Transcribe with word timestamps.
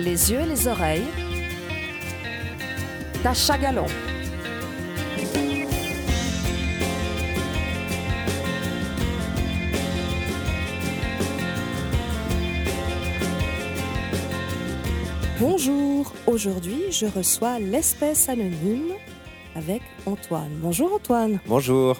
les 0.00 0.32
yeux 0.32 0.40
et 0.40 0.46
les 0.46 0.66
oreilles. 0.66 1.04
Tacha 3.22 3.58
Galon. 3.58 3.86
Bonjour, 15.38 16.12
aujourd'hui 16.26 16.90
je 16.90 17.06
reçois 17.06 17.58
l'espèce 17.58 18.28
anonyme 18.28 18.92
avec 19.54 19.82
Antoine. 20.06 20.50
Bonjour 20.60 20.94
Antoine. 20.94 21.40
Bonjour. 21.46 21.96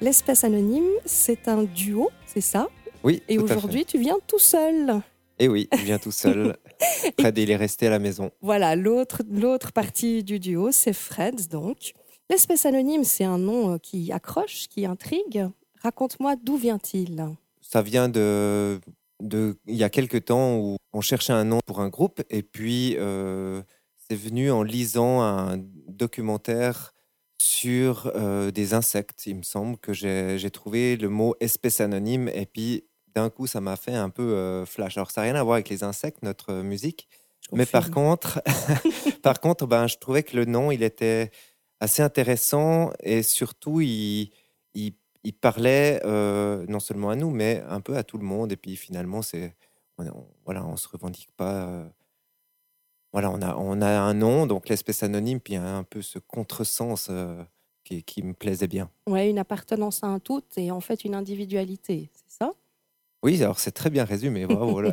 L'espèce 0.00 0.44
anonyme, 0.44 0.88
c'est 1.04 1.48
un 1.48 1.64
duo, 1.64 2.10
c'est 2.26 2.40
ça? 2.40 2.68
Oui. 3.02 3.22
Et 3.28 3.38
aujourd'hui 3.38 3.84
tu 3.84 3.98
viens 3.98 4.18
tout 4.26 4.38
seul. 4.38 5.00
Eh 5.38 5.48
oui, 5.48 5.68
je 5.72 5.84
viens 5.84 5.98
tout 5.98 6.12
seul. 6.12 6.56
Fred, 7.18 7.38
il 7.38 7.50
est 7.50 7.56
resté 7.56 7.86
à 7.86 7.90
la 7.90 7.98
maison. 7.98 8.30
Voilà, 8.40 8.76
l'autre, 8.76 9.22
l'autre 9.30 9.72
partie 9.72 10.22
du 10.24 10.38
duo, 10.38 10.70
c'est 10.72 10.92
Fred, 10.92 11.48
donc. 11.48 11.92
L'espèce 12.28 12.64
anonyme, 12.64 13.04
c'est 13.04 13.24
un 13.24 13.38
nom 13.38 13.74
euh, 13.74 13.78
qui 13.78 14.12
accroche, 14.12 14.68
qui 14.68 14.86
intrigue. 14.86 15.48
Raconte-moi 15.82 16.36
d'où 16.36 16.56
vient-il? 16.56 17.26
Ça 17.60 17.82
vient 17.82 18.08
de, 18.08 18.80
de. 19.20 19.56
Il 19.66 19.76
y 19.76 19.84
a 19.84 19.90
quelque 19.90 20.18
temps 20.18 20.56
où 20.56 20.76
on 20.92 21.00
cherchait 21.00 21.32
un 21.32 21.44
nom 21.44 21.58
pour 21.66 21.80
un 21.80 21.88
groupe, 21.88 22.22
et 22.30 22.42
puis 22.42 22.96
euh, 22.98 23.62
c'est 23.96 24.16
venu 24.16 24.50
en 24.50 24.62
lisant 24.62 25.22
un 25.22 25.58
documentaire 25.88 26.92
sur 27.38 28.12
euh, 28.14 28.50
des 28.50 28.74
insectes. 28.74 29.26
Il 29.26 29.36
me 29.36 29.42
semble 29.42 29.78
que 29.78 29.92
j'ai 29.92 30.50
trouvé 30.50 30.96
le 30.96 31.08
mot 31.08 31.34
espèce 31.40 31.80
anonyme, 31.80 32.28
et 32.28 32.46
puis 32.46 32.84
d'un 33.14 33.30
coup, 33.30 33.46
ça 33.46 33.60
m'a 33.60 33.76
fait 33.76 33.94
un 33.94 34.10
peu 34.10 34.22
euh, 34.22 34.66
flash. 34.66 34.96
Alors, 34.96 35.10
ça 35.10 35.22
n'a 35.22 35.32
rien 35.32 35.34
à 35.34 35.42
voir 35.42 35.54
avec 35.54 35.68
les 35.68 35.82
insectes, 35.84 36.22
notre 36.22 36.52
euh, 36.52 36.62
musique. 36.62 37.08
Mais 37.52 37.66
par 37.66 37.90
contre, 37.90 38.42
par 39.22 39.40
contre 39.40 39.66
ben, 39.66 39.86
je 39.86 39.96
trouvais 39.98 40.22
que 40.22 40.36
le 40.36 40.44
nom, 40.44 40.70
il 40.70 40.82
était 40.82 41.30
assez 41.80 42.02
intéressant 42.02 42.92
et 43.00 43.22
surtout, 43.22 43.80
il, 43.80 44.30
il, 44.74 44.92
parlait 45.40 46.00
euh, 46.04 46.64
non 46.68 46.80
seulement 46.80 47.10
à 47.10 47.16
nous, 47.16 47.30
mais 47.30 47.62
un 47.68 47.80
peu 47.80 47.96
à 47.96 48.04
tout 48.04 48.18
le 48.18 48.24
monde. 48.24 48.52
Et 48.52 48.56
puis 48.56 48.76
finalement, 48.76 49.22
c'est, 49.22 49.56
on, 49.98 50.04
voilà, 50.44 50.64
on 50.64 50.76
se 50.76 50.88
revendique 50.88 51.30
pas. 51.36 51.84
voilà, 53.12 53.30
on 53.30 53.40
a, 53.40 53.56
on 53.56 53.80
a 53.80 54.00
un 54.00 54.14
nom, 54.14 54.46
donc 54.46 54.68
l'espèce 54.68 55.02
anonyme, 55.02 55.40
puis 55.40 55.56
un 55.56 55.82
peu 55.82 56.02
ce 56.02 56.18
contresens 56.18 57.10
qui, 57.84 58.02
qui 58.02 58.22
me 58.22 58.34
plaisait 58.34 58.68
bien. 58.68 58.90
Ouais, 59.08 59.30
une 59.30 59.38
appartenance 59.38 60.04
à 60.04 60.08
un 60.08 60.18
tout 60.20 60.44
et 60.56 60.70
en 60.70 60.80
fait 60.80 61.04
une 61.04 61.14
individualité, 61.14 62.10
oui, 63.22 63.42
alors 63.42 63.58
c'est 63.58 63.72
très 63.72 63.90
bien 63.90 64.04
résumé, 64.04 64.46
bravo. 64.46 64.82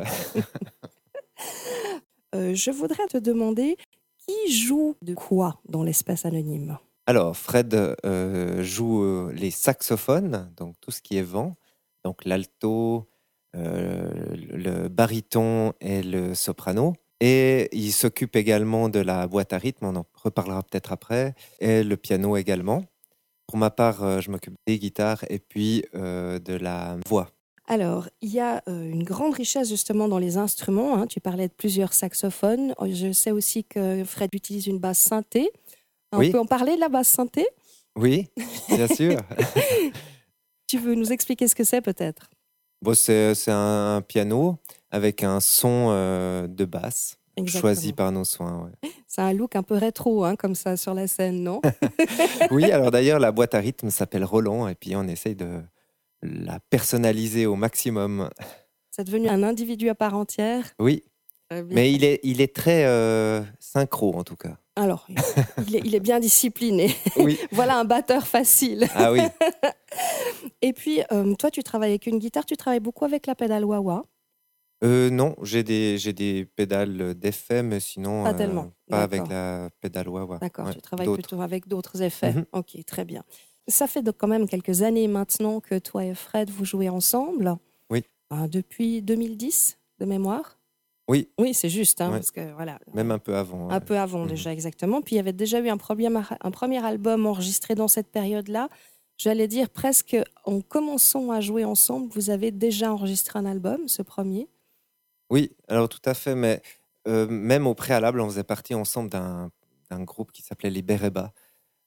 Euh, 2.34 2.54
je 2.54 2.70
voudrais 2.70 3.06
te 3.06 3.16
demander 3.16 3.78
qui 4.18 4.52
joue 4.52 4.96
de 5.00 5.14
quoi 5.14 5.60
dans 5.66 5.82
l'espèce 5.82 6.26
anonyme? 6.26 6.76
Alors, 7.06 7.34
Fred 7.34 7.96
euh, 8.04 8.62
joue 8.62 9.02
euh, 9.02 9.32
les 9.32 9.50
saxophones, 9.50 10.52
donc 10.58 10.74
tout 10.82 10.90
ce 10.90 11.00
qui 11.00 11.16
est 11.16 11.22
vent, 11.22 11.56
donc 12.04 12.26
l'alto, 12.26 13.08
le 13.54 14.88
baryton 14.88 15.72
et 15.80 16.02
le 16.02 16.34
soprano. 16.34 16.92
Et 17.20 17.70
il 17.72 17.92
s'occupe 17.92 18.36
également 18.36 18.90
de 18.90 19.00
la 19.00 19.26
boîte 19.26 19.54
à 19.54 19.58
rythme, 19.58 19.86
on 19.86 19.96
en 19.96 20.04
reparlera 20.12 20.62
peut-être 20.62 20.92
après, 20.92 21.34
et 21.60 21.82
le 21.82 21.96
piano 21.96 22.36
également. 22.36 22.84
Pour 23.46 23.56
ma 23.56 23.70
part, 23.70 24.20
je 24.20 24.30
m'occupe 24.30 24.54
des 24.66 24.78
guitares 24.78 25.24
et 25.30 25.38
puis 25.38 25.82
de 25.94 26.54
la 26.56 26.98
voix. 27.08 27.30
Alors, 27.70 28.08
il 28.22 28.30
y 28.30 28.40
a 28.40 28.62
euh, 28.66 28.90
une 28.90 29.04
grande 29.04 29.34
richesse 29.34 29.68
justement 29.68 30.08
dans 30.08 30.18
les 30.18 30.38
instruments. 30.38 30.96
Hein. 30.96 31.06
Tu 31.06 31.20
parlais 31.20 31.48
de 31.48 31.52
plusieurs 31.52 31.92
saxophones. 31.92 32.74
Oh, 32.78 32.86
je 32.90 33.12
sais 33.12 33.30
aussi 33.30 33.62
que 33.62 34.04
Fred 34.04 34.30
utilise 34.34 34.66
une 34.66 34.78
basse 34.78 34.98
synthé. 34.98 35.50
On 36.12 36.18
peut 36.30 36.38
en 36.38 36.46
parler 36.46 36.76
de 36.76 36.80
la 36.80 36.88
basse 36.88 37.08
synthé? 37.08 37.46
Oui, 37.94 38.28
bien 38.70 38.88
sûr. 38.94 39.18
tu 40.66 40.78
veux 40.78 40.94
nous 40.94 41.12
expliquer 41.12 41.46
ce 41.46 41.54
que 41.54 41.64
c'est 41.64 41.82
peut-être? 41.82 42.30
Bon, 42.80 42.94
C'est 42.94 43.34
un 43.48 44.02
piano 44.06 44.56
avec 44.90 45.22
un 45.22 45.40
son 45.40 45.88
euh, 45.90 46.46
de 46.46 46.64
basse 46.64 47.18
choisi 47.46 47.92
par 47.92 48.10
nos 48.12 48.24
soins. 48.24 48.70
C'est 49.06 49.20
un 49.20 49.32
look 49.34 49.56
un 49.56 49.62
peu 49.62 49.74
rétro, 49.76 50.24
hein, 50.24 50.36
comme 50.36 50.54
ça, 50.54 50.76
sur 50.76 50.94
la 50.94 51.06
scène, 51.06 51.42
non? 51.42 51.60
Oui, 52.50 52.64
alors 52.72 52.90
d'ailleurs, 52.90 53.20
la 53.20 53.30
boîte 53.30 53.54
à 53.54 53.58
rythme 53.58 53.90
s'appelle 53.90 54.24
Roland, 54.24 54.68
et 54.68 54.74
puis 54.74 54.96
on 54.96 55.04
essaye 55.04 55.36
de, 55.36 55.60
la 56.22 56.60
personnaliser 56.70 57.46
au 57.46 57.56
maximum. 57.56 58.30
C'est 58.90 59.04
devenu 59.04 59.28
un 59.28 59.42
individu 59.42 59.88
à 59.88 59.94
part 59.94 60.14
entière 60.14 60.64
Oui. 60.78 61.04
Mais 61.70 61.92
il 61.92 62.04
est, 62.04 62.20
il 62.24 62.40
est 62.40 62.54
très 62.54 62.84
euh, 62.84 63.42
synchro 63.58 64.14
en 64.14 64.24
tout 64.24 64.36
cas. 64.36 64.58
Alors, 64.76 65.08
il 65.66 65.94
est, 65.94 66.00
bien 66.00 66.20
discipliné. 66.20 66.94
Oui. 67.16 67.38
voilà 67.52 67.78
un 67.78 67.84
batteur 67.84 68.26
facile. 68.26 68.86
Ah 68.94 69.10
oui. 69.10 69.20
Et 70.62 70.72
puis, 70.72 71.00
euh, 71.10 71.34
toi, 71.34 71.50
tu 71.50 71.62
travailles 71.62 71.90
avec 71.90 72.06
une 72.06 72.18
guitare, 72.18 72.44
tu 72.44 72.56
travailles 72.56 72.80
beaucoup 72.80 73.04
avec 73.04 73.26
la 73.26 73.34
pédale 73.34 73.64
wah-wah 73.64 74.04
euh, 74.84 75.10
Non, 75.10 75.34
j'ai 75.42 75.64
des, 75.64 75.98
j'ai 75.98 76.12
des 76.12 76.44
pédales 76.44 77.14
d'effet, 77.14 77.62
mais 77.62 77.80
sinon. 77.80 78.24
Pas 78.24 78.34
tellement. 78.34 78.70
Pas 78.88 79.02
avec 79.02 79.26
la 79.28 79.70
pédale 79.80 80.08
wah-wah. 80.08 80.38
D'accord, 80.38 80.70
tu 80.70 80.80
travailles 80.80 81.12
plutôt 81.12 81.40
avec 81.40 81.66
d'autres 81.66 82.02
effets. 82.02 82.34
Mhm. 82.34 82.44
Ok, 82.52 82.76
très 82.86 83.04
bien. 83.04 83.24
Ça 83.68 83.86
fait 83.86 84.02
donc 84.02 84.16
quand 84.18 84.28
même 84.28 84.48
quelques 84.48 84.82
années 84.82 85.08
maintenant 85.08 85.60
que 85.60 85.78
toi 85.78 86.04
et 86.04 86.14
Fred, 86.14 86.50
vous 86.50 86.64
jouez 86.64 86.88
ensemble. 86.88 87.56
Oui. 87.90 88.02
Euh, 88.32 88.48
depuis 88.48 89.02
2010, 89.02 89.78
de 89.98 90.06
mémoire 90.06 90.58
Oui. 91.06 91.28
Oui, 91.38 91.52
c'est 91.52 91.68
juste. 91.68 92.00
Hein, 92.00 92.10
parce 92.10 92.30
que, 92.30 92.52
voilà, 92.54 92.78
même 92.94 93.10
un 93.10 93.18
peu 93.18 93.36
avant. 93.36 93.68
Un 93.70 93.80
peu 93.80 93.98
avant 93.98 94.22
mhm. 94.22 94.28
déjà, 94.28 94.52
exactement. 94.52 95.02
Puis 95.02 95.14
il 95.14 95.18
y 95.18 95.20
avait 95.20 95.34
déjà 95.34 95.60
eu 95.60 95.68
un 95.68 95.76
premier, 95.76 96.08
un 96.08 96.50
premier 96.50 96.84
album 96.84 97.26
enregistré 97.26 97.74
dans 97.74 97.88
cette 97.88 98.08
période-là. 98.08 98.70
J'allais 99.18 99.48
dire 99.48 99.68
presque 99.68 100.16
en 100.44 100.60
commençant 100.60 101.30
à 101.30 101.40
jouer 101.40 101.64
ensemble, 101.64 102.08
vous 102.12 102.30
avez 102.30 102.52
déjà 102.52 102.92
enregistré 102.92 103.38
un 103.38 103.46
album, 103.46 103.86
ce 103.88 104.00
premier 104.00 104.48
Oui, 105.28 105.50
alors 105.66 105.88
tout 105.88 106.00
à 106.04 106.14
fait. 106.14 106.34
Mais 106.34 106.62
euh, 107.06 107.26
même 107.28 107.66
au 107.66 107.74
préalable, 107.74 108.20
on 108.20 108.28
faisait 108.28 108.44
partie 108.44 108.74
ensemble 108.74 109.10
d'un 109.10 109.50
groupe 110.04 110.32
qui 110.32 110.42
s'appelait 110.42 110.70
Les 110.70 110.82
Béréba 110.82 111.34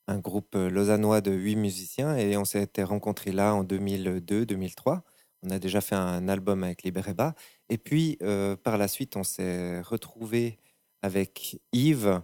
un 0.08 0.20
groupe 0.20 0.56
euh, 0.56 0.70
lausannois 0.70 1.22
de 1.22 1.32
huit 1.32 1.56
musiciens 1.56 2.16
et 2.16 2.38
on 2.38 2.46
s'était 2.46 2.84
rencontrés 2.84 3.32
là 3.32 3.54
en 3.54 3.64
2002-2003. 3.64 5.02
On 5.44 5.50
a 5.50 5.60
déjà 5.60 5.82
fait 5.82 5.96
un 5.96 6.28
album 6.28 6.64
avec 6.64 6.84
les 6.84 6.92
Béréba. 6.92 7.34
Et 7.70 7.78
puis, 7.78 8.18
euh, 8.22 8.56
par 8.56 8.78
la 8.78 8.88
suite, 8.88 9.16
on 9.16 9.24
s'est 9.24 9.82
retrouvé 9.82 10.60
avec 11.02 11.60
Yves, 11.74 12.22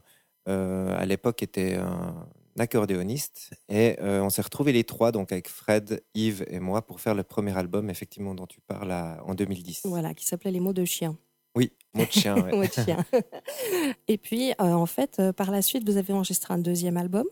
euh, 0.47 0.95
à 0.95 1.05
l'époque 1.05 1.41
était 1.41 1.75
un 1.75 2.27
accordéoniste, 2.59 3.51
et 3.69 3.97
on 4.01 4.31
s'est 4.31 4.41
retrouvés 4.41 4.71
les 4.71 4.83
trois, 4.83 5.11
donc 5.11 5.31
avec 5.31 5.47
Fred, 5.47 6.03
Yves 6.15 6.43
et 6.47 6.59
moi, 6.59 6.83
pour 6.83 7.01
faire 7.01 7.13
le 7.13 7.21
premier 7.21 7.55
album, 7.55 7.91
effectivement, 7.91 8.33
dont 8.33 8.47
tu 8.47 8.61
parles 8.61 8.91
en 8.91 9.35
2010. 9.35 9.81
Voilà, 9.85 10.15
qui 10.15 10.25
s'appelait 10.25 10.49
Les 10.49 10.59
mots 10.59 10.73
de 10.73 10.83
chien. 10.83 11.15
Oui, 11.55 11.71
mots 11.93 12.05
de 12.05 12.11
chien. 12.11 12.35
mots 12.51 12.65
de 12.65 12.71
chien. 12.71 13.05
et 14.07 14.17
puis, 14.17 14.53
en 14.57 14.87
fait, 14.87 15.21
par 15.33 15.51
la 15.51 15.61
suite, 15.61 15.87
vous 15.87 15.97
avez 15.97 16.13
enregistré 16.13 16.51
un 16.51 16.57
deuxième 16.57 16.97
album. 16.97 17.27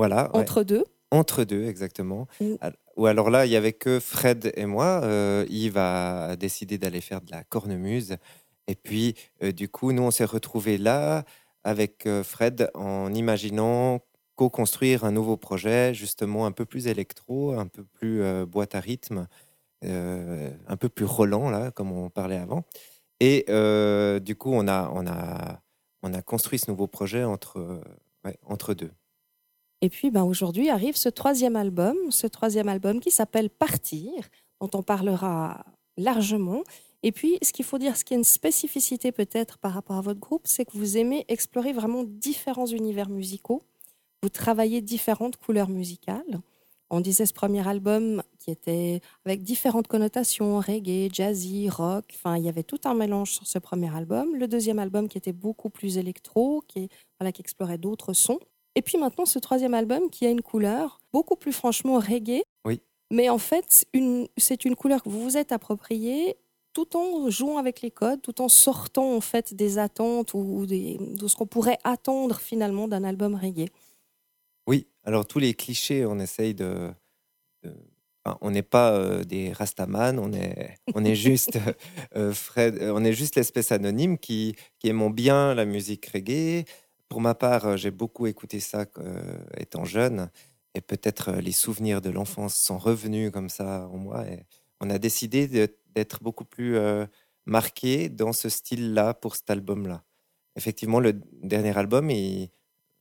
Voilà. 0.00 0.30
Entre 0.32 0.62
deux 0.62 0.84
Entre 1.10 1.44
deux, 1.44 1.66
exactement. 1.66 2.26
Ou 2.96 3.04
alors 3.04 3.28
là, 3.28 3.44
il 3.44 3.50
n'y 3.50 3.56
avait 3.56 3.74
que 3.74 4.00
Fred 4.00 4.50
et 4.56 4.64
moi. 4.64 5.02
Euh, 5.04 5.44
Yves 5.50 5.76
a 5.76 6.36
décidé 6.36 6.78
d'aller 6.78 7.02
faire 7.02 7.20
de 7.20 7.30
la 7.30 7.44
cornemuse. 7.44 8.16
Et 8.66 8.76
puis, 8.76 9.14
euh, 9.42 9.52
du 9.52 9.68
coup, 9.68 9.92
nous, 9.92 10.02
on 10.02 10.10
s'est 10.10 10.24
retrouvés 10.24 10.78
là 10.78 11.24
avec 11.64 12.06
euh, 12.06 12.22
Fred 12.22 12.70
en 12.72 13.12
imaginant 13.12 14.00
co-construire 14.36 15.04
un 15.04 15.12
nouveau 15.12 15.36
projet, 15.36 15.92
justement 15.92 16.46
un 16.46 16.52
peu 16.52 16.64
plus 16.64 16.86
électro, 16.86 17.52
un 17.52 17.66
peu 17.66 17.84
plus 17.84 18.22
boîte 18.46 18.74
à 18.74 18.80
rythme, 18.80 19.26
un 19.82 20.76
peu 20.78 20.88
plus 20.88 21.04
Roland, 21.04 21.50
là, 21.50 21.70
comme 21.72 21.92
on 21.92 22.08
parlait 22.08 22.38
avant. 22.38 22.64
Et 23.20 23.44
du 24.22 24.36
coup, 24.36 24.50
on 24.54 24.66
a, 24.66 24.90
on, 24.94 25.06
a, 25.06 25.60
on 26.02 26.14
a 26.14 26.22
construit 26.22 26.58
ce 26.58 26.70
nouveau 26.70 26.86
projet 26.86 27.22
entre, 27.22 27.82
entre 28.46 28.72
deux. 28.72 28.92
Et 29.82 29.88
puis 29.88 30.10
ben, 30.10 30.24
aujourd'hui 30.24 30.68
arrive 30.68 30.96
ce 30.96 31.08
troisième 31.08 31.56
album, 31.56 31.96
ce 32.10 32.26
troisième 32.26 32.68
album 32.68 33.00
qui 33.00 33.10
s'appelle 33.10 33.50
Partir, 33.50 34.12
dont 34.60 34.70
on 34.74 34.82
parlera 34.82 35.64
largement. 35.96 36.62
Et 37.02 37.12
puis, 37.12 37.38
ce 37.42 37.52
qu'il 37.52 37.64
faut 37.64 37.78
dire, 37.78 37.96
ce 37.96 38.04
qui 38.04 38.12
est 38.12 38.18
une 38.18 38.24
spécificité 38.24 39.10
peut-être 39.10 39.58
par 39.58 39.72
rapport 39.72 39.96
à 39.96 40.02
votre 40.02 40.20
groupe, 40.20 40.42
c'est 40.44 40.66
que 40.66 40.76
vous 40.76 40.98
aimez 40.98 41.24
explorer 41.28 41.72
vraiment 41.72 42.04
différents 42.04 42.66
univers 42.66 43.08
musicaux. 43.08 43.62
Vous 44.22 44.28
travaillez 44.28 44.82
différentes 44.82 45.38
couleurs 45.38 45.70
musicales. 45.70 46.40
On 46.90 47.00
disait 47.00 47.24
ce 47.24 47.32
premier 47.32 47.66
album 47.66 48.22
qui 48.38 48.50
était 48.50 49.00
avec 49.24 49.42
différentes 49.42 49.86
connotations, 49.86 50.58
reggae, 50.58 51.08
jazzy, 51.10 51.70
rock. 51.70 52.04
Enfin, 52.16 52.36
il 52.36 52.44
y 52.44 52.48
avait 52.48 52.64
tout 52.64 52.80
un 52.84 52.94
mélange 52.94 53.32
sur 53.32 53.46
ce 53.46 53.58
premier 53.58 53.94
album. 53.94 54.34
Le 54.34 54.48
deuxième 54.48 54.80
album 54.80 55.08
qui 55.08 55.16
était 55.16 55.32
beaucoup 55.32 55.70
plus 55.70 55.96
électro, 55.96 56.62
qui, 56.66 56.88
voilà, 57.18 57.32
qui 57.32 57.40
explorait 57.40 57.78
d'autres 57.78 58.12
sons. 58.12 58.40
Et 58.74 58.82
puis 58.82 58.98
maintenant, 58.98 59.26
ce 59.26 59.38
troisième 59.38 59.74
album 59.74 60.10
qui 60.10 60.26
a 60.26 60.30
une 60.30 60.42
couleur 60.42 61.00
beaucoup 61.12 61.36
plus 61.36 61.52
franchement 61.52 61.98
reggae. 61.98 62.42
Oui. 62.64 62.80
Mais 63.10 63.28
en 63.28 63.38
fait, 63.38 63.84
c'est 64.36 64.64
une 64.64 64.76
couleur 64.76 65.02
que 65.02 65.08
vous 65.08 65.22
vous 65.22 65.36
êtes 65.36 65.52
appropriée 65.52 66.36
tout 66.72 66.96
en 66.96 67.30
jouant 67.30 67.58
avec 67.58 67.82
les 67.82 67.90
codes, 67.90 68.22
tout 68.22 68.40
en 68.40 68.48
sortant 68.48 69.14
en 69.14 69.20
fait 69.20 69.54
des 69.54 69.78
attentes 69.78 70.34
ou, 70.34 70.66
de 70.66 71.28
ce 71.28 71.36
qu'on 71.36 71.46
pourrait 71.46 71.78
attendre 71.84 72.38
finalement 72.38 72.88
d'un 72.88 73.04
album 73.04 73.34
reggae. 73.34 73.68
Oui, 74.66 74.86
alors 75.04 75.26
tous 75.26 75.38
les 75.38 75.54
clichés, 75.54 76.06
on 76.06 76.18
essaye 76.18 76.54
de. 76.54 76.90
on 78.40 78.50
n'est 78.50 78.62
pas 78.62 78.92
euh, 78.92 79.24
des 79.24 79.52
Rastaman, 79.52 80.18
on 80.18 80.32
est, 80.32 80.76
on 80.94 81.04
est 81.04 81.14
juste 81.14 81.58
euh, 82.16 82.32
Fred, 82.32 82.78
euh, 82.80 82.92
on 82.94 83.04
est 83.04 83.12
juste 83.12 83.36
l'espèce 83.36 83.72
anonyme 83.72 84.18
qui, 84.18 84.54
qui 84.78 84.88
aimons 84.88 85.10
bien 85.10 85.54
la 85.54 85.64
musique 85.64 86.06
reggae. 86.06 86.64
Pour 87.10 87.20
ma 87.20 87.34
part, 87.34 87.76
j'ai 87.76 87.90
beaucoup 87.90 88.26
écouté 88.26 88.60
ça 88.60 88.86
étant 89.58 89.84
jeune, 89.84 90.30
et 90.74 90.80
peut-être 90.80 91.32
les 91.32 91.52
souvenirs 91.52 92.00
de 92.00 92.08
l'enfance 92.08 92.54
sont 92.54 92.78
revenus 92.78 93.30
comme 93.30 93.50
ça 93.50 93.88
en 93.92 93.98
moi. 93.98 94.26
Et 94.26 94.46
on 94.80 94.88
a 94.88 94.98
décidé 94.98 95.46
d'être 95.94 96.22
beaucoup 96.22 96.46
plus 96.46 96.78
marqué 97.46 98.08
dans 98.08 98.32
ce 98.32 98.48
style-là 98.48 99.12
pour 99.12 99.36
cet 99.36 99.50
album-là. 99.50 100.04
Effectivement, 100.56 101.00
le 101.00 101.14
dernier 101.42 101.76
album, 101.76 102.10
il 102.10 102.50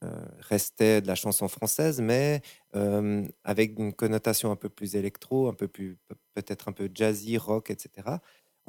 euh, 0.03 0.25
restait 0.39 1.01
de 1.01 1.07
la 1.07 1.15
chanson 1.15 1.47
française, 1.49 1.99
mais 1.99 2.41
euh, 2.75 3.27
avec 3.43 3.77
une 3.77 3.93
connotation 3.93 4.49
un 4.49 4.55
peu 4.55 4.69
plus 4.69 4.95
électro, 4.95 5.49
un 5.49 5.53
peu 5.53 5.67
plus 5.67 5.97
peut-être 6.33 6.69
un 6.69 6.71
peu 6.71 6.89
jazzy, 6.93 7.37
rock, 7.37 7.69
etc. 7.69 8.07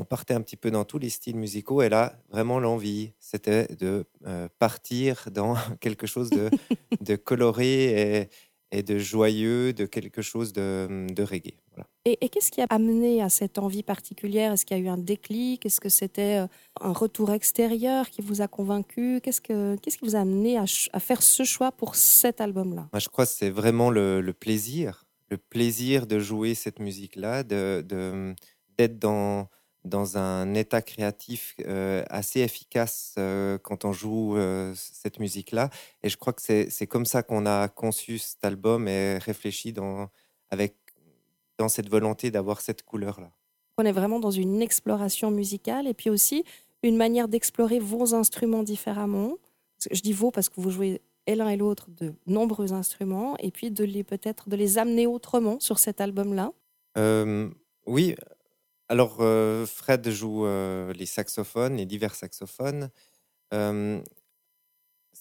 On 0.01 0.05
partait 0.05 0.33
un 0.33 0.41
petit 0.41 0.57
peu 0.57 0.71
dans 0.71 0.87
tous 0.87 0.97
les 0.99 1.11
styles 1.11 1.37
musicaux 1.37 1.83
et 1.83 1.91
là, 1.91 2.15
vraiment 2.31 2.59
l'envie, 2.59 3.13
c'était 3.21 3.67
de 3.79 4.07
euh, 4.27 4.49
partir 4.59 5.29
dans 5.31 5.57
quelque 5.81 6.07
chose 6.07 6.31
de, 6.31 6.49
de 7.03 7.17
coloré 7.17 8.21
et, 8.23 8.29
et 8.73 8.83
de 8.83 8.97
joyeux, 8.97 9.75
de 9.75 9.85
quelque 9.85 10.23
chose 10.23 10.55
de, 10.55 11.07
de 11.11 11.23
reggae. 11.23 11.53
Et, 12.07 12.17
qu'est-ce 12.31 12.51
qui 12.51 12.63
a 12.63 12.67
amené 12.71 13.21
à 13.21 13.29
cette 13.29 13.59
envie 13.59 13.83
particulière? 13.83 14.53
Est-ce 14.53 14.65
qu'il 14.65 14.79
y 14.79 14.81
a 14.81 14.83
eu 14.83 14.89
un 14.89 14.97
déclic? 14.97 15.67
Est-ce 15.67 15.83
que 15.83 15.91
c'était 15.91 16.39
euh, 16.39 16.47
un 16.81 16.95
retour 16.95 17.31
extérieur 17.33 18.09
qui 18.09 18.23
vous 18.23 18.41
a 18.41 18.49
convaincu? 18.49 19.21
Qu'est-ce, 19.23 19.43
que, 19.43 19.77
qu'est-ce 19.77 19.99
qui 19.99 20.07
vous 20.07 20.17
a 20.17 20.21
amené 20.21 20.57
à, 20.57 20.65
à 20.95 21.01
faire 21.01 21.23
ce 21.23 21.45
choix 21.45 21.73
pour 21.73 21.95
cet 21.95 22.41
album-là? 22.41 22.89
Moi, 22.91 23.01
Je 23.01 23.09
crois 23.11 23.27
que 23.27 23.33
c'est 23.33 23.51
vraiment 23.51 23.91
le, 23.91 24.33
plaisir, 24.33 25.05
le 25.29 25.37
plaisir 25.37 26.07
de 26.07 26.19
jouer 26.19 26.55
cette 26.55 26.79
musique-là, 26.79 27.43
de, 27.43 27.85
d'être 28.79 28.99
dans, 28.99 29.49
dans 29.85 30.19
un 30.19 30.55
état 30.55 30.83
créatif 30.83 31.55
euh, 31.67 32.05
assez 32.11 32.41
efficace 32.41 33.15
euh, 33.19 33.59
quand 33.59 33.85
on 33.85 33.93
joue 33.93 34.37
euh, 34.37 34.73
cette 34.77 35.19
musique-là. 35.19 35.71
Et 36.03 36.09
je 36.09 36.17
crois 36.17 36.33
que 36.33 36.43
c'est 36.43 36.87
comme 36.87 37.07
ça 37.07 37.23
qu'on 37.23 37.47
a 37.47 37.69
conçu 37.69 38.19
cet 38.19 38.45
album 38.45 38.89
et 38.89 39.19
réfléchi 39.19 39.73
dans, 39.73 40.09
avec, 40.51 40.75
dans 41.59 41.69
cette 41.69 41.89
volonté 41.89 42.31
d'avoir 42.31 42.61
cette 42.61 42.83
couleur-là. 42.83 43.31
On 43.79 43.85
est 43.85 43.93
vraiment 43.93 44.21
dans 44.21 44.31
une 44.31 44.61
exploration 44.61 45.31
musicale 45.31 45.87
et 45.87 45.95
puis 45.95 46.11
aussi 46.11 46.45
une 46.83 46.97
manière 46.97 47.29
d'explorer 47.29 47.79
vos 47.79 48.15
instruments 48.15 48.63
différemment. 48.63 49.37
Je 49.91 50.01
dis 50.03 50.13
vos 50.13 50.31
parce 50.31 50.51
que 50.51 50.61
vous 50.61 50.71
jouez 50.71 51.01
l'un 51.27 51.49
et 51.49 51.57
l'autre 51.57 51.87
de 51.91 52.13
nombreux 52.27 52.73
instruments 52.73 53.37
et 53.39 53.51
puis 53.51 53.71
de 53.71 53.85
les 53.85 54.03
peut-être 54.03 54.49
de 54.49 54.57
les 54.57 54.79
amener 54.79 55.07
autrement 55.07 55.61
sur 55.61 55.79
cet 55.79 56.01
album-là. 56.01 56.53
oui, 57.87 58.15
alors, 58.91 59.19
euh, 59.21 59.67
Fred 59.67 60.11
joue 60.11 60.45
euh, 60.47 60.93
les 60.95 61.07
saxophones, 61.07 61.77
les 61.77 61.87
divers 61.87 62.17
saxophones. 62.17 62.91
ce 63.53 64.03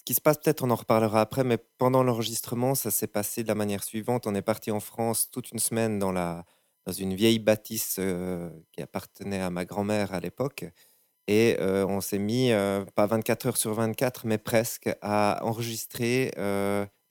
qui 0.06 0.16
se 0.16 0.22
passe, 0.22 0.38
peut-être 0.40 0.64
on 0.64 0.72
en 0.72 0.76
reparlera 0.76 1.22
après, 1.22 1.44
mais 1.44 1.60
pendant 1.78 2.02
l'enregistrement, 2.02 2.74
ça 2.74 2.90
s'est 2.90 3.06
passé 3.06 3.44
de 3.44 3.48
la 3.48 3.54
manière 3.54 3.84
suivante. 3.84 4.26
On 4.26 4.34
est 4.34 4.42
parti 4.42 4.72
en 4.72 4.80
France 4.80 5.30
toute 5.30 5.52
une 5.52 5.60
semaine 5.60 6.00
dans, 6.00 6.12
la, 6.12 6.46
dans 6.88 6.94
une 6.94 7.14
vieille 7.14 7.38
bâtisse 7.38 7.98
euh, 8.00 8.50
qui 8.72 8.82
appartenait 8.82 9.40
à 9.40 9.52
ma 9.52 9.66
grand-mère 9.66 10.16
à 10.16 10.20
l'époque. 10.20 10.66
Et 11.28 11.58
on 11.62 12.02
s'est 12.02 12.18
mis, 12.18 12.50
pas 12.96 13.06
24 13.06 13.46
heures 13.46 13.58
sur 13.58 13.76
24, 13.76 14.26
mais 14.26 14.40
presque, 14.40 14.90
à 15.04 15.40
enregistrer 15.44 16.32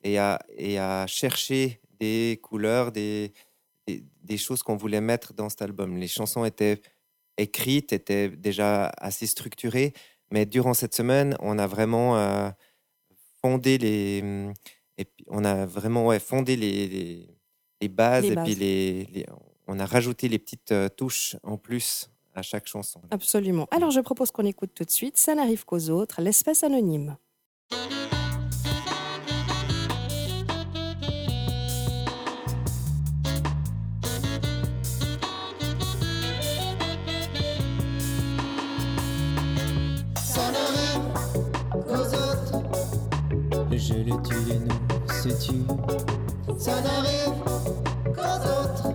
et, 0.03 0.19
à, 0.19 0.41
et 0.57 0.81
à 0.81 1.07
chercher 1.07 1.81
des 2.01 2.41
couleurs, 2.43 2.91
des, 2.91 3.33
des, 4.23 4.37
choses 4.37 4.63
qu'on 4.63 4.77
voulait 4.77 5.01
mettre 5.01 5.33
dans 5.33 5.49
cet 5.49 5.63
album. 5.63 5.97
Les 5.97 6.09
chansons 6.09 6.45
étaient 6.45 6.81
écrites, 7.37 7.93
étaient 7.93 8.29
déjà 8.29 8.87
assez 8.99 9.27
structurées, 9.27 9.93
mais 10.31 10.47
durant 10.47 10.75
cette 10.75 10.95
semaine, 10.95 11.37
on 11.41 11.59
a 11.59 11.67
vraiment 11.67 12.17
euh, 12.19 12.51
fondé 13.41 13.79
les, 13.79 14.53
et 14.99 15.07
on 15.29 15.45
a 15.45 15.67
vraiment 15.67 16.07
ouais, 16.07 16.19
fondé 16.19 16.57
les, 16.57 17.29
les, 17.81 17.89
bases, 17.89 18.25
et 18.25 18.35
puis 18.37 18.55
les, 18.55 19.27
on 19.67 19.79
a 19.79 19.87
rajouté 19.87 20.29
les 20.29 20.39
petites 20.39 20.73
euh, 20.73 20.89
touches 20.89 21.37
en 21.43 21.57
plus 21.57 22.11
à 22.35 22.43
chaque 22.43 22.67
chanson. 22.67 23.01
Absolument. 23.11 23.67
Alors 23.71 23.91
je 23.91 24.01
propose 24.01 24.31
qu'on 24.31 24.45
écoute 24.45 24.71
tout 24.75 24.85
de 24.85 24.91
suite. 24.91 25.17
Ça 25.17 25.35
n'arrive 25.35 25.65
qu'aux 25.65 25.91
autres, 25.91 26.21
l'espèce 26.21 26.63
anonyme. 26.63 27.17
Tue, 44.23 44.35
les 44.47 44.59
nous 44.59 45.13
se 45.13 45.29
tue. 45.29 45.65
Ça 46.59 46.73
n'arrive 46.81 47.35
qu'aux 48.05 48.41
autres. 48.59 48.95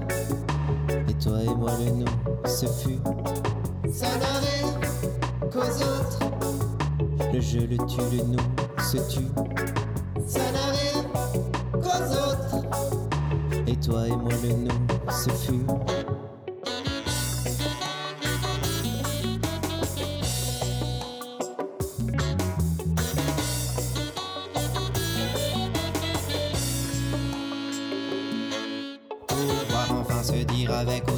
Et 1.10 1.14
toi 1.14 1.42
et 1.42 1.56
moi, 1.56 1.72
le 1.80 1.92
nous 1.92 2.48
se 2.48 2.66
fut. 2.66 3.00
Ça 3.92 4.08
n'arrive 4.18 4.80
qu'aux 5.52 5.60
autres. 5.60 6.20
Le 7.34 7.40
je 7.40 7.60
le 7.60 7.78
tue, 7.88 8.02
le 8.12 8.24
nous 8.24 8.84
se 8.84 8.98
tue. 8.98 9.32
Ça 10.28 10.40
n'arrive 10.52 11.08
qu'aux 11.74 12.06
autres. 12.14 12.66
Et 13.68 13.76
toi 13.78 14.08
et 14.08 14.16
moi, 14.16 14.34
le 14.44 14.54
nous 14.54 15.12
se 15.12 15.30
fut. 15.30 15.66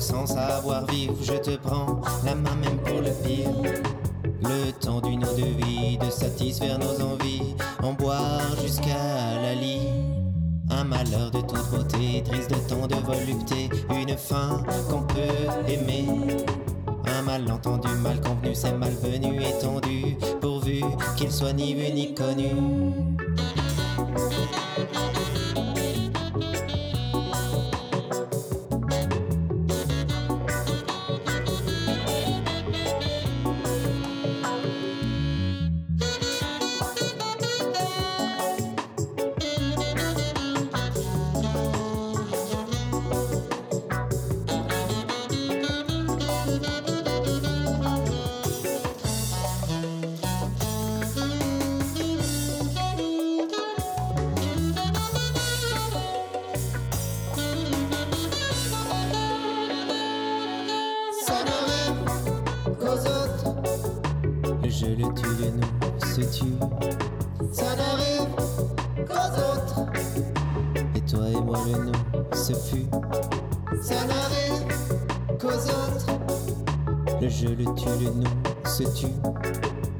Sans 0.05 0.27
savoir 0.27 0.85
vivre, 0.85 1.15
je 1.19 1.33
te 1.33 1.57
prends 1.57 1.99
la 2.23 2.35
main 2.35 2.55
même 2.55 2.77
pour 2.77 3.01
le 3.01 3.11
pire. 3.23 3.49
Le 4.43 4.71
temps 4.73 5.01
d'une 5.01 5.25
eau 5.25 5.33
de 5.33 5.65
vie, 5.65 5.97
de 5.97 6.11
satisfaire 6.11 6.77
nos 6.77 7.01
envies, 7.03 7.55
en 7.81 7.93
boire 7.93 8.55
jusqu'à 8.61 9.41
la 9.41 9.55
lie. 9.55 9.89
Un 10.69 10.83
malheur 10.83 11.31
de 11.31 11.41
toute 11.41 11.71
beauté, 11.71 12.21
triste 12.23 12.51
de 12.51 12.55
tant 12.69 12.85
de 12.85 12.95
volupté, 12.95 13.69
une 13.89 14.15
fin 14.15 14.63
qu'on 14.89 15.01
peut 15.01 15.47
aimer. 15.67 16.05
Un 17.07 17.21
malentendu, 17.23 17.89
mal 18.03 18.21
convenu, 18.21 18.53
c'est 18.53 18.73
malvenu, 18.73 19.41
étendu, 19.41 20.17
pourvu 20.39 20.81
qu'il 21.17 21.31
soit 21.31 21.53
ni 21.53 21.73
vu 21.73 21.91
ni 21.91 22.13
connu. 22.13 22.51
je 77.37 77.47
le 77.47 77.65
tue, 77.75 77.89
le 77.99 78.11
nous 78.11 78.69
se 78.69 78.83
tue. 78.97 79.07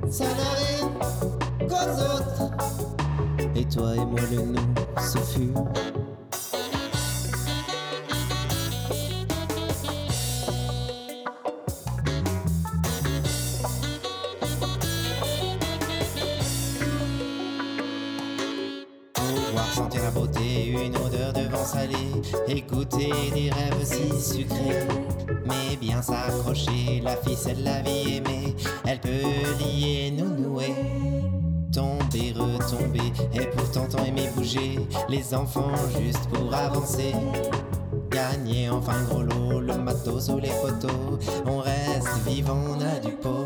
Ça 0.10 0.24
n'arrive 0.24 1.68
qu'aux 1.68 2.02
autres. 2.02 2.52
Et 3.56 3.66
toi 3.66 3.94
et 3.96 4.06
moi, 4.06 4.22
le 4.32 4.42
nous 4.42 5.02
se 5.02 5.18
fut. 5.18 5.52
sentir 19.74 20.04
la 20.04 20.12
beauté, 20.12 20.68
une 20.68 20.96
odeur 20.96 21.34
de 21.34 21.42
vent 21.50 21.66
salé, 21.66 21.98
écouter 22.48 23.12
des 23.34 23.50
rêves 23.50 23.84
si 23.84 24.38
sucrés, 24.38 24.88
mais 25.46 25.76
bien 25.76 26.02
s'accrocher 26.02 26.75
ficelle, 27.28 27.64
la 27.64 27.82
vie 27.82 28.18
aimée, 28.18 28.56
elle 28.86 29.00
peut 29.00 29.10
lier, 29.60 30.14
nous 30.16 30.30
nouer. 30.30 30.74
Tomber, 31.72 32.32
retomber, 32.34 33.12
et 33.34 33.48
pourtant 33.48 33.86
tant 33.90 34.06
aimer 34.06 34.30
bouger, 34.34 34.80
les 35.10 35.34
enfants 35.34 35.74
juste 36.00 36.30
pour 36.30 36.54
avancer. 36.54 37.14
Gagner 38.10 38.70
enfin 38.70 39.04
gros 39.10 39.24
lot, 39.24 39.60
le 39.60 39.78
matos 39.78 40.30
ou 40.30 40.40
les 40.40 40.50
photos, 40.50 41.20
on 41.46 41.58
reste 41.58 42.18
vivant, 42.26 42.64
on 42.70 42.80
a 42.80 43.00
du 43.00 43.12
pot. 43.12 43.45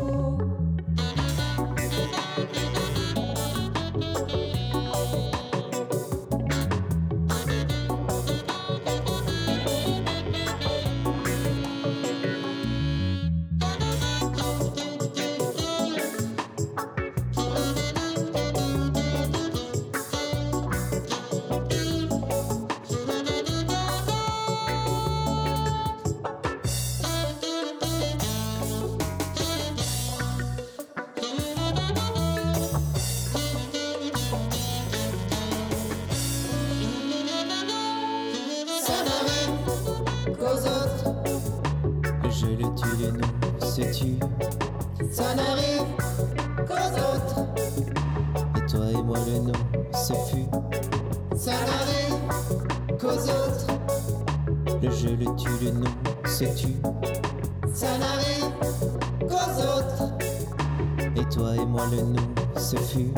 Jeu, 55.38 55.72
le 55.72 56.28
se 56.28 56.44
tue. 56.44 56.76
Ça 57.72 57.86
n'arrive 57.98 58.50
qu'aux 59.20 59.52
autres. 59.62 60.12
Et 61.16 61.24
toi 61.34 61.54
et 61.56 61.66
moi, 61.66 61.86
le 61.90 62.02
nous 62.02 62.60
se 62.60 62.76
fut? 62.76 63.12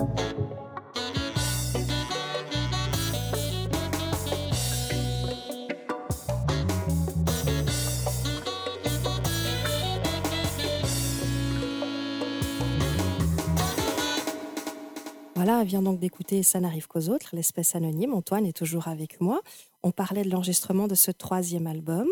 Donc 15.93 16.01
d'écouter 16.01 16.43
Ça 16.43 16.59
n'arrive 16.61 16.89
qu'aux 16.89 17.09
autres, 17.11 17.31
l'espèce 17.35 17.75
anonyme. 17.75 18.15
Antoine 18.15 18.47
est 18.47 18.57
toujours 18.57 18.89
avec 18.89 19.21
moi. 19.21 19.41
On 19.83 19.91
parlait 19.91 20.23
de 20.25 20.31
l'enregistrement 20.31 20.89
de 20.89 20.95
ce 20.95 21.11
troisième 21.11 21.67
album. 21.67 22.09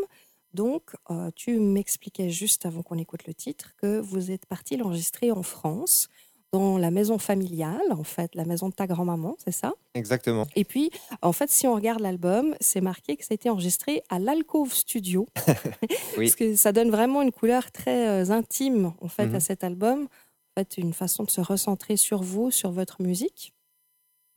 Donc, 0.53 0.83
euh, 1.11 1.31
tu 1.35 1.59
m'expliquais 1.59 2.29
juste 2.29 2.67
avant 2.67 2.83
qu'on 2.83 2.99
écoute 2.99 3.27
le 3.27 3.33
titre 3.35 3.73
que 3.81 3.99
vous 4.01 4.31
êtes 4.31 4.45
parti 4.47 4.77
l'enregistrer 4.77 5.31
en 5.33 5.43
France, 5.43 6.09
dans 6.53 6.77
la 6.79 6.91
maison 6.91 7.17
familiale, 7.19 7.81
en 7.93 8.03
fait, 8.03 8.35
la 8.35 8.45
maison 8.45 8.69
de 8.69 8.75
ta 8.75 8.89
grand-maman, 8.89 9.37
c'est 9.39 9.53
ça? 9.53 9.73
Exactement. 9.95 10.47
Et 10.57 10.65
puis, 10.65 10.91
en 11.23 11.33
fait, 11.33 11.49
si 11.49 11.69
on 11.69 11.75
regarde 11.77 12.01
l'album, 12.01 12.57
c'est 12.61 12.81
marqué 12.81 13.17
que 13.17 13.23
ça 13.25 13.29
a 13.31 13.35
été 13.37 13.49
enregistré 13.49 14.03
à 14.11 14.19
l'Alcove 14.19 14.75
Studio. 14.75 15.29
Oui. 16.19 16.27
Parce 16.27 16.35
que 16.35 16.57
ça 16.57 16.73
donne 16.73 16.91
vraiment 16.91 17.23
une 17.23 17.31
couleur 17.31 17.71
très 17.71 18.09
euh, 18.09 18.31
intime, 18.33 18.93
en 19.01 19.07
fait, 19.09 19.27
Mhm. 19.27 19.37
à 19.37 19.41
cet 19.41 19.63
album. 19.63 20.09
En 20.57 20.61
fait, 20.61 20.77
une 20.79 20.93
façon 20.93 21.23
de 21.23 21.31
se 21.31 21.41
recentrer 21.41 21.97
sur 21.97 22.21
vous, 22.25 22.51
sur 22.51 22.73
votre 22.73 23.01
musique. 23.01 23.53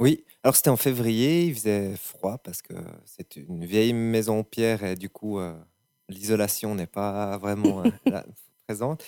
Oui, 0.04 0.26
alors 0.44 0.58
c'était 0.58 0.70
en 0.70 0.76
février, 0.76 1.46
il 1.46 1.56
faisait 1.56 1.96
froid 1.96 2.38
parce 2.38 2.62
que 2.62 2.74
c'est 3.06 3.38
une 3.38 3.64
vieille 3.64 3.94
maison 3.94 4.40
en 4.40 4.44
pierre 4.44 4.84
et 4.84 4.98
du 4.98 5.10
coup 5.10 5.40
euh, 5.40 5.56
l'isolation 6.10 6.76
n'est 6.76 6.88
pas 6.88 7.38
vraiment 7.38 7.84
euh, 7.86 7.90
là, 8.10 8.26
présente. 8.68 9.02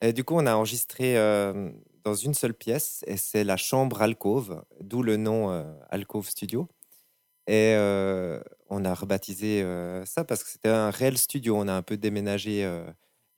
Et 0.00 0.12
du 0.12 0.24
coup, 0.24 0.34
on 0.34 0.46
a 0.46 0.54
enregistré 0.56 1.16
euh, 1.16 1.70
dans 2.02 2.16
une 2.16 2.34
seule 2.34 2.54
pièce 2.54 3.04
et 3.06 3.16
c'est 3.16 3.44
la 3.44 3.56
chambre 3.56 4.02
alcôve, 4.02 4.64
d'où 4.80 5.04
le 5.04 5.16
nom 5.16 5.50
Alcove 5.88 6.28
Studio. 6.28 6.68
Et 7.46 7.74
on 8.70 8.84
a 8.84 8.94
rebaptisé 8.94 9.62
ça 10.06 10.24
parce 10.24 10.42
que 10.44 10.50
c'était 10.50 10.70
un 10.70 10.90
réel 10.90 11.18
studio. 11.18 11.56
On 11.58 11.68
a 11.68 11.74
un 11.74 11.82
peu 11.82 11.96
déménagé 11.98 12.62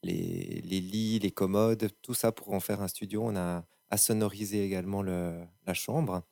les, 0.04 0.62
les 0.64 0.80
lits, 0.80 1.18
les 1.18 1.30
commodes, 1.32 1.88
tout 2.02 2.14
ça 2.14 2.32
pour 2.32 2.52
en 2.54 2.60
faire 2.60 2.80
un 2.82 2.88
studio. 2.88 3.22
On 3.24 3.36
a 3.36 3.64
assonorisé 3.90 4.64
également 4.64 5.02
le- 5.02 5.44
la 5.66 5.74
chambre 5.74 6.22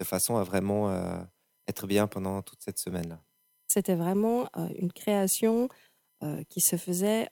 de 0.00 0.04
façon 0.04 0.36
à 0.36 0.44
vraiment 0.44 0.90
euh, 0.90 1.20
être 1.68 1.86
bien 1.86 2.06
pendant 2.06 2.42
toute 2.42 2.62
cette 2.62 2.78
semaine-là. 2.78 3.20
C'était 3.68 3.94
vraiment 3.94 4.48
euh, 4.56 4.68
une 4.76 4.92
création 4.92 5.68
euh, 6.24 6.42
qui 6.48 6.60
se 6.60 6.76
faisait 6.76 7.28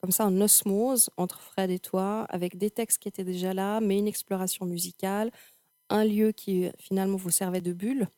comme 0.00 0.12
ça 0.12 0.26
en 0.26 0.40
osmose 0.40 1.10
entre 1.16 1.40
Fred 1.40 1.70
et 1.70 1.78
toi, 1.78 2.26
avec 2.28 2.58
des 2.58 2.70
textes 2.70 2.98
qui 2.98 3.08
étaient 3.08 3.24
déjà 3.24 3.54
là, 3.54 3.80
mais 3.80 3.98
une 3.98 4.08
exploration 4.08 4.66
musicale, 4.66 5.30
un 5.90 6.04
lieu 6.04 6.32
qui 6.32 6.70
finalement 6.78 7.16
vous 7.16 7.30
servait 7.30 7.60
de 7.60 7.72
bulle. 7.72 8.08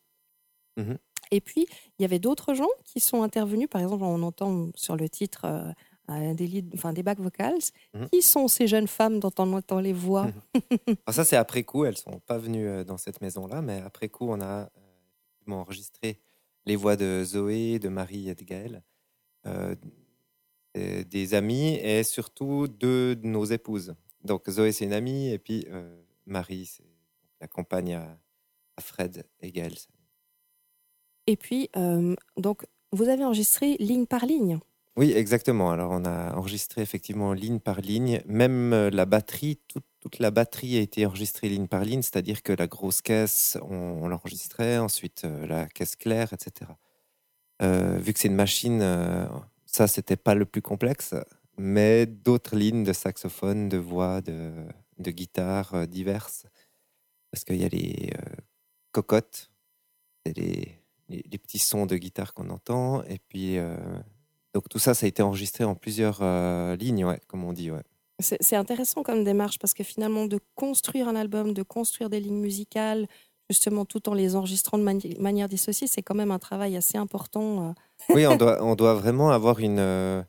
Mhm. 0.76 0.98
Et 1.30 1.40
puis, 1.40 1.66
il 1.98 2.02
y 2.02 2.04
avait 2.04 2.18
d'autres 2.18 2.54
gens 2.54 2.68
qui 2.84 3.00
sont 3.00 3.22
intervenus. 3.22 3.68
Par 3.68 3.80
exemple, 3.80 4.04
on 4.04 4.22
entend 4.22 4.70
sur 4.74 4.96
le 4.96 5.08
titre 5.08 5.74
des, 6.08 6.46
lead- 6.46 6.70
enfin, 6.74 6.92
des 6.92 7.02
back 7.02 7.18
vocals. 7.20 7.58
Mhm. 7.94 8.08
Qui 8.10 8.22
sont 8.22 8.48
ces 8.48 8.66
jeunes 8.66 8.88
femmes 8.88 9.20
dont 9.20 9.32
on 9.38 9.52
entend 9.54 9.80
les 9.80 9.92
voix 9.92 10.26
Mhm. 10.26 10.96
Ça, 11.10 11.24
c'est 11.24 11.36
après 11.36 11.62
coup. 11.64 11.84
Elles 11.84 11.96
sont 11.96 12.20
pas 12.20 12.38
venues 12.38 12.66
euh, 12.68 12.84
dans 12.84 12.98
cette 12.98 13.20
maison-là, 13.20 13.62
mais 13.62 13.80
après 13.80 14.08
coup, 14.08 14.26
on 14.28 14.40
a 14.40 14.62
euh, 15.48 15.52
enregistré 15.52 16.20
les 16.66 16.76
voix 16.76 16.96
de 16.96 17.22
Zoé, 17.24 17.78
de 17.78 17.88
Marie 17.88 18.28
et 18.30 18.34
de 18.34 18.42
Gaëlle, 18.44 18.82
euh, 19.46 19.74
des 20.74 21.34
amis 21.34 21.74
et 21.74 22.02
surtout 22.02 22.66
deux 22.68 23.14
de 23.14 23.26
nos 23.26 23.44
épouses. 23.44 23.94
Donc 24.24 24.48
Zoé, 24.48 24.72
c'est 24.72 24.84
une 24.86 24.92
amie, 24.94 25.28
et 25.28 25.38
puis 25.38 25.66
euh, 25.70 26.02
Marie, 26.26 26.66
c'est 26.66 26.82
la 27.40 27.46
compagne 27.46 27.94
à, 27.94 28.18
à 28.76 28.80
Fred 28.80 29.24
et 29.40 29.52
Gaëlle. 29.52 29.76
Et 31.26 31.36
puis, 31.36 31.68
euh, 31.76 32.14
donc, 32.36 32.66
vous 32.92 33.08
avez 33.08 33.24
enregistré 33.24 33.76
ligne 33.78 34.06
par 34.06 34.26
ligne. 34.26 34.58
Oui, 34.96 35.12
exactement. 35.12 35.72
Alors, 35.72 35.90
on 35.90 36.04
a 36.04 36.34
enregistré 36.34 36.80
effectivement 36.80 37.32
ligne 37.32 37.58
par 37.58 37.80
ligne. 37.80 38.22
Même 38.26 38.72
euh, 38.72 38.90
la 38.90 39.06
batterie, 39.06 39.58
toute, 39.66 40.18
la 40.20 40.30
batterie 40.30 40.76
a 40.76 40.80
été 40.80 41.04
enregistrée 41.04 41.48
ligne 41.48 41.66
par 41.66 41.84
ligne, 41.84 42.02
c'est-à-dire 42.02 42.42
que 42.42 42.52
la 42.52 42.68
grosse 42.68 43.02
caisse, 43.02 43.58
on, 43.62 44.06
l'enregistrait, 44.06 44.78
ensuite 44.78 45.24
euh, 45.24 45.46
la 45.48 45.66
caisse 45.66 45.96
claire, 45.96 46.32
etc. 46.32 46.70
Euh, 47.62 47.98
vu 47.98 48.12
que 48.12 48.20
c'est 48.20 48.28
une 48.28 48.36
machine, 48.36 48.80
euh, 48.82 49.26
ça, 49.66 49.88
c'était 49.88 50.16
pas 50.16 50.36
le 50.36 50.44
plus 50.44 50.62
complexe, 50.62 51.14
mais 51.58 52.06
d'autres 52.06 52.56
lignes 52.56 52.84
de 52.84 52.92
saxophone, 52.92 53.68
de 53.68 53.78
voix, 53.78 54.20
de, 54.20 54.52
guitare 55.00 55.88
diverses, 55.88 56.46
parce 57.32 57.44
qu'il 57.44 57.56
y 57.56 57.64
a 57.64 57.68
les 57.68 58.12
cocottes, 58.92 59.50
les, 60.26 60.78
les, 61.08 61.38
petits 61.38 61.58
sons 61.58 61.86
de 61.86 61.96
guitare 61.96 62.34
qu'on 62.34 62.50
entend, 62.50 63.02
et 63.04 63.18
puis 63.18 63.58
donc 64.54 64.68
tout 64.68 64.78
ça, 64.78 64.94
ça 64.94 65.06
a 65.06 65.08
été 65.08 65.22
enregistré 65.22 65.64
en 65.64 65.74
plusieurs 65.74 66.20
euh, 66.22 66.76
lignes, 66.76 67.04
ouais, 67.04 67.20
comme 67.26 67.44
on 67.44 67.52
dit. 67.52 67.70
Ouais. 67.70 67.82
C'est 68.20 68.54
intéressant 68.56 69.02
comme 69.02 69.24
démarche 69.24 69.58
parce 69.58 69.74
que 69.74 69.82
finalement, 69.84 70.26
de 70.26 70.38
construire 70.54 71.08
un 71.08 71.16
album, 71.16 71.52
de 71.52 71.62
construire 71.64 72.08
des 72.08 72.20
lignes 72.20 72.40
musicales, 72.40 73.08
justement 73.50 73.84
tout 73.84 74.08
en 74.08 74.14
les 74.14 74.36
enregistrant 74.36 74.78
de 74.78 74.84
mani- 74.84 75.16
manière 75.18 75.48
dissociée, 75.48 75.88
c'est 75.88 76.02
quand 76.02 76.14
même 76.14 76.30
un 76.30 76.38
travail 76.38 76.76
assez 76.76 76.96
important. 76.96 77.70
euh. 77.70 77.72
Oui, 78.14 78.26
on 78.26 78.36
doit, 78.36 78.62
on 78.62 78.76
doit 78.76 78.94
vraiment 78.94 79.30
avoir 79.30 79.58
une... 79.58 79.78
euh, 79.80 80.22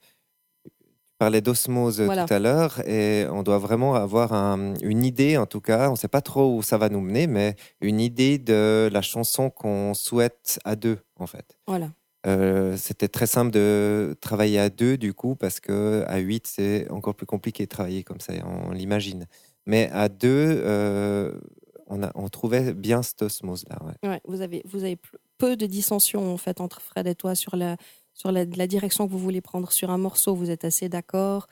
tu 0.65 0.71
parlais 1.19 1.41
d'osmose 1.41 2.01
euh, 2.01 2.05
Voilà. 2.05 2.25
tout 2.25 2.33
à 2.33 2.39
l'heure, 2.39 2.85
et 2.89 3.25
on 3.31 3.43
doit 3.43 3.59
vraiment 3.59 3.93
avoir 3.95 4.33
un- 4.33 4.73
une 4.81 5.05
idée, 5.05 5.37
en 5.37 5.45
tout 5.45 5.61
cas, 5.61 5.87
on 5.89 5.91
ne 5.91 5.95
sait 5.97 6.07
pas 6.09 6.21
trop 6.21 6.55
où 6.57 6.61
ça 6.63 6.77
va 6.79 6.89
nous 6.89 6.99
mener, 7.01 7.27
mais 7.27 7.55
une 7.81 7.99
idée 8.01 8.37
de 8.39 8.89
la 8.91 9.01
chanson 9.03 9.49
qu'on 9.51 9.93
souhaite 9.93 10.59
à 10.65 10.75
deux, 10.75 10.97
en 11.17 11.27
fait. 11.27 11.55
Voilà. 11.67 11.89
Euh, 12.25 12.75
C'était 12.77 13.07
très 13.07 13.27
simple 13.27 13.51
de 13.51 14.15
travailler 14.21 14.59
à 14.59 14.69
deux, 14.69 14.97
du 14.97 15.13
coup, 15.13 15.35
parce 15.35 15.59
que 15.59 16.03
à 16.07 16.17
huit, 16.17 16.47
c'est 16.47 16.89
encore 16.89 17.15
plus 17.15 17.25
compliqué 17.27 17.63
de 17.65 17.69
travailler 17.69 18.03
comme 18.03 18.19
ça, 18.19 18.33
on 18.45 18.71
l'imagine. 18.71 19.27
Mais 19.65 19.89
à 19.91 20.09
deux, 20.09 20.27
euh, 20.63 21.39
on, 21.87 22.01
a, 22.03 22.11
on 22.15 22.27
trouvait 22.29 22.73
bien 22.73 23.03
cette 23.03 23.21
osmose-là. 23.21 23.77
ouais. 23.85 24.09
Ouais, 24.09 24.21
vous 24.25 24.41
avez, 24.41 24.63
vous 24.65 24.83
avez 24.83 24.97
peu- 25.37 25.55
de 25.55 25.65
dissensions 25.65 26.33
en 26.33 26.37
fait 26.37 26.61
entre 26.61 26.81
Fred 26.81 27.05
et 27.07 27.15
toi 27.15 27.35
sur 27.35 27.55
la, 27.55 27.77
sur 28.13 28.31
la, 28.31 28.45
la 28.45 28.67
direction 28.67 29.05
que 29.05 29.11
vous 29.11 29.19
voulez 29.19 29.41
prendre 29.41 29.71
sur 29.71 29.89
un 29.91 29.97
morceau. 29.97 30.33
Vous 30.33 30.49
êtes 30.49 30.65
assez 30.65 30.89
d'accord. 30.89 31.47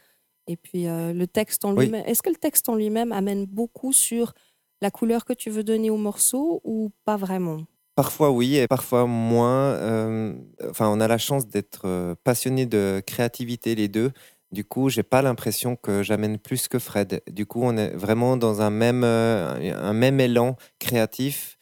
Et 0.48 0.58
puis 0.58 0.88
euh, 0.88 1.14
le 1.14 1.28
texte 1.28 1.66
en 1.66 1.74
Oui. 1.76 1.86
lui-même. 1.86 2.04
Est-ce 2.08 2.22
que 2.24 2.30
le 2.30 2.36
texte 2.36 2.68
en 2.70 2.76
lui-même 2.76 3.12
amène 3.12 3.46
beaucoup 3.46 3.94
sur 3.94 4.34
la 4.82 4.90
couleur 4.92 5.26
que 5.26 5.34
tu 5.34 5.50
veux 5.50 5.64
donner 5.64 5.90
au 5.90 5.98
morceau 5.98 6.62
ou 6.64 6.92
pas 7.06 7.18
vraiment? 7.18 7.62
Parfois 7.96 8.32
oui 8.32 8.58
et 8.58 8.68
parfois 8.68 9.06
moins. 9.06 9.74
Euh, 9.74 10.34
enfin, 10.70 10.90
on 10.90 11.00
a 11.00 11.08
la 11.08 11.18
chance 11.18 11.48
d'être 11.48 11.84
euh, 11.86 12.16
passionné 12.24 12.66
de 12.66 13.02
créativité 13.06 13.76
les 13.76 13.88
deux. 13.88 14.12
Du 14.52 14.64
coup, 14.64 14.90
j'ai 14.90 15.04
pas 15.04 15.22
l'impression 15.22 15.76
que 15.76 16.04
j'amène 16.04 16.38
plus 16.38 16.68
que 16.68 16.80
Fred. 16.80 17.22
Du 17.32 17.46
coup, 17.46 17.62
on 17.64 17.76
est 17.76 17.90
vraiment 17.96 18.38
dans 18.38 18.62
un 18.62 18.70
même, 18.70 19.04
un 19.04 19.94
même 19.94 20.20
élan 20.20 20.58
créatif. 20.80 21.58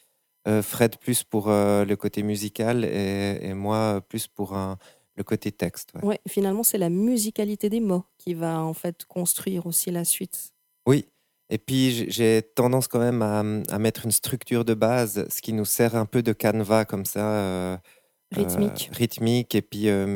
Fred 0.62 0.98
plus 0.98 1.24
pour 1.24 1.48
le 1.48 1.96
côté 1.96 2.22
musical 2.22 2.84
et, 2.84 3.40
et 3.42 3.54
moi 3.54 4.02
plus 4.10 4.28
pour 4.28 4.58
un, 4.58 4.78
le 5.16 5.24
côté 5.24 5.52
texte. 5.52 5.94
Ouais. 6.04 6.20
finalement, 6.28 6.64
c'est 6.64 6.78
la 6.78 6.90
musicalité 6.90 7.70
des 7.70 7.80
mots 7.80 8.04
qui 8.18 8.34
va 8.34 8.62
en 8.62 8.74
fait 8.74 9.06
construire 9.06 9.66
aussi 9.66 9.92
la 9.92 10.04
suite. 10.04 10.54
Oui, 10.88 11.06
et 11.52 11.58
puis 11.58 12.10
j'ai 12.10 12.42
tendance 12.42 12.88
quand 12.88 13.00
même 13.00 13.22
à, 13.22 13.78
mettre 13.78 14.06
une 14.06 14.12
structure 14.12 14.64
de 14.64 14.74
base, 14.74 15.28
ce 15.30 15.42
qui 15.42 15.52
nous 15.52 15.66
sert 15.66 15.96
un 15.96 16.06
peu 16.06 16.24
de 16.24 16.32
canevas 16.32 16.86
comme 16.86 17.04
ça. 17.04 17.20
Euh, 17.20 17.78
rythmique. 18.32 18.90
Euh, 18.90 18.96
rythmique 18.96 19.56
et 19.56 19.62
puis 19.62 19.90
euh, 19.90 20.08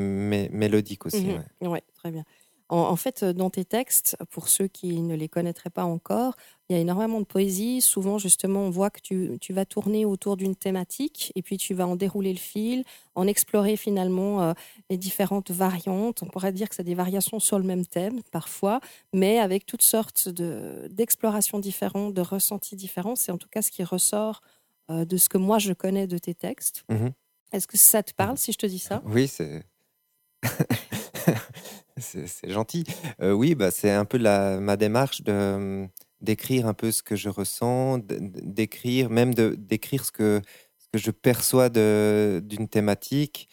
mélodique 0.49 1.05
aussi. 1.05 1.25
Mhm. 1.25 1.43
Oui, 1.61 1.79
très 1.95 2.11
bien. 2.11 2.23
En, 2.69 2.95
fait, 2.95 3.21
euh, 3.21 3.31
dans 3.31 3.51
tes 3.51 3.63
textes, 3.63 4.17
pour 4.31 4.49
ceux 4.49 4.67
qui 4.67 4.99
ne 4.99 5.15
les 5.15 5.29
connaîtraient 5.29 5.69
pas 5.69 5.83
encore, 5.83 6.35
il 6.67 6.75
y 6.75 6.79
a 6.79 6.81
énormément 6.81 7.19
de 7.19 7.25
poésie. 7.25 7.79
Souvent, 7.79 8.17
justement, 8.17 8.61
on 8.61 8.71
voit 8.71 8.89
que 8.89 8.99
tu, 9.01 9.53
vas 9.53 9.65
tourner 9.65 10.03
autour 10.03 10.35
d'une 10.35 10.55
thématique 10.55 11.31
et 11.35 11.43
puis 11.43 11.57
tu 11.57 11.75
vas 11.75 11.85
en 11.85 11.95
dérouler 11.95 12.33
le 12.33 12.39
fil, 12.39 12.83
en 13.13 13.27
explorer 13.27 13.77
finalement 13.77 14.41
euh, 14.41 14.53
les 14.89 14.97
différentes 14.97 15.51
variantes. 15.51 16.23
On 16.23 16.25
pourrait 16.25 16.53
dire 16.53 16.67
que 16.67 16.73
c'est 16.73 16.83
des 16.83 16.95
variations 16.95 17.39
sur 17.39 17.59
le 17.59 17.65
même 17.65 17.85
thème 17.85 18.21
parfois, 18.31 18.79
mais 19.13 19.37
avec 19.37 19.67
toutes 19.67 19.83
sortes 19.83 20.29
d'explorations 20.29 21.59
différentes, 21.59 22.15
de 22.15 22.21
ressentis 22.21 22.75
différents. 22.75 23.15
C'est 23.15 23.31
en 23.31 23.37
tout 23.37 23.49
cas 23.49 23.61
ce 23.61 23.69
qui 23.69 23.83
ressort 23.83 24.41
euh, 24.89 25.05
de 25.05 25.17
ce 25.17 25.29
que 25.29 25.37
moi 25.37 25.59
je 25.59 25.73
connais 25.73 26.07
de 26.07 26.17
tes 26.17 26.33
textes. 26.33 26.83
Mhm. 26.89 27.11
Est-ce 27.51 27.67
que 27.67 27.77
ça 27.77 28.01
te 28.01 28.13
parle 28.13 28.39
si 28.39 28.51
je 28.51 28.57
te 28.57 28.65
dis 28.65 28.79
ça? 28.79 29.03
Oui, 29.05 29.27
c'est. 29.27 29.63
c'est 31.97 32.49
gentil. 32.49 32.83
Euh, 33.21 33.31
oui, 33.31 33.55
bah, 33.55 33.71
c'est 33.71 33.91
un 33.91 34.05
peu 34.05 34.17
la, 34.17 34.59
ma 34.59 34.77
démarche 34.77 35.21
de 35.21 35.87
d'écrire 36.21 36.65
un 36.65 36.73
peu 36.73 36.91
ce 36.91 37.03
que 37.03 37.15
je 37.15 37.29
ressens, 37.29 37.99
d'écrire, 37.99 39.09
même 39.11 39.33
d'écrire 39.35 40.05
ce 40.05 40.11
que, 40.11 40.41
que 40.91 40.97
je 40.97 41.11
perçois 41.11 41.69
d'une 41.69 42.67
thématique. 42.67 43.47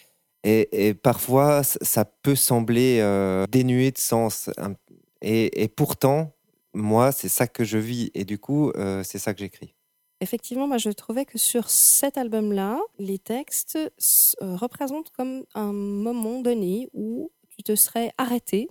Et, 0.45 0.95
parfois, 0.95 1.62
ça 1.64 2.05
peut 2.05 2.35
sembler 2.35 2.99
euh, 3.00 3.47
dénué 3.50 3.91
de 3.91 3.99
sens. 3.99 4.49
Et, 5.21 5.69
pourtant, 5.69 6.35
moi, 6.73 7.12
c'est 7.12 7.29
ça 7.29 7.47
que 7.47 7.62
je 7.62 7.79
vis. 7.79 8.11
Et 8.14 8.25
du 8.25 8.38
coup, 8.38 8.71
euh, 8.71 9.02
c'est 9.05 9.19
ça 9.19 9.35
que 9.35 9.41
j'écris. 9.41 9.75
Effectivement, 10.21 10.79
je 10.79 10.91
trouvais 10.91 11.25
que 11.25 11.37
sur 11.37 11.69
cet 11.69 12.17
album-là, 12.17 12.79
les 12.99 13.19
textes 13.19 13.79
représentent 14.41 15.11
comme 15.11 15.45
un 15.55 15.73
moment 15.73 16.41
donné 16.41 16.88
où 16.95 17.31
tu 17.62 17.73
te 17.73 17.76
serais 17.76 18.12
arrêté 18.19 18.69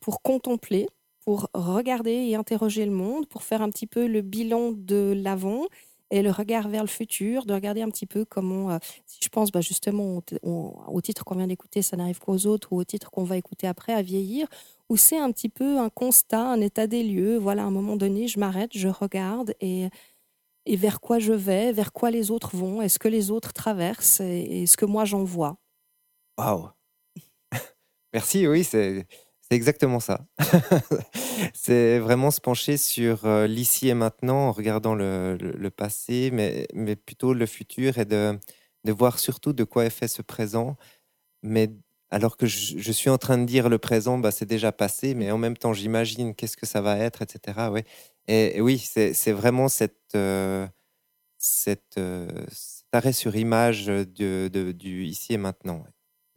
pour 0.00 0.22
contempler, 0.22 0.88
pour 1.20 1.48
regarder 1.54 2.12
et 2.12 2.34
interroger 2.36 2.84
le 2.84 2.92
monde, 2.92 3.26
pour 3.26 3.42
faire 3.42 3.62
un 3.62 3.70
petit 3.70 3.86
peu 3.86 4.06
le 4.06 4.20
bilan 4.20 4.72
de 4.72 5.14
l'avant 5.16 5.64
et 6.10 6.22
le 6.22 6.30
regard 6.30 6.68
vers 6.68 6.82
le 6.82 6.88
futur, 6.88 7.44
de 7.44 7.52
regarder 7.52 7.82
un 7.82 7.90
petit 7.90 8.06
peu 8.06 8.24
comment, 8.24 8.70
euh, 8.70 8.78
si 9.06 9.18
je 9.22 9.28
pense 9.28 9.50
bah, 9.50 9.60
justement 9.60 10.22
au, 10.42 11.00
titre 11.02 11.24
qu'on 11.24 11.36
vient 11.36 11.46
d'écouter, 11.46 11.82
ça 11.82 11.96
n'arrive 11.96 12.18
qu'aux 12.18 12.46
autres, 12.46 12.72
ou 12.72 12.78
au 12.78 12.84
titre 12.84 13.10
qu'on 13.10 13.24
va 13.24 13.36
écouter 13.36 13.66
après, 13.66 13.92
à 13.92 14.02
vieillir, 14.02 14.46
où 14.88 14.96
c'est 14.96 15.18
un 15.18 15.30
petit 15.32 15.50
peu 15.50 15.78
un 15.78 15.90
constat, 15.90 16.50
un 16.50 16.60
état 16.60 16.86
des 16.86 17.02
lieux. 17.02 17.36
Voilà, 17.36 17.62
à 17.62 17.66
un 17.66 17.70
moment 17.70 17.96
donné, 17.96 18.26
je 18.26 18.38
m'arrête, 18.38 18.70
je 18.72 18.88
regarde 18.88 19.54
et, 19.60 19.88
et 20.64 20.76
vers 20.76 21.00
quoi 21.00 21.18
je 21.18 21.34
vais, 21.34 21.72
vers 21.72 21.92
quoi 21.92 22.10
les 22.10 22.30
autres 22.30 22.56
vont, 22.56 22.80
est-ce 22.80 22.98
que 22.98 23.08
les 23.08 23.30
autres 23.30 23.52
traversent 23.52 24.20
et, 24.20 24.62
est-ce 24.62 24.76
que 24.76 24.86
moi 24.86 25.04
j'en 25.04 25.24
vois. 25.24 25.58
Waouh 26.38 26.70
Merci, 28.12 28.46
oui, 28.46 28.64
c'est 28.64 29.06
exactement 29.50 30.00
ça. 30.00 30.26
c'est 31.54 31.98
vraiment 31.98 32.30
se 32.30 32.40
pencher 32.40 32.76
sur 32.76 33.26
euh, 33.26 33.46
l'ici 33.46 33.88
et 33.88 33.94
maintenant 33.94 34.48
en 34.48 34.52
regardant 34.52 34.94
le, 34.94 35.68
passé, 35.76 36.30
mais, 36.32 36.96
plutôt 36.96 37.34
le 37.34 37.46
futur 37.46 37.98
et 37.98 38.04
de, 38.04 38.38
voir 38.86 39.18
surtout 39.18 39.52
de 39.52 39.64
quoi 39.64 39.84
est 39.86 39.90
fait 39.90 40.08
ce 40.08 40.22
présent. 40.22 40.76
Mais 41.42 41.70
alors 42.10 42.36
que 42.36 42.46
je, 42.46 42.92
suis 42.92 43.10
en 43.10 43.18
train 43.18 43.38
de 43.38 43.44
dire 43.44 43.68
le 43.68 43.78
présent, 43.78 44.18
bah, 44.18 44.30
c'est 44.30 44.46
déjà 44.46 44.72
passé, 44.72 45.14
mais 45.14 45.30
en 45.30 45.38
même 45.38 45.56
temps, 45.56 45.74
j'imagine 45.74 46.34
qu'est-ce 46.34 46.56
que 46.56 46.66
ça 46.66 46.80
va 46.80 46.98
être, 46.98 47.22
etc. 47.22 47.82
Et, 48.28 48.60
oui, 48.60 48.78
c'est 48.78 49.32
vraiment 49.32 49.68
cette, 49.68 50.14
euh, 50.16 50.66
euh, 51.98 52.46
cet 52.50 52.92
arrêt 52.92 53.12
sur 53.12 53.36
image 53.36 53.86
de, 53.86 54.48
du 54.72 55.04
ici 55.04 55.34
et 55.34 55.38
maintenant. 55.38 55.84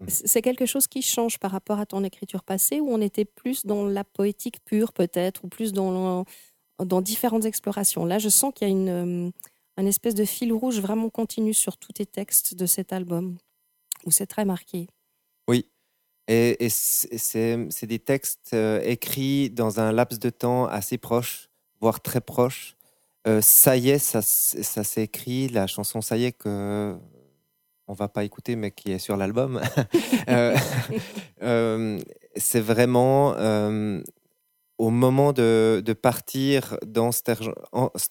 C'est 0.07 0.41
quelque 0.41 0.65
chose 0.65 0.87
qui 0.87 1.01
change 1.01 1.37
par 1.39 1.51
rapport 1.51 1.79
à 1.79 1.85
ton 1.85 2.03
écriture 2.03 2.43
passée, 2.43 2.79
où 2.79 2.89
on 2.89 3.01
était 3.01 3.25
plus 3.25 3.65
dans 3.65 3.85
la 3.85 4.03
poétique 4.03 4.63
pure 4.65 4.93
peut-être, 4.93 5.43
ou 5.43 5.47
plus 5.47 5.73
dans, 5.73 6.25
dans 6.79 7.01
différentes 7.01 7.45
explorations? 7.45 8.05
Là, 8.05 8.17
je 8.17 8.29
sens 8.29 8.53
qu'il 8.53 8.67
y 8.67 8.71
a 8.71 8.73
une, 8.73 9.31
une 9.77 9.87
espèce 9.87 10.15
de 10.15 10.25
fil 10.25 10.53
rouge 10.53 10.79
vraiment 10.79 11.09
continu 11.09 11.53
sur 11.53 11.77
tous 11.77 11.93
tes 11.93 12.05
textes 12.05 12.55
de 12.55 12.65
cet 12.65 12.93
album, 12.93 13.37
où 14.05 14.11
c'est 14.11 14.27
très 14.27 14.45
marqué. 14.45 14.87
Oui, 15.47 15.65
et, 16.27 16.69
c'est 16.69 17.85
des 17.85 17.99
textes 17.99 18.51
euh, 18.53 18.81
écrits 18.83 19.49
dans 19.49 19.79
un 19.79 19.91
laps 19.91 20.19
de 20.19 20.29
temps 20.29 20.65
assez 20.65 20.97
proche, 20.97 21.49
voire 21.79 22.01
très 22.01 22.21
proche. 22.21 22.75
Euh, 23.27 23.41
ça 23.41 23.77
y 23.77 23.89
est, 23.89 23.99
ça, 23.99 24.21
ça 24.21 24.83
s'est 24.83 25.03
écrit, 25.03 25.47
la 25.49 25.67
chanson 25.67 26.01
Ça 26.01 26.17
y 26.17 26.25
est 26.25 26.31
que 26.31 26.97
on 27.91 27.93
va 27.93 28.07
pas 28.07 28.23
écouter, 28.23 28.55
mais 28.55 28.71
qui 28.71 28.93
est 28.93 28.99
sur 28.99 29.17
l'album. 29.17 29.61
Euh, 30.29 30.55
euh, 31.41 31.99
c'est 32.37 32.61
vraiment 32.61 33.33
euh, 33.35 34.01
au 34.77 34.91
moment 34.91 35.33
de, 35.33 35.95
partir 35.99 36.77
dans 36.85 37.11
cet, 37.11 37.31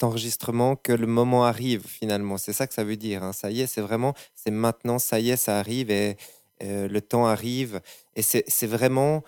enregistrement 0.03 0.77
que 0.77 0.93
le 0.93 1.07
moment 1.07 1.45
arrive 1.45 1.85
finalement. 1.87 2.37
C'est 2.37 2.53
ça 2.53 2.66
que 2.66 2.75
ça 2.75 2.85
veut 2.85 2.97
dire. 2.97 3.23
Hein. 3.23 3.33
Ça 3.33 3.51
y 3.51 3.61
est, 3.61 3.66
c'est 3.66 3.81
vraiment, 3.81 4.12
c'est 4.35 4.51
maintenant, 4.51 4.99
ça 4.99 5.21
y 5.21 5.31
est, 5.31 5.37
ça 5.37 5.59
arrive 5.59 5.90
et 5.90 6.16
le 6.61 6.99
temps 6.99 7.27
arrive. 7.27 7.81
Et 8.16 8.23
c'est 8.23 8.66
vraiment 8.66 9.23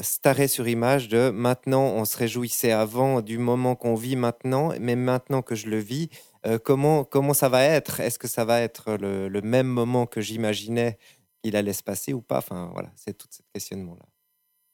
cet 0.00 0.26
arrêt 0.26 0.48
sur 0.48 0.66
image 0.68 1.08
de 1.08 1.30
maintenant, 1.30 1.84
on 1.84 2.04
se 2.04 2.16
réjouissait 2.16 2.72
avant 2.72 3.20
du 3.20 3.38
moment 3.38 3.74
qu'on 3.74 3.94
vit 3.94 4.16
maintenant, 4.16 4.72
mais 4.80 4.96
maintenant 4.96 5.42
que 5.42 5.54
je 5.54 5.68
le 5.68 5.78
vis, 5.78 6.08
euh, 6.46 6.58
comment, 6.58 7.04
comment 7.04 7.34
ça 7.34 7.48
va 7.48 7.62
être? 7.62 8.00
Est-ce 8.00 8.18
que 8.18 8.28
ça 8.28 8.44
va 8.44 8.60
être 8.60 8.94
le, 8.94 9.40
même 9.42 9.68
moment 9.68 10.06
que 10.06 10.20
j'imaginais 10.20 10.98
qu'il 11.42 11.56
allait 11.56 11.72
se 11.72 11.82
passer 11.82 12.12
ou 12.12 12.20
pas? 12.20 12.38
Enfin, 12.38 12.70
voilà, 12.72 12.90
c'est 12.96 13.16
tout 13.16 13.28
ce 13.30 13.42
questionnement-là. 13.52 14.04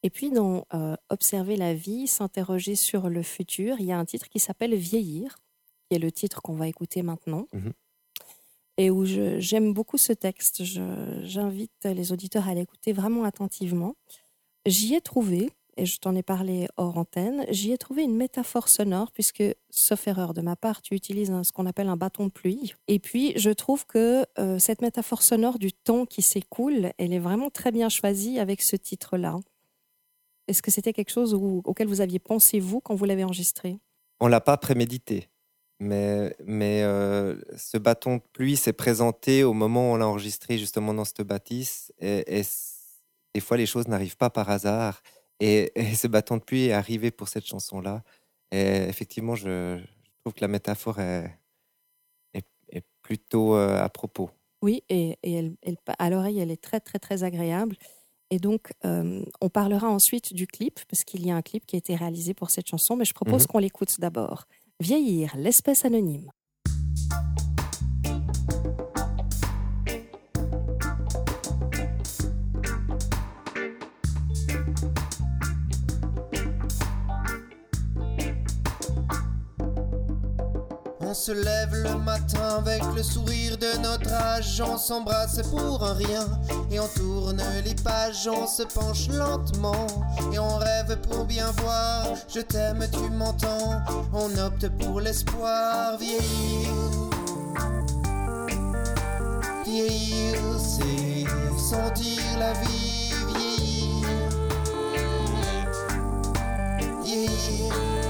Et 0.02 0.10
puis, 0.10 0.30
dans 0.30 0.64
euh, 0.74 0.94
Observer 1.10 1.56
la 1.56 1.74
vie, 1.74 2.06
s'interroger 2.06 2.76
sur 2.76 3.08
le 3.08 3.22
futur, 3.22 3.76
il 3.80 3.86
y 3.86 3.92
a 3.92 3.98
un 3.98 4.04
titre 4.04 4.28
qui 4.28 4.38
s'appelle 4.38 4.74
Vieillir, 4.74 5.38
qui 5.88 5.96
est 5.96 5.98
le 5.98 6.12
titre 6.12 6.40
qu'on 6.40 6.54
va 6.54 6.68
écouter 6.68 7.02
maintenant. 7.02 7.46
Mmh 7.52 7.70
et 8.78 8.90
où 8.90 9.04
j'aime 9.04 9.74
beaucoup 9.74 9.98
ce 9.98 10.12
texte. 10.12 10.62
J'invite 10.62 11.84
les 11.84 12.12
auditeurs 12.12 12.48
à 12.48 12.54
l'écouter 12.54 12.92
vraiment 12.92 13.24
attentivement. 13.24 13.96
J'y 14.68 14.94
ai 14.94 15.00
trouvé 15.00 15.50
et 15.78 15.86
je 15.86 15.98
t'en 15.98 16.14
ai 16.14 16.22
parlé 16.22 16.66
hors 16.76 16.98
antenne, 16.98 17.46
j'y 17.48 17.72
ai 17.72 17.78
trouvé 17.78 18.02
une 18.02 18.14
métaphore 18.14 18.68
sonore, 18.68 19.12
puisque, 19.12 19.42
sauf 19.70 20.06
erreur 20.08 20.34
de 20.34 20.42
ma 20.42 20.56
part, 20.56 20.82
tu 20.82 20.94
utilises 20.94 21.32
ce 21.42 21.52
qu'on 21.52 21.64
appelle 21.64 21.88
un 21.88 21.96
bâton 21.96 22.26
de 22.26 22.30
pluie. 22.30 22.74
Et 22.86 22.98
puis, 22.98 23.32
je 23.36 23.48
trouve 23.48 23.86
que 23.86 24.26
euh, 24.38 24.58
cette 24.58 24.82
métaphore 24.82 25.22
sonore 25.22 25.58
du 25.58 25.72
temps 25.72 26.04
qui 26.04 26.20
s'écoule, 26.20 26.92
elle 26.98 27.14
est 27.14 27.18
vraiment 27.18 27.48
très 27.48 27.72
bien 27.72 27.88
choisie 27.88 28.38
avec 28.40 28.60
ce 28.60 28.76
titre-là. 28.76 29.36
Est-ce 30.48 30.60
que 30.60 30.70
c'était 30.70 30.92
quelque 30.92 31.12
chose 31.12 31.32
auquel 31.32 31.88
vous 31.88 32.02
aviez 32.02 32.18
pensé, 32.18 32.60
vous, 32.60 32.80
quand 32.80 32.94
vous 32.94 33.06
l'avez 33.06 33.24
enregistré? 33.24 33.78
On 34.20 34.26
l'a 34.26 34.42
pas 34.42 34.58
prémédité. 34.58 35.28
Mais, 35.80 36.36
mais 36.44 36.82
euh, 36.82 37.40
ce 37.56 37.78
bâton 37.78 38.16
de 38.16 38.22
pluie 38.32 38.56
s'est 38.56 38.74
présenté 38.74 39.44
au 39.44 39.54
moment 39.54 39.90
où 39.90 39.94
on 39.94 39.96
l'a 39.96 40.08
enregistré 40.08 40.58
justement 40.58 40.92
dans 40.92 41.06
cette 41.06 41.22
bâtisse. 41.22 41.90
et 42.00 42.42
des 43.34 43.40
fois, 43.40 43.56
les 43.56 43.66
choses 43.66 43.88
n'arrivent 43.88 44.16
pas 44.16 44.30
par 44.30 44.50
hasard. 44.50 45.02
Et, 45.40 45.72
ce 45.94 46.06
bâton 46.06 46.36
de 46.36 46.42
pluie 46.42 46.66
est 46.66 46.72
arrivé 46.72 47.10
pour 47.10 47.28
cette 47.28 47.46
chanson-là. 47.46 48.02
Et 48.50 48.86
effectivement, 48.88 49.34
je, 49.34 49.78
trouve 50.24 50.34
que 50.34 50.40
la 50.40 50.48
métaphore 50.48 51.00
est, 51.00 51.38
est, 52.34 52.84
plutôt 53.02 53.56
euh, 53.56 53.82
à 53.82 53.88
propos. 53.88 54.30
Oui, 54.62 54.82
et, 54.88 55.16
elle, 55.22 55.54
à 55.98 56.10
l'oreille, 56.10 56.40
elle 56.40 56.50
est 56.50 56.60
très, 56.60 56.80
très, 56.80 56.98
très 56.98 57.22
agréable. 57.22 57.76
Et 58.30 58.38
donc, 58.38 58.72
euh, 58.84 59.22
on 59.40 59.48
parlera 59.48 59.88
ensuite 59.88 60.34
du 60.34 60.46
clip, 60.46 60.80
parce 60.88 61.04
qu'il 61.04 61.24
y 61.24 61.30
a 61.30 61.36
un 61.36 61.42
clip 61.42 61.64
qui 61.64 61.76
a 61.76 61.78
été 61.78 61.94
réalisé 61.94 62.34
pour 62.34 62.50
cette 62.50 62.66
chanson, 62.66 62.96
mais 62.96 63.04
je 63.04 63.14
propose 63.14 63.42
mhm. 63.42 63.46
qu'on 63.46 63.58
l'écoute 63.58 64.00
d'abord. 64.00 64.46
Vieillir, 64.80 65.34
l'espèce 65.36 65.84
anonyme. 65.84 66.30
On 81.10 81.14
se 81.14 81.32
lève 81.32 81.72
le 81.72 81.96
matin 81.96 82.58
avec 82.58 82.82
le 82.94 83.02
sourire 83.02 83.56
de 83.56 83.78
notre 83.78 84.12
âge, 84.12 84.60
on 84.60 84.76
s'embrasse 84.76 85.40
pour 85.48 85.82
un 85.82 85.94
rien 85.94 86.28
et 86.70 86.78
on 86.78 86.86
tourne 86.86 87.42
les 87.64 87.74
pages, 87.76 88.28
on 88.30 88.46
se 88.46 88.62
penche 88.62 89.08
lentement 89.08 89.86
et 90.34 90.38
on 90.38 90.58
rêve 90.58 90.98
pour 91.08 91.24
bien 91.24 91.50
voir. 91.62 92.08
Je 92.28 92.40
t'aime, 92.40 92.86
tu 92.92 93.08
m'entends, 93.08 93.80
on 94.12 94.36
opte 94.36 94.68
pour 94.80 95.00
l'espoir, 95.00 95.96
vieillir. 95.96 96.74
Vieillir, 99.64 100.36
c'est 100.58 101.24
sentir 101.58 102.20
la 102.38 102.52
vie, 102.52 103.14
vieillir. 103.28 104.06
Vieillir. 107.02 108.07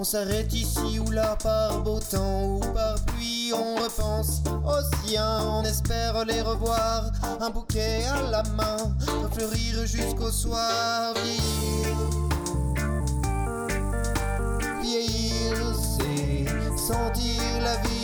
On 0.00 0.04
s'arrête 0.04 0.54
ici 0.54 1.00
ou 1.04 1.10
là 1.10 1.36
par 1.42 1.82
beau 1.82 1.98
temps 1.98 2.44
ou 2.44 2.60
par 2.72 2.94
pluie. 3.06 3.52
On 3.52 3.74
repense 3.82 4.42
aux 4.64 5.04
siens, 5.04 5.40
on 5.44 5.64
espère 5.64 6.24
les 6.24 6.40
revoir. 6.40 7.10
Un 7.40 7.50
bouquet 7.50 8.04
à 8.04 8.30
la 8.30 8.44
main, 8.54 8.76
fleurir 9.32 9.86
jusqu'au 9.86 10.30
soir. 10.30 11.14
Vieillir, 11.14 11.96
vieillir, 14.80 15.56
c'est 15.74 16.78
sentir 16.78 17.42
la 17.60 17.76
vie. 17.78 17.97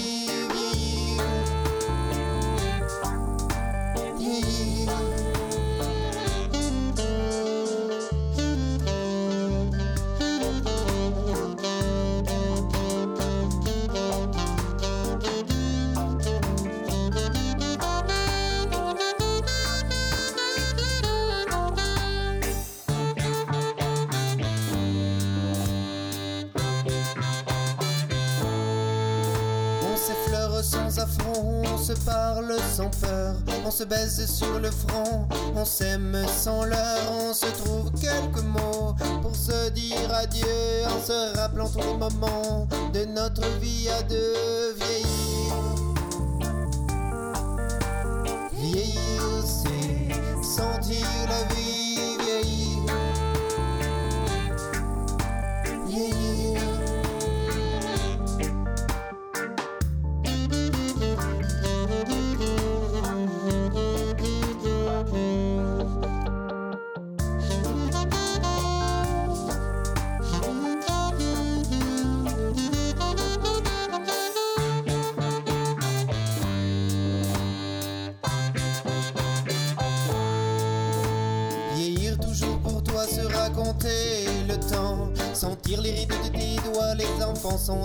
On 31.74 31.78
se 31.78 31.92
parle 32.04 32.56
sans 32.72 32.90
peur, 33.00 33.34
on 33.66 33.70
se 33.70 33.84
baise 33.84 34.30
sur 34.30 34.60
le 34.60 34.70
front, 34.70 35.26
on 35.56 35.64
s'aime 35.64 36.16
sans 36.28 36.64
leurre, 36.64 37.12
on 37.12 37.34
se 37.34 37.46
trouve 37.46 37.90
quelques 38.00 38.44
mots 38.44 38.94
pour 39.22 39.34
se 39.34 39.70
dire 39.70 40.12
adieu 40.12 40.46
en 40.86 41.04
se 41.04 41.36
rappelant 41.36 41.68
tous 41.68 41.78
les 41.78 41.96
moments 41.96 42.68
de 42.92 43.04
notre 43.06 43.46
vie 43.60 43.88
à 43.88 44.02
deux 44.02 44.74
vieillir. 44.76 45.13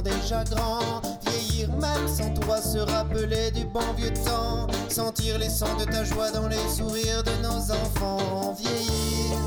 Déjà 0.02 0.44
grands. 0.44 1.02
Vieillir 1.26 1.70
même 1.76 2.08
sans 2.08 2.34
toi, 2.34 2.62
se 2.62 2.78
rappeler 2.78 3.52
du 3.52 3.66
bon 3.66 3.94
vieux 3.98 4.14
temps. 4.14 4.68
Sentir 4.90 5.38
les 5.38 5.50
sons 5.50 5.76
de 5.80 5.86
ta 5.86 6.04
joie 6.04 6.32
dans 6.32 6.48
les 6.48 6.68
sourires 6.70 7.24
de 7.24 7.32
nos 7.44 7.72
enfants. 7.72 8.56
Vieillir. 8.58 9.38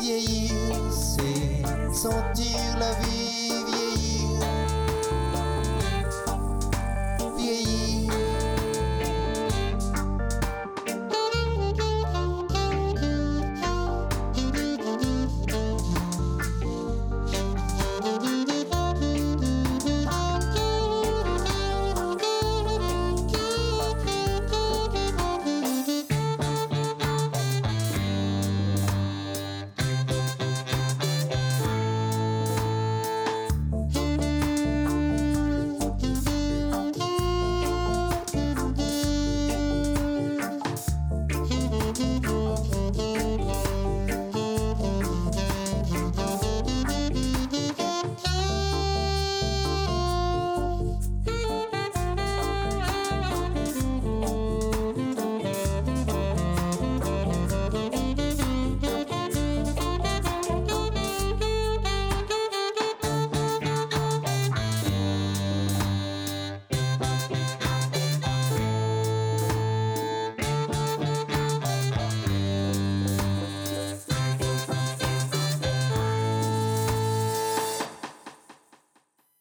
Vieillir, 0.00 0.52
c'est 0.90 1.94
sentir 1.94 2.78
la 2.78 2.92
vie. 3.04 3.27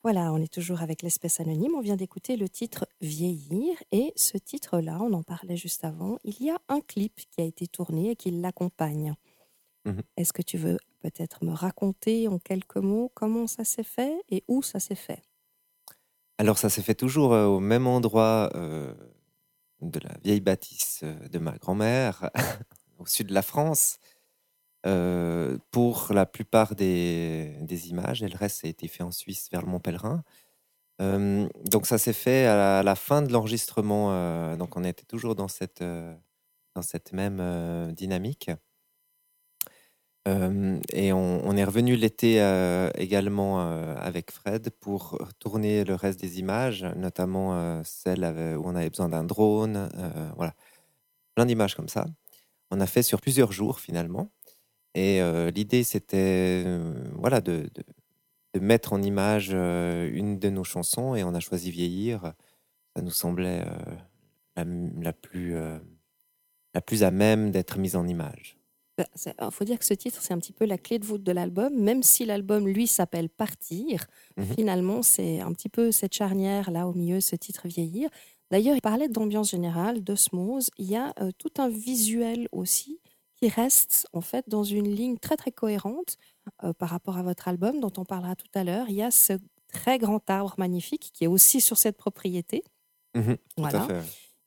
Voilà, 0.10 0.32
on 0.32 0.38
est 0.38 0.48
toujours 0.48 0.82
avec 0.82 1.02
l'espèce 1.02 1.42
anonyme. 1.42 1.74
On 1.76 1.82
vient 1.82 1.98
d'écouter 1.98 2.38
le 2.38 2.48
titre 2.48 2.88
Vieillir. 3.02 3.76
Et 3.92 4.14
ce 4.16 4.38
titre-là, 4.38 5.00
on 5.02 5.12
en 5.12 5.22
parlait 5.22 5.58
juste 5.58 5.84
avant, 5.84 6.18
il 6.24 6.42
y 6.42 6.50
a 6.50 6.58
un 6.70 6.80
clip 6.80 7.14
qui 7.30 7.42
a 7.42 7.44
été 7.44 7.68
tourné 7.68 8.12
et 8.12 8.16
qui 8.16 8.32
l'accompagne. 8.32 9.16
Mhm. 9.84 10.02
Est-ce 10.16 10.32
que 10.32 10.42
tu 10.42 10.58
veux 10.58 10.78
peut-être 11.02 11.44
me 11.44 11.52
raconter 11.52 12.30
en 12.30 12.40
quelques 12.40 12.78
mots 12.78 13.12
comment 13.16 13.48
ça 13.48 13.66
s'est 13.66 13.84
fait 13.84 14.24
et 14.30 14.46
où 14.48 14.62
ça 14.62 14.80
s'est 14.80 14.96
fait? 14.96 15.22
Alors, 16.38 16.58
ça 16.58 16.70
s'est 16.70 16.84
fait 16.84 16.96
toujours 16.96 17.34
euh, 17.34 17.46
au 17.46 17.60
même 17.60 17.86
endroit 17.86 18.50
euh, 18.56 18.94
de 19.82 20.00
la 20.00 20.16
vieille 20.24 20.40
bâtisse 20.40 21.02
euh, 21.04 21.28
de 21.28 21.38
ma 21.38 21.58
grand-mère, 21.58 22.30
au 22.98 23.06
sud 23.06 23.28
de 23.28 23.34
la 23.34 23.42
France. 23.42 23.98
Euh, 24.86 25.58
pour 25.72 26.14
la 26.14 26.26
plupart 26.26 26.76
des, 26.76 27.90
images, 27.90 28.22
et 28.22 28.28
le 28.28 28.38
reste 28.38 28.64
a 28.64 28.68
été 28.68 28.88
fait 28.88 29.04
en 29.04 29.12
Suisse 29.12 29.50
vers 29.52 29.62
le 29.62 29.68
Mont 29.68 29.80
Pèlerin. 29.80 30.24
Euh, 31.02 31.48
donc 31.66 31.88
ça 31.88 31.98
s'est 31.98 32.14
fait 32.14 32.46
à 32.46 32.84
la, 32.84 32.96
fin 32.96 33.22
de 33.22 33.32
l'enregistrement, 33.32 34.10
euh, 34.12 34.56
donc 34.56 34.78
on 34.78 34.84
était 34.84 35.06
toujours 35.06 35.36
dans 35.36 35.48
cette, 35.48 35.84
dans 35.84 36.82
cette 36.82 37.12
même 37.14 37.92
dynamique. 37.94 38.52
Et 40.94 41.14
on, 41.14 41.56
est 41.56 41.64
revenu 41.64 41.96
l'été 41.96 42.36
également 42.96 43.62
avec 43.96 44.30
Fred 44.32 44.72
pour 44.82 45.18
tourner 45.40 45.86
le 45.86 45.96
reste 45.96 46.20
des 46.20 46.40
images, 46.40 46.84
notamment 46.98 47.82
celles 47.86 48.26
où 48.58 48.68
on 48.68 48.76
avait 48.76 48.90
besoin 48.90 49.08
d'un 49.08 49.24
drone, 49.24 49.90
voilà, 50.36 50.54
plein 51.34 51.46
d'images 51.46 51.76
comme 51.76 51.88
ça. 51.88 52.06
On 52.72 52.82
a 52.82 52.88
fait 52.88 53.04
sur 53.04 53.22
plusieurs 53.22 53.54
jours 53.54 53.80
finalement. 53.80 54.30
Et 55.00 55.22
l'idée, 55.54 55.84
c'était 55.84 56.66
voilà, 57.14 57.40
de, 57.40 57.70
de, 58.54 58.60
mettre 58.60 58.94
en 58.94 59.02
image 59.04 59.52
une 59.52 60.40
de 60.40 60.50
nos 60.50 60.64
chansons 60.64 61.14
et 61.14 61.24
on 61.24 61.36
a 61.36 61.40
choisi 61.40 61.70
Vieillir. 61.70 62.34
Ça 62.96 63.04
nous 63.04 63.12
semblait 63.12 63.64
la, 64.56 64.66
la, 65.00 65.14
plus, 65.14 65.56
la 66.74 66.82
plus 66.82 67.04
à 67.04 67.12
même 67.12 67.52
d'être 67.52 67.78
mise 67.78 67.96
en 67.96 68.08
image. 68.08 68.58
Il 68.98 69.34
bah, 69.38 69.52
faut 69.52 69.64
dire 69.64 69.78
que 69.78 69.86
ce 69.86 69.94
titre, 69.94 70.20
c'est 70.22 70.34
un 70.34 70.40
petit 70.40 70.54
peu 70.54 70.66
la 70.66 70.78
clé 70.78 70.98
de 70.98 71.06
voûte 71.06 71.24
de 71.24 71.32
l'album, 71.32 71.74
même 71.76 72.02
si 72.02 72.26
l'album, 72.26 72.68
lui, 72.68 72.88
s'appelle 72.88 73.30
Partir. 73.30 74.08
Mhm. 74.38 74.46
Finalement, 74.56 75.02
c'est 75.04 75.40
un 75.40 75.54
petit 75.54 75.70
peu 75.70 75.92
cette 75.92 76.14
charnière 76.14 76.72
là 76.72 76.88
au 76.88 76.94
milieu, 76.94 77.22
ce 77.22 77.36
titre 77.36 77.68
Vieillir. 77.68 78.10
D'ailleurs, 78.50 78.76
il 78.76 78.82
parlait 78.82 79.10
d'ambiance 79.10 79.52
générale, 79.52 80.04
d'osmose. 80.04 80.72
Il 80.78 80.90
y 80.90 80.96
a 80.96 81.14
euh, 81.20 81.32
tout 81.38 81.52
un 81.58 81.70
visuel 81.70 82.48
aussi 82.52 83.00
qui 83.38 83.50
reste 83.50 84.08
en 84.14 84.22
fait 84.22 84.50
dans 84.50 84.64
une 84.64 84.94
ligne 84.94 85.18
très 85.18 85.38
très 85.38 85.52
cohérente 85.52 86.18
euh, 86.64 86.74
par 86.74 86.90
rapport 86.90 87.18
à 87.18 87.24
votre 87.24 87.48
album 87.48 87.80
dont 87.80 87.94
on 87.98 88.06
parlera 88.06 88.36
tout 88.36 88.48
à 88.54 88.64
l'heure. 88.64 88.88
Il 88.90 88.96
y 88.96 89.04
a 89.04 89.12
ce 89.12 89.34
très 89.68 89.98
grand 89.98 90.28
arbre 90.30 90.56
magnifique 90.58 91.12
qui 91.14 91.24
est 91.24 91.28
aussi 91.28 91.62
sur 91.62 91.78
cette 91.78 91.98
propriété. 91.98 92.64
Mhm. 93.16 93.38
voilà. 93.58 93.88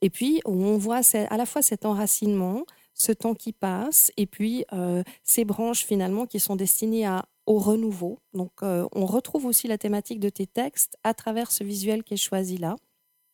Et 0.02 0.08
puis, 0.08 0.40
on 0.46 0.78
voit 0.78 1.00
à 1.14 1.36
la 1.36 1.46
fois 1.46 1.60
cet 1.60 1.84
enracinement, 1.84 2.64
ce 2.94 3.12
temps 3.12 3.34
qui 3.34 3.52
passe 3.52 4.12
et 4.16 4.26
puis 4.26 4.64
euh, 4.72 5.02
ces 5.24 5.44
branches 5.44 5.84
finalement 5.84 6.26
qui 6.26 6.40
sont 6.40 6.56
destinées 6.56 7.06
à, 7.06 7.26
au 7.46 7.58
renouveau. 7.58 8.18
Donc 8.32 8.52
euh, 8.62 8.88
on 8.92 9.06
retrouve 9.06 9.46
aussi 9.46 9.68
la 9.68 9.78
thématique 9.78 10.20
de 10.20 10.28
tes 10.28 10.46
textes 10.46 10.96
à 11.04 11.14
travers 11.14 11.50
ce 11.50 11.64
visuel 11.64 12.02
qui 12.02 12.14
est 12.14 12.18
choisi 12.18 12.56
là. 12.56 12.76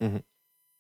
Mmh 0.01 0.19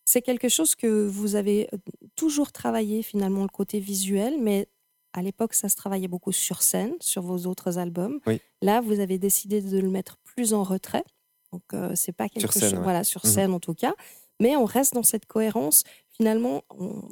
C'est 0.06 0.22
quelque 0.22 0.48
chose 0.48 0.74
que 0.74 1.06
vous 1.06 1.34
avez 1.34 1.68
euh, 1.74 1.78
toujours 2.14 2.52
travaillé 2.52 3.02
finalement 3.02 3.42
le 3.42 3.48
côté 3.48 3.78
visuel, 3.78 4.36
mais 4.40 4.68
à 5.12 5.20
l'époque 5.20 5.52
ça 5.52 5.68
se 5.68 5.76
travaillait 5.76 6.08
beaucoup 6.08 6.32
sur 6.32 6.62
scène, 6.62 6.94
sur 7.00 7.20
vos 7.20 7.46
autres 7.46 7.76
albums. 7.76 8.20
Là 8.62 8.80
vous 8.80 9.00
avez 9.00 9.18
décidé 9.18 9.60
de 9.60 9.78
le 9.78 9.90
mettre 9.90 10.16
plus 10.24 10.54
en 10.54 10.62
retrait. 10.62 11.04
Donc 11.52 11.62
c'est 11.94 12.12
pas 12.12 12.28
quelque 12.28 12.52
sur 12.52 12.60
chose, 12.60 12.74
voilà, 12.82 13.04
sur 13.04 13.24
mmh 13.24 13.28
scène 13.28 13.52
en 13.52 13.60
tout 13.60 13.74
cas. 13.74 13.94
Mais 14.40 14.56
on 14.56 14.64
reste 14.64 14.94
dans 14.94 15.02
cette 15.02 15.26
cohérence 15.26 15.84
finalement, 16.16 16.64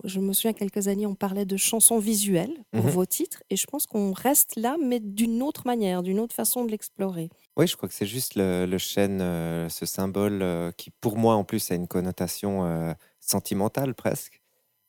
je 0.04 0.18
me 0.18 0.32
souviens 0.32 0.54
quelques 0.54 0.88
années, 0.88 1.06
on 1.06 1.14
parlait 1.14 1.44
de 1.44 1.56
chansons 1.56 1.98
visuelles 1.98 2.54
pour 2.72 2.84
mhm. 2.84 2.90
vos 2.90 3.04
titres, 3.04 3.42
et 3.50 3.56
je 3.56 3.66
pense 3.66 3.86
qu'on 3.86 4.12
reste 4.12 4.56
là, 4.56 4.76
mais 4.82 4.98
d'une 5.00 5.42
autre 5.42 5.66
manière, 5.66 6.02
d'une 6.02 6.18
autre 6.18 6.34
façon 6.34 6.64
de 6.64 6.70
l'explorer. 6.70 7.28
Oui, 7.56 7.66
je 7.66 7.76
crois 7.76 7.88
que 7.88 7.94
c'est 7.94 8.06
juste 8.06 8.32
le, 8.36 8.78
chêne, 8.78 9.20
euh, 9.20 9.68
ce 9.68 9.84
symbole 9.84 10.40
euh, 10.42 10.72
qui, 10.72 10.90
pour 10.90 11.18
moi, 11.18 11.34
en 11.34 11.44
plus, 11.44 11.70
a 11.70 11.74
une 11.74 11.86
connotation 11.86 12.64
euh, 12.64 12.94
sentimentale 13.20 13.94
presque. 13.94 14.40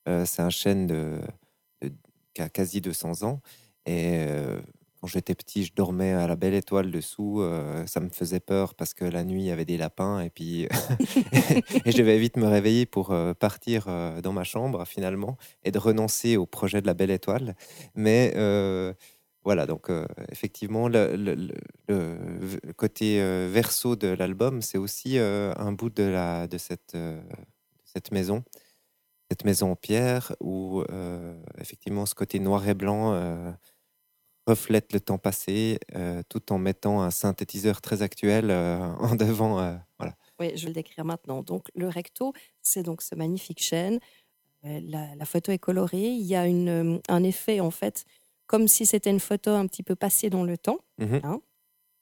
c'est 0.06 0.42
un 0.42 0.50
chêne 0.50 0.88
de, 0.88 1.20
qui 2.34 2.42
a 2.42 2.50
quasi 2.50 2.80
200 2.80 3.24
ans, 3.24 3.42
et 3.86 4.26
quand 5.02 5.08
j'étais 5.08 5.36
petit, 5.36 5.66
je 5.66 5.74
dormais 5.74 6.14
à 6.14 6.28
la 6.28 6.36
belle 6.36 6.54
étoile 6.54 6.92
dessous. 6.92 7.42
Euh, 7.42 7.86
ça 7.86 8.00
me 8.00 8.10
faisait 8.10 8.40
peur 8.40 8.74
parce 8.76 8.94
que 8.94 9.06
la 9.06 9.24
nuit, 9.24 9.42
il 9.42 9.46
y 9.46 9.52
avait 9.52 9.66
des 9.66 9.78
lapins. 9.78 10.22
Et 10.22 10.30
puis, 10.30 10.64
et 11.86 11.92
je 11.92 11.98
devais 11.98 12.18
vite 12.18 12.38
me 12.38 12.48
réveiller 12.48 12.86
pour 12.86 13.12
euh, 13.12 13.34
partir 13.34 13.86
euh, 13.88 14.22
dans 14.22 14.34
ma 14.34 14.44
chambre, 14.44 14.86
finalement, 14.86 15.38
et 15.64 15.72
de 15.72 15.80
renoncer 15.80 16.38
au 16.38 16.46
projet 16.46 16.82
de 16.82 16.88
la 16.88 16.94
belle 16.94 17.12
étoile. 17.12 17.56
Mais 17.96 18.34
voilà, 19.44 19.68
donc 19.68 19.92
effectivement, 20.32 20.88
le, 20.88 21.54
côté 22.78 23.20
verso 23.48 23.96
de 23.96 24.08
l'album, 24.08 24.64
c'est 24.64 24.80
aussi 24.80 25.20
un 25.20 25.72
bout 25.72 25.92
de, 25.92 26.04
la, 26.04 26.48
de, 26.48 26.58
cette, 26.58 26.98
cette 27.84 28.12
maison 28.12 28.44
cette 29.30 29.44
maison 29.44 29.72
en 29.72 29.76
pierre 29.76 30.36
où 30.40 30.84
effectivement 31.60 32.06
ce 32.06 32.16
côté 32.16 32.40
noir 32.40 32.68
et 32.68 32.74
blanc 32.74 33.14
reflète 34.46 34.94
le 34.94 35.00
temps 35.00 35.18
passé 35.18 35.80
euh, 35.96 36.22
tout 36.30 36.54
en 36.54 36.58
mettant 36.58 37.02
un 37.02 37.12
synthétiseur 37.12 37.82
très 37.82 38.02
actuel 38.02 38.52
euh, 38.52 38.80
en 39.00 39.16
devant. 39.16 39.60
Euh, 39.60 39.76
voilà. 39.98 40.16
Oui, 40.40 40.52
je 40.56 40.64
vais 40.64 40.68
le 40.70 40.74
décrire 40.74 41.06
maintenant. 41.06 41.42
Donc, 41.42 41.68
le 41.76 41.88
recto, 41.88 42.34
c'est 42.62 42.84
donc 42.84 43.02
ce 43.02 43.16
magnifique 43.16 43.62
chêne. 43.62 44.00
La, 44.64 45.26
photo 45.26 45.52
est 45.52 45.60
colorée. 45.60 46.08
Il 46.08 46.26
y 46.26 46.36
a 46.36 46.48
une, 46.48 47.00
un 47.08 47.24
effet, 47.24 47.60
en 47.60 47.70
fait, 47.70 48.04
comme 48.48 48.68
si 48.68 48.88
c'était 48.88 49.12
une 49.12 49.20
photo 49.20 49.52
un 49.52 49.68
petit 49.68 49.84
peu 49.84 49.96
passée 49.96 50.32
dans 50.32 50.44
le 50.44 50.58
temps. 50.58 50.80
Mhm. 50.98 51.22
Hein. 51.24 51.42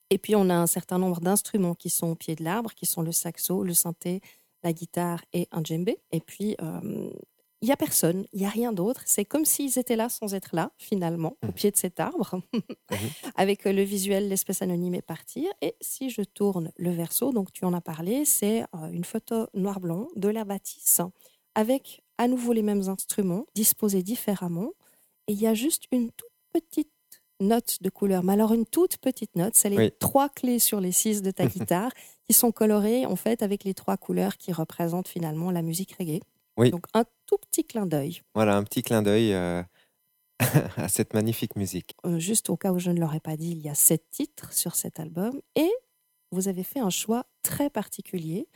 Et 0.10 0.18
puis, 0.18 0.36
on 0.36 0.50
a 0.50 0.56
un 0.56 0.68
certain 0.68 0.98
nombre 0.98 1.20
d'instruments 1.20 1.76
qui 1.76 1.90
sont 1.90 2.08
au 2.08 2.16
pied 2.16 2.36
de 2.36 2.44
l'arbre, 2.44 2.74
qui 2.74 2.86
sont 2.86 3.02
le 3.02 3.12
saxo, 3.12 3.64
le 3.64 3.74
synthé, 3.74 4.22
la 4.64 4.72
guitare 4.72 5.22
et 5.34 5.50
un 5.52 5.62
djembé. 5.62 6.00
Et 6.12 6.22
puis, 6.22 6.56
il 7.64 7.68
n'y 7.68 7.72
a 7.72 7.78
personne, 7.78 8.26
il 8.34 8.40
n'y 8.42 8.46
a 8.46 8.50
rien 8.50 8.74
d'autre. 8.74 9.04
C'est 9.06 9.24
comme 9.24 9.46
s'ils 9.46 9.80
étaient 9.80 9.96
là 9.96 10.10
sans 10.10 10.34
être 10.34 10.54
là, 10.54 10.74
finalement, 10.78 11.38
au 11.42 11.48
mmh. 11.48 11.54
pied 11.54 11.72
de 11.72 11.78
cet 11.78 12.02
arbre, 12.02 12.42
mmh. 12.52 12.60
avec 13.38 13.64
le 13.64 13.82
visuel 13.84 14.28
L'espèce 14.28 14.62
anonyme 14.62 14.96
est 14.96 15.02
partir. 15.02 15.50
Et 15.62 15.74
si 15.80 16.10
je 16.10 16.24
tourne 16.24 16.74
le 16.76 16.92
verso, 16.92 17.32
donc 17.32 17.54
tu 17.54 17.64
en 17.64 17.72
as 17.74 17.80
parlé, 17.80 18.26
c'est 18.26 18.64
euh, 18.64 18.90
une 18.92 19.06
photo 19.06 19.48
noir-blanc 19.54 20.10
de 20.18 20.28
la 20.28 20.44
bâtisse, 20.44 21.00
avec 21.56 22.04
à 22.18 22.28
nouveau 22.28 22.52
les 22.52 22.64
mêmes 22.64 22.90
instruments, 22.90 23.46
disposés 23.56 24.04
différemment. 24.04 24.72
Et 25.30 25.32
il 25.32 25.40
y 25.40 25.48
a 25.48 25.54
juste 25.54 25.86
une 25.94 26.12
toute 26.12 26.28
petite 26.52 26.92
note 27.40 27.78
de 27.80 27.90
couleur. 27.90 28.26
Mais 28.26 28.34
alors, 28.34 28.52
une 28.52 28.66
toute 28.66 28.98
petite 28.98 29.38
note, 29.38 29.56
c'est 29.56 29.70
les 29.70 29.90
trois 29.90 30.28
clés 30.28 30.60
sur 30.60 30.82
les 30.82 30.92
six 30.92 31.22
de 31.22 31.32
ta 31.32 31.46
guitare 31.48 31.94
qui 32.28 32.34
sont 32.34 32.52
colorées, 32.52 33.06
en 33.06 33.16
fait, 33.16 33.42
avec 33.42 33.64
les 33.64 33.74
trois 33.74 33.96
couleurs 33.96 34.36
qui 34.36 34.52
représentent 34.52 35.08
finalement 35.08 35.50
la 35.50 35.62
musique 35.62 35.96
reggae. 35.98 36.20
Oui. 36.58 36.72
Donc 36.72 36.86
un 36.94 37.06
tout 37.26 37.38
petit 37.38 37.64
clin 37.64 37.86
d'œil. 37.86 38.22
Voilà, 38.36 38.56
un 38.56 38.64
petit 38.64 38.84
clin 38.84 39.02
d'œil 39.02 39.34
euh, 39.34 39.64
à 40.78 40.88
cette 40.88 41.14
magnifique 41.14 41.56
musique. 41.56 41.96
Euh, 42.06 42.20
juste 42.20 42.50
au 42.50 42.58
cas 42.58 42.72
où 42.72 42.80
je 42.80 42.92
ne 42.92 43.00
l'aurais 43.00 43.20
pas 43.20 43.38
dit, 43.38 43.52
il 43.52 43.60
y 43.60 43.70
a 43.70 43.76
sept 43.76 44.10
titres 44.12 44.54
sur 44.54 44.76
cet 44.76 45.00
album 45.00 45.42
et 45.56 45.72
vous 46.32 46.48
avez 46.48 46.64
fait 46.64 46.80
un 46.80 46.90
choix 46.90 47.26
très 47.44 47.70
particulier. 47.70 48.48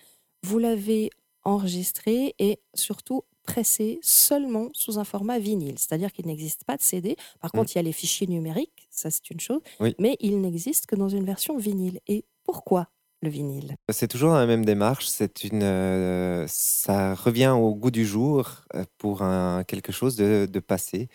Vous 0.43 0.59
l'avez 0.59 1.09
enregistré 1.43 2.35
et 2.39 2.59
surtout 2.73 3.23
pressé 3.43 3.99
seulement 4.01 4.69
sous 4.73 4.99
un 4.99 5.05
format 5.05 5.39
vinyle, 5.39 5.79
c'est-à-dire 5.79 6.11
qu'il 6.11 6.27
n'existe 6.27 6.65
pas 6.65 6.75
de 6.75 6.81
CD. 6.81 7.15
Par 7.39 7.51
contre, 7.51 7.69
mm. 7.69 7.73
il 7.73 7.75
y 7.75 7.79
a 7.79 7.83
les 7.83 7.93
fichiers 7.93 8.27
numériques, 8.27 8.87
ça 8.91 9.09
c'est 9.09 9.29
une 9.29 9.39
chose, 9.39 9.61
mais 9.97 10.17
il 10.19 10.41
n'existe 10.41 10.85
que 10.85 10.95
dans 10.95 11.07
une 11.09 11.23
version 11.23 11.57
vinyle. 11.57 12.01
Et 12.07 12.25
pourquoi? 12.43 12.89
Le 13.27 13.33
vinyle 13.33 13.75
C'est 13.89 14.07
toujours 14.07 14.33
la 14.33 14.45
même 14.45 14.65
démarche. 14.65 15.07
C'est 15.07 15.43
une, 15.43 15.63
euh, 15.63 16.45
ça 16.47 17.13
revient 17.13 17.53
au 17.55 17.75
goût 17.75 17.91
du 17.91 18.05
jour 18.05 18.63
euh, 18.73 18.83
pour 18.97 19.23
quelque 19.67 19.91
chose 19.91 20.15
de, 20.15 20.59
passé. 20.59 21.09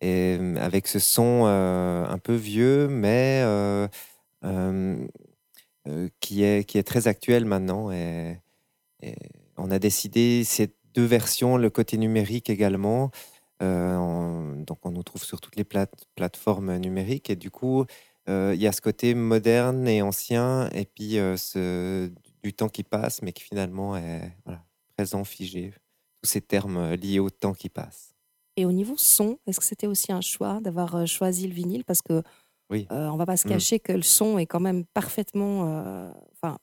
Et 0.00 0.36
euh, 0.40 0.56
avec 0.56 0.86
ce 0.86 0.98
son 0.98 1.44
un 1.46 2.18
peu 2.18 2.34
vieux, 2.34 2.88
mais 2.88 3.42
qui, 6.20 6.42
est, 6.42 6.64
qui 6.64 6.78
est 6.78 6.86
très 6.86 7.08
actuel 7.08 7.44
maintenant. 7.44 7.90
Et, 7.90 8.40
on 9.58 9.70
a 9.70 9.78
décidé 9.78 10.44
ces 10.44 10.74
deux 10.94 11.04
versions, 11.04 11.56
le 11.56 11.70
côté 11.70 11.96
numérique 11.98 12.50
également. 12.50 13.10
donc 13.60 14.78
on 14.84 14.90
nous 14.90 15.02
trouve 15.02 15.24
sur 15.24 15.40
toutes 15.40 15.56
les 15.56 15.64
plateformes 16.14 16.76
numériques. 16.76 17.30
Et 17.30 17.36
du 17.36 17.50
coup, 17.50 17.84
il 18.28 18.60
y 18.60 18.66
a 18.66 18.72
ce 18.72 18.80
côté 18.80 19.14
moderne 19.14 19.86
et 19.86 20.02
ancien, 20.02 20.68
et 20.70 20.84
puis 20.84 21.18
euh, 21.18 21.36
ce, 21.36 22.10
du 22.42 22.52
temps 22.52 22.68
qui 22.68 22.82
passe, 22.82 23.22
mais 23.22 23.32
qui 23.32 23.42
finalement 23.42 23.96
est 23.96 24.32
présent, 24.96 25.24
figé. 25.24 25.72
Tous 26.22 26.30
ces 26.30 26.40
termes 26.40 26.78
euh, 26.78 26.96
liés 26.96 27.18
au 27.18 27.30
temps 27.30 27.52
qui 27.52 27.68
passe. 27.68 28.14
Et 28.56 28.64
au 28.64 28.72
niveau 28.72 28.94
son, 28.96 29.38
est-ce 29.46 29.60
que 29.60 29.66
c'était 29.66 29.86
aussi 29.86 30.12
un 30.12 30.22
choix 30.22 30.60
d'avoir 30.60 31.06
choisi 31.06 31.46
le 31.46 31.52
vinyle? 31.52 31.84
Parce 31.84 32.00
que 32.00 32.22
oui. 32.70 32.86
on 32.90 33.16
va 33.16 33.26
pas 33.26 33.36
se 33.36 33.46
mmh. 33.46 33.50
cacher 33.50 33.78
que 33.78 33.92
le 33.92 34.02
son 34.02 34.38
est 34.38 34.46
quand 34.46 34.60
même 34.60 34.86
parfaitement, 34.86 36.10
enfin, 36.32 36.58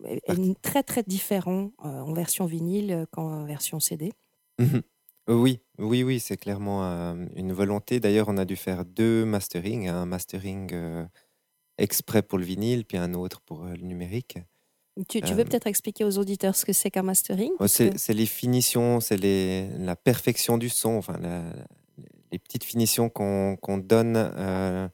très 0.64 0.82
très 0.82 1.04
différent 1.04 1.72
en 1.78 2.12
version 2.14 2.46
vinyle 2.46 3.06
qu'en 3.12 3.46
version 3.46 3.80
CD. 3.80 4.12
Mmh 4.58 4.80
oui, 5.30 5.62
oui, 5.78 6.04
oui, 6.04 6.20
c'est 6.20 6.36
clairement 6.36 6.84
une 7.36 7.54
volonté. 7.54 8.02
D'ailleurs, 8.02 8.28
on 8.28 8.38
a 8.38 8.44
dû 8.44 8.58
faire 8.58 8.84
deux 8.84 9.24
masterings, 9.24 9.88
un 9.88 10.06
mastering 10.06 11.08
exprès 11.84 12.22
pour 12.22 12.38
le 12.38 12.46
vinyle, 12.46 12.86
puis 12.86 12.98
un 12.98 13.14
autre 13.14 13.42
pour 13.42 13.66
euh, 13.66 13.74
le 13.76 13.84
numérique. 13.84 14.40
Tu, 15.10 15.20
veux 15.22 15.40
euh, 15.40 15.44
peut-être 15.44 15.68
expliquer 15.68 16.04
aux 16.04 16.18
auditeurs 16.18 16.56
ce 16.56 16.66
que 16.66 16.74
c'est 16.74 16.92
qu'un 16.92 17.04
mastering 17.04 17.52
C'est 17.68 18.14
les 18.14 18.26
finitions, 18.26 19.00
c'est 19.00 19.18
la 19.18 19.96
perfection 19.96 20.58
du 20.58 20.70
son, 20.70 20.92
enfin 20.92 21.20
les 22.32 22.40
petites 22.40 22.64
finitions 22.64 23.10
qu'on 23.10 23.78
donne, 23.78 24.16
euh, 24.18 24.88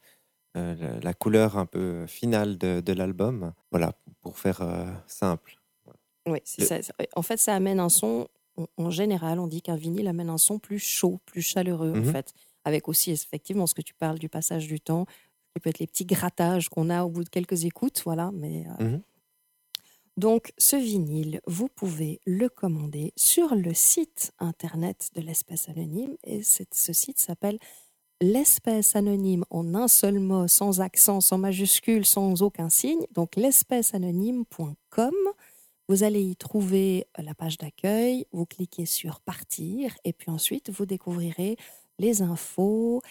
la, 0.56 1.14
couleur 1.14 1.58
un 1.58 1.66
peu 1.66 2.06
finale 2.08 2.58
de, 2.58 2.94
l'album. 2.94 3.54
Voilà, 3.72 3.94
pour 4.22 4.40
faire 4.40 4.62
simple. 5.08 5.58
Oui, 6.28 6.40
c'est 6.44 6.66
ça. 6.66 6.94
En 7.16 7.22
fait, 7.22 7.38
ça 7.38 7.56
amène 7.56 7.80
un 7.80 7.90
son. 7.90 8.28
En 8.78 8.90
général, 8.90 9.40
on 9.40 9.48
dit 9.48 9.62
qu'un 9.62 9.78
vinyle 9.78 10.08
amène 10.08 10.30
un 10.30 10.38
son 10.38 10.60
plus 10.60 10.80
chaud, 10.80 11.20
plus 11.26 11.42
chaleureux, 11.42 11.92
en 11.92 11.98
mhm. 11.98 12.12
fait. 12.12 12.34
Avec 12.66 12.90
aussi, 12.90 13.12
effectivement, 13.12 13.68
ce 13.68 13.74
que 13.74 13.82
tu 13.82 13.94
parles 13.94 14.20
du 14.20 14.28
passage 14.28 14.68
du 14.68 14.82
temps, 14.82 15.06
peut 15.60 15.70
être 15.70 15.80
les 15.80 15.88
petits 15.88 16.06
grattages 16.06 16.70
qu'on 16.70 16.90
a 16.90 17.04
au 17.04 17.10
bout 17.10 17.24
de 17.24 17.30
quelques 17.30 17.66
écoutes, 17.66 18.02
voilà. 18.06 18.32
Mais 18.34 18.66
euh, 18.80 18.84
Mhm. 18.86 19.02
donc 20.18 20.52
ce 20.58 20.76
vinyle, 20.76 21.40
vous 21.48 21.68
pouvez 21.70 22.20
le 22.26 22.50
commander 22.50 23.14
sur 23.16 23.56
le 23.56 23.74
site 23.74 24.32
internet 24.40 25.10
de 25.16 25.22
l'espèce 25.22 25.70
anonyme 25.70 26.16
et 26.24 26.42
ce 26.44 26.94
site 26.94 27.20
s'appelle 27.20 27.58
l'espèce 28.22 28.98
anonyme 28.98 29.46
en 29.50 29.74
un 29.76 29.88
seul 29.88 30.20
mot, 30.20 30.48
sans 30.50 30.82
accent, 30.82 31.22
sans 31.22 31.38
majuscule, 31.38 32.06
sans 32.06 32.42
aucun 32.42 32.70
signe. 32.70 33.06
Donc 33.14 33.36
l'espèceanonyme.com. 33.38 35.14
Vous 35.88 36.04
allez 36.04 36.22
y 36.22 36.36
trouver 36.36 37.08
la 37.18 37.34
page 37.34 37.58
d'accueil, 37.58 38.26
vous 38.32 38.46
cliquez 38.46 38.86
sur 38.86 39.22
partir 39.22 39.96
et 40.04 40.14
puis 40.14 40.30
ensuite 40.30 40.70
vous 40.70 40.86
découvrirez 40.86 41.56
les 41.98 42.22
infos, 42.22 42.98
euh, 42.98 43.08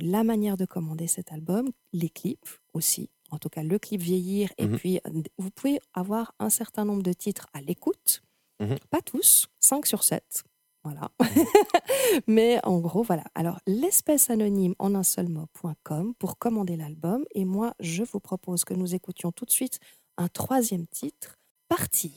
la 0.00 0.24
manière 0.24 0.56
de 0.56 0.64
commander 0.64 1.06
cet 1.06 1.32
album, 1.32 1.70
les 1.92 2.08
clips 2.08 2.48
aussi, 2.74 3.10
en 3.30 3.38
tout 3.38 3.48
cas 3.48 3.62
le 3.62 3.78
clip 3.78 4.00
vieillir 4.00 4.52
et 4.58 4.66
Mhm. 4.66 4.76
puis 4.78 5.00
euh, 5.06 5.22
vous 5.38 5.50
pouvez 5.50 5.80
avoir 5.94 6.34
un 6.38 6.50
certain 6.50 6.84
nombre 6.84 7.02
de 7.02 7.12
titres 7.12 7.46
à 7.52 7.60
l'écoute, 7.60 8.22
Mhm. 8.60 8.76
pas 8.90 9.00
tous, 9.00 9.48
5 9.60 9.86
sur 9.86 10.02
7. 10.04 10.44
Voilà. 10.82 11.10
Mais 12.26 12.58
en 12.64 12.78
gros, 12.80 13.02
voilà. 13.02 13.24
Alors, 13.34 13.58
l'espèce 13.66 14.30
anonyme 14.30 14.74
en 14.78 14.94
un 14.94 15.02
seul 15.02 15.28
mot.com 15.28 16.14
pour 16.14 16.38
commander 16.38 16.74
l'album. 16.76 17.24
Et 17.34 17.44
moi, 17.44 17.74
je 17.80 18.02
vous 18.02 18.18
propose 18.20 18.64
que 18.64 18.72
nous 18.72 18.94
écoutions 18.94 19.30
tout 19.30 19.44
de 19.44 19.50
suite 19.50 19.78
un 20.16 20.28
troisième 20.28 20.86
titre, 20.86 21.38
Partir. 21.68 22.10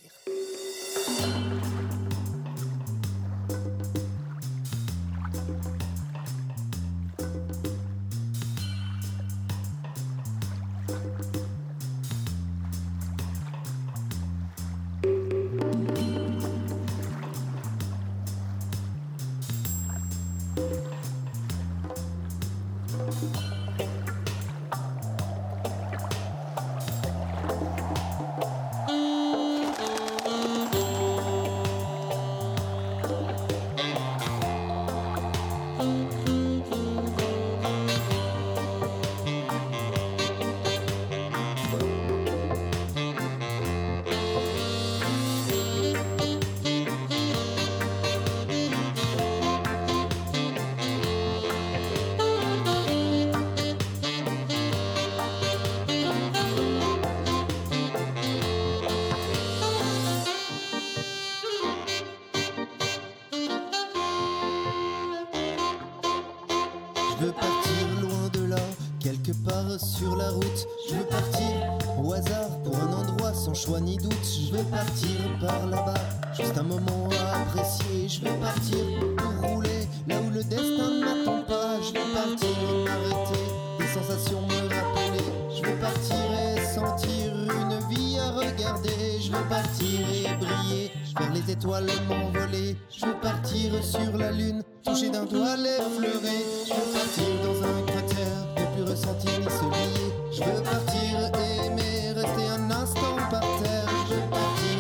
Les 91.81 91.99
m'envoler. 92.07 92.75
Je 92.89 93.05
veux 93.05 93.19
partir 93.21 93.83
sur 93.83 94.17
la 94.17 94.31
lune, 94.31 94.63
toucher 94.83 95.09
d'un 95.09 95.25
doigt 95.25 95.55
l'effleurer. 95.57 96.43
Je 96.67 96.73
veux 96.73 96.91
partir 96.93 97.25
dans 97.43 97.63
un 97.63 97.81
cratère, 97.85 98.47
ne 98.57 98.75
plus 98.75 98.91
ressentir 98.91 99.39
ni 99.39 99.45
se 99.45 99.63
lier. 99.63 100.13
Je 100.31 100.43
veux 100.43 100.63
partir 100.63 101.31
aimer, 101.65 102.13
rester 102.15 102.47
un 102.49 102.71
instant 102.71 103.15
par 103.29 103.41
terre. 103.61 103.89
Je 104.09 104.15
veux 104.15 104.29
partir 104.29 104.75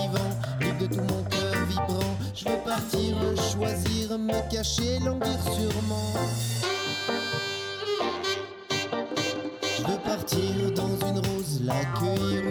vivant, 0.00 0.30
libre 0.60 0.78
de 0.80 0.86
tout 0.86 1.14
mon 1.14 1.22
cœur 1.24 1.66
vibrant. 1.68 2.16
Je 2.34 2.44
veux 2.48 2.64
partir 2.64 3.16
choisir, 3.52 4.18
me 4.18 4.50
cacher, 4.50 4.98
languir 5.04 5.38
sûrement. 5.42 6.12
Je 9.62 9.82
veux 9.82 9.98
partir 10.04 10.72
dans 10.74 11.06
une 11.08 11.18
rose, 11.18 11.60
l'accueillir 11.64 12.49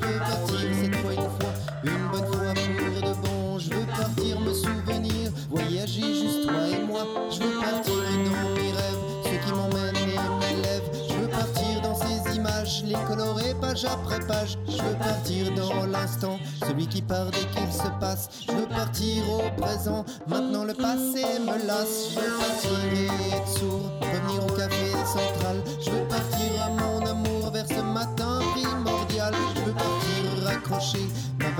Je 0.00 0.06
veux 0.06 0.18
partir 0.18 0.58
cette 0.80 0.94
fois 0.96 1.12
une 1.12 1.30
fois, 1.40 1.52
une 1.84 2.08
bonne 2.12 2.26
fois 2.32 2.54
pour 2.54 3.08
de 3.08 3.14
bon. 3.26 3.58
Je 3.58 3.70
veux 3.70 3.86
partir 3.86 4.40
me 4.40 4.52
souvenir, 4.52 5.30
voyager 5.50 6.02
juste 6.02 6.46
toi 6.46 6.68
et 6.68 6.82
moi. 6.84 7.04
Je 7.30 7.42
veux 7.42 7.60
partir 7.60 7.94
dans 7.94 8.54
mes 8.54 8.72
rêves, 8.72 9.02
ceux 9.24 9.38
qui 9.44 9.52
m'emmènent 9.52 9.96
et 9.96 10.54
m'élèvent. 10.54 10.90
Je 11.08 11.14
veux 11.14 11.28
partir 11.28 11.80
dans 11.82 11.94
ces 11.94 12.36
images, 12.36 12.84
les 12.84 12.94
colorer 13.08 13.54
page 13.60 13.84
après 13.84 14.20
page. 14.20 14.56
Je 14.68 14.82
veux 14.82 14.98
partir 14.98 15.52
dans 15.54 15.86
l'instant, 15.86 16.38
celui 16.66 16.86
qui 16.86 17.02
part 17.02 17.30
dès 17.30 17.60
qu'il 17.60 17.72
se 17.72 17.88
passe. 18.00 18.28
Je 18.46 18.52
veux 18.52 18.66
partir 18.66 19.24
au 19.32 19.60
présent, 19.60 20.04
maintenant 20.28 20.64
le 20.64 20.74
passé 20.74 21.24
me 21.40 21.66
lasse. 21.66 22.10
Je 22.14 22.20
veux 22.20 22.38
partir 22.38 22.70
et 22.92 23.36
être 23.36 23.48
sourd, 23.48 23.90
revenir 24.00 24.44
au 24.46 24.52
café 24.56 24.92
central. 25.06 25.56
Je 25.84 25.90
veux 25.90 26.06
partir 26.08 26.37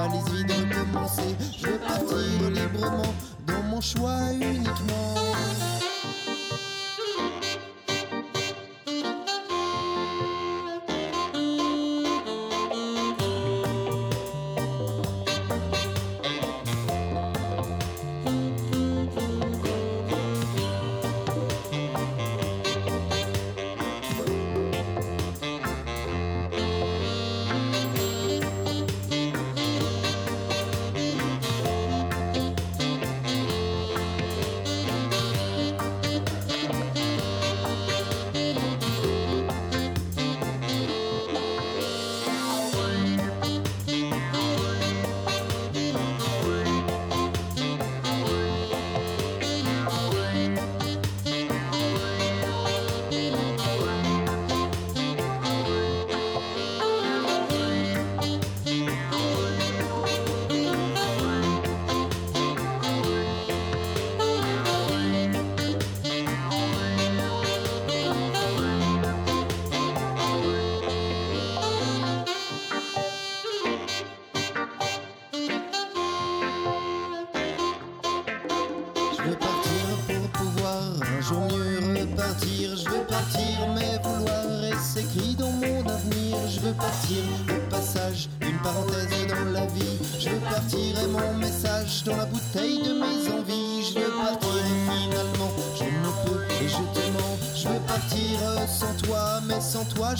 valise 0.09 0.45
recommencer. 0.51 1.37
Je 1.61 1.67
veux 1.67 1.79
partir 1.79 2.51
librement 2.51 3.15
dans 3.47 3.63
mon 3.65 3.81
choix 3.81 4.33
uniquement. 4.33 5.15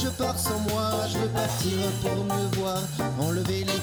Je 0.01 0.09
pars 0.09 0.39
sans 0.39 0.59
moi. 0.61 0.91
Je 1.13 1.19
veux 1.19 1.29
partir 1.29 1.79
pour 2.03 2.25
mieux 2.25 2.49
voir, 2.59 2.83
enlever 3.21 3.65
les 3.65 3.78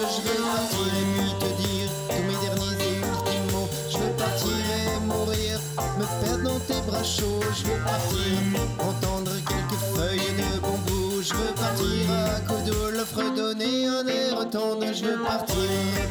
Je 0.00 0.22
veux 0.22 0.42
partir 0.42 0.78
et 0.86 1.06
puis 1.12 1.34
te 1.40 1.50
dire 1.60 1.90
tous 2.08 2.22
mes 2.22 2.38
derniers 2.46 2.76
et 2.86 2.98
ultimes 2.98 3.50
mots. 3.52 3.68
Je 3.90 3.98
veux 3.98 4.12
partir 4.12 4.52
et 4.52 5.00
mourir, 5.04 5.58
me 5.98 6.24
perdre 6.24 6.44
dans 6.44 6.60
tes 6.60 6.80
bras 6.86 7.02
chauds. 7.02 7.40
Je 7.52 7.64
veux 7.66 7.82
partir 7.82 8.38
entendre 8.78 9.32
quelques 9.48 9.80
feuilles 9.96 10.34
de 10.38 10.60
bambou. 10.60 11.20
Je 11.20 11.34
veux 11.34 11.52
partir 11.54 12.12
à 12.12 12.40
Codoul, 12.46 13.04
fredonner 13.12 13.88
un 13.88 14.06
air 14.06 14.48
tendre. 14.50 14.86
Je 14.86 15.04
veux 15.04 15.22
partir, 15.24 15.56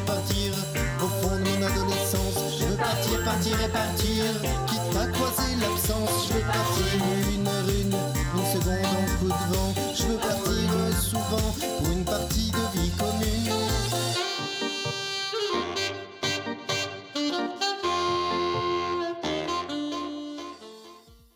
partir 0.06 0.54
au 1.02 1.08
fond 1.08 1.36
de 1.38 1.44
mon 1.48 1.66
adolescence. 1.66 2.60
Je 2.60 2.66
veux 2.66 2.76
partir, 2.76 3.24
partir 3.24 3.56
et 3.64 3.70
partir, 3.70 3.97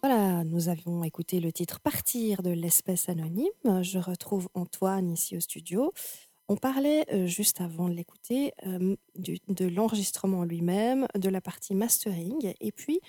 Voilà, 0.04 0.44
nous 0.44 0.68
avions 0.68 1.04
écouté 1.04 1.40
le 1.40 1.52
titre 1.52 1.80
Partir 1.80 2.42
de 2.42 2.50
l'espèce 2.50 3.08
anonyme. 3.08 3.52
Je 3.84 4.00
retrouve 4.00 4.50
Antoine 4.56 5.12
ici 5.12 5.38
au 5.38 5.40
studio. 5.40 5.94
On 6.48 6.58
parlait 6.58 7.06
euh, 7.14 7.28
juste 7.28 7.62
avant 7.62 7.88
de 7.88 7.94
l'écouter 7.94 8.52
euh, 8.66 8.96
de 9.16 9.66
l'enregistrement 9.68 10.44
lui-même, 10.44 11.06
de 11.14 11.30
la 11.30 11.40
partie 11.40 11.76
mastering, 11.76 12.52
et 12.60 12.72
puis 12.72 13.00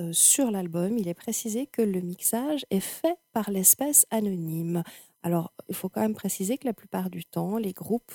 euh, 0.00 0.12
sur 0.12 0.50
l'album, 0.50 0.98
il 0.98 1.06
est 1.06 1.14
précisé 1.14 1.68
que 1.68 1.82
le 1.82 2.00
mixage 2.00 2.66
est 2.70 2.80
fait 2.80 3.16
par 3.32 3.52
l'espèce 3.52 4.04
anonyme. 4.10 4.82
Alors, 5.22 5.52
il 5.68 5.76
faut 5.76 5.88
quand 5.88 6.00
même 6.00 6.16
préciser 6.16 6.58
que 6.58 6.66
la 6.66 6.74
plupart 6.74 7.10
du 7.10 7.24
temps, 7.24 7.58
les 7.58 7.72
groupes 7.72 8.12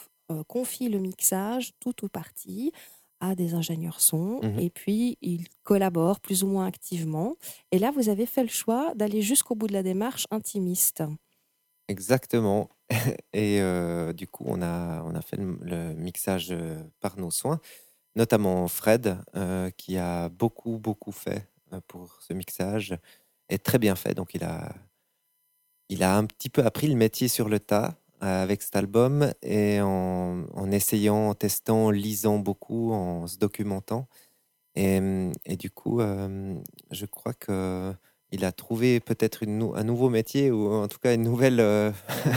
confient 0.47 0.89
le 0.89 0.97
mixage, 0.97 1.71
tout 1.79 2.03
ou 2.03 2.09
partie, 2.09 2.71
à 3.19 3.35
des 3.35 3.53
ingénieurs 3.53 4.01
son, 4.01 4.43
Mhm. 4.43 4.59
et 4.59 4.69
puis 4.69 5.17
ils 5.21 5.47
collaborent 5.63 6.19
plus 6.19 6.43
ou 6.43 6.47
moins 6.47 6.65
activement. 6.67 7.35
Et 7.71 7.79
là, 7.79 7.91
vous 7.91 8.09
avez 8.09 8.25
fait 8.25 8.43
le 8.43 8.49
choix 8.49 8.93
d'aller 8.95 9.21
jusqu'au 9.21 9.55
bout 9.55 9.67
de 9.67 9.73
la 9.73 9.83
démarche 9.83 10.25
intimiste. 10.31 11.03
Exactement. 11.87 12.69
Et 13.33 13.61
euh, 13.61 14.13
du 14.13 14.27
coup, 14.27 14.43
on 14.47 14.61
a, 14.61 15.03
on 15.03 15.15
a 15.15 15.21
fait 15.21 15.37
le, 15.37 15.57
le 15.61 15.93
mixage 15.93 16.51
euh, 16.51 16.83
par 16.99 17.17
nos 17.17 17.31
soins, 17.31 17.59
notamment 18.15 18.67
Fred, 18.67 19.17
euh, 19.35 19.69
qui 19.71 19.97
a 19.97 20.29
beaucoup, 20.29 20.79
beaucoup 20.79 21.11
fait 21.11 21.49
pour 21.87 22.21
ce 22.21 22.33
mixage, 22.33 22.97
et 23.49 23.59
très 23.59 23.79
bien 23.79 23.95
fait. 23.95 24.13
Donc, 24.15 24.35
il 24.35 24.43
a, 24.43 24.73
il 25.89 26.03
a 26.03 26.15
un 26.17 26.25
petit 26.25 26.49
peu 26.49 26.63
appris 26.65 26.87
le 26.87 26.95
métier 26.95 27.27
sur 27.27 27.49
le 27.49 27.59
tas 27.59 27.95
avec 28.25 28.61
cet 28.61 28.75
album, 28.75 29.31
et 29.41 29.79
en, 29.81 30.43
en 30.53 30.71
essayant, 30.71 31.29
en 31.29 31.33
testant, 31.33 31.85
en 31.85 31.91
lisant 31.91 32.39
beaucoup, 32.39 32.91
en 32.93 33.27
se 33.27 33.37
documentant. 33.37 34.07
Et, 34.75 34.99
et 35.45 35.55
du 35.55 35.69
coup, 35.71 36.01
euh, 36.01 36.55
je 36.91 37.05
crois 37.05 37.33
que 37.33 37.93
il 38.31 38.43
a 38.43 38.51
trouvé 38.51 38.99
peut-être 38.99 39.43
un 39.47 39.83
nouveau 39.83 40.09
métier 40.09 40.51
ou 40.51 40.69
en 40.73 40.87
tout 40.89 40.97
cas 40.97 41.13
une 41.13 41.21
nouvelle 41.21 41.59
euh, 41.61 41.91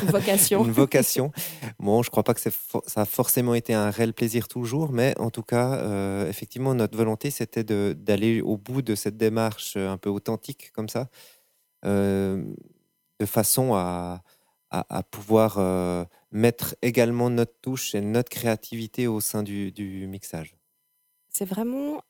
Vocation. 0.04 0.64
une 0.64 0.70
vocation. 0.70 1.32
Bon, 1.80 2.02
je 2.04 2.10
crois 2.10 2.22
pas 2.22 2.34
que 2.34 2.50
for- 2.50 2.84
ça 2.86 3.00
a 3.00 3.04
forcément 3.04 3.54
été 3.54 3.74
un 3.74 3.90
réel 3.90 4.12
plaisir 4.12 4.46
toujours, 4.46 4.92
mais 4.92 5.18
en 5.18 5.30
tout 5.30 5.42
cas, 5.42 5.74
euh, 5.76 6.28
effectivement, 6.28 6.74
notre 6.74 6.96
volonté, 6.96 7.30
c'était 7.30 7.64
d'aller 7.64 8.40
au 8.42 8.56
bout 8.56 8.82
de 8.82 8.94
cette 8.94 9.16
démarche 9.16 9.74
euh, 9.76 9.90
un 9.90 9.96
peu 9.96 10.10
authentique 10.10 10.70
comme 10.72 10.88
ça, 10.90 11.08
euh, 11.84 12.44
de 13.18 13.26
façon 13.26 13.74
à, 13.74 14.22
à, 14.70 14.84
à 14.98 15.02
pouvoir 15.02 15.58
euh, 15.58 16.04
mettre 16.30 16.76
également 16.82 17.30
notre 17.30 17.58
touche 17.60 17.94
et 17.94 18.00
notre 18.00 18.28
créativité 18.30 19.06
au 19.06 19.20
sein 19.20 19.42
du, 19.42 19.72
du 19.72 20.06
mixage. 20.06 20.56
C'est 21.30 21.44
vraiment 21.44 22.02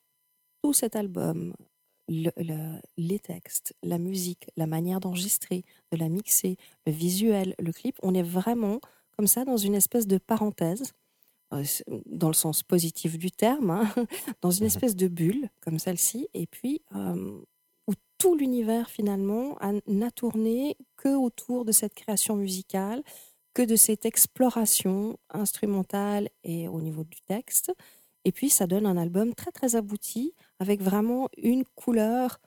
tout 0.63 0.73
cet 0.73 0.97
album, 0.97 1.55
le- 2.09 2.33
le- 2.37 2.81
les 2.97 3.19
textes, 3.19 3.75
la 3.83 3.99
musique, 3.99 4.49
la 4.57 4.67
manière 4.67 5.01
d'enregistrer, 5.01 5.65
de 5.93 5.97
la 5.99 6.09
mixer, 6.09 6.57
le 6.87 6.93
visuel, 6.93 7.55
le 7.59 7.73
clip. 7.73 7.97
On 8.03 8.15
est 8.15 8.23
vraiment 8.23 8.81
comme 9.17 9.27
ça 9.27 9.45
dans 9.45 9.57
une 9.57 9.75
espèce 9.75 10.07
de 10.07 10.19
parenthèse, 10.19 10.93
euh, 11.53 11.65
dans 12.07 12.29
le 12.29 12.35
sens 12.35 12.63
positif 12.63 13.19
du 13.19 13.31
terme, 13.31 13.71
hein, 13.71 13.93
dans 14.43 14.51
une 14.51 14.67
espèce 14.67 14.97
de 14.97 15.09
bulle 15.09 15.49
comme 15.61 15.79
celle-ci, 15.79 16.29
et 16.35 16.47
puis 16.47 16.83
euh, 16.95 17.41
tout 18.19 18.35
l'univers 18.35 18.91
finalement 18.91 19.57
n'a 19.87 20.11
tourné 20.11 20.77
que 20.97 21.17
autour 21.17 21.65
de 21.65 21.73
cette 21.73 21.95
création 21.95 22.37
musicale, 22.37 23.03
que 23.55 23.63
de 23.63 23.77
cette 23.77 24.05
exploration 24.05 25.19
instrumentale 25.31 26.29
et 26.45 26.69
au 26.69 26.81
niveau 26.81 27.05
du 27.05 27.21
texte. 27.23 27.73
Et 28.25 28.33
puis, 28.33 28.51
ça 28.51 28.67
donne 28.67 28.87
un 28.87 28.97
album 28.97 29.35
très, 29.35 29.53
très 29.53 29.77
abouti, 29.77 30.35
avec 30.59 30.83
vraiment 30.83 31.29
une 31.37 31.65
couleur. 31.65 32.41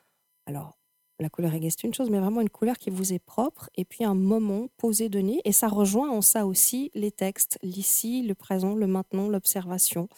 Alors, 0.46 0.78
la 1.20 1.30
couleur 1.30 1.52
c'est 1.54 1.84
une 1.84 1.94
chose, 1.94 2.10
mais 2.10 2.20
vraiment 2.20 2.42
une 2.42 2.50
couleur 2.50 2.78
qui 2.78 2.90
vous 2.90 3.14
est 3.14 3.20
propre, 3.20 3.70
et 3.76 3.86
puis 3.86 4.04
un 4.04 4.16
moment 4.16 4.68
posé, 4.78 5.10
donné. 5.10 5.42
Et 5.46 5.52
ça 5.52 5.68
rejoint 5.68 6.10
en 6.10 6.22
ça 6.22 6.46
aussi 6.46 6.92
les 6.94 7.12
textes, 7.12 7.58
l'ici, 7.62 8.24
le 8.24 8.36
présent, 8.36 8.76
le 8.76 8.88
maintenant, 8.88 9.28
l'observation. 9.28 10.10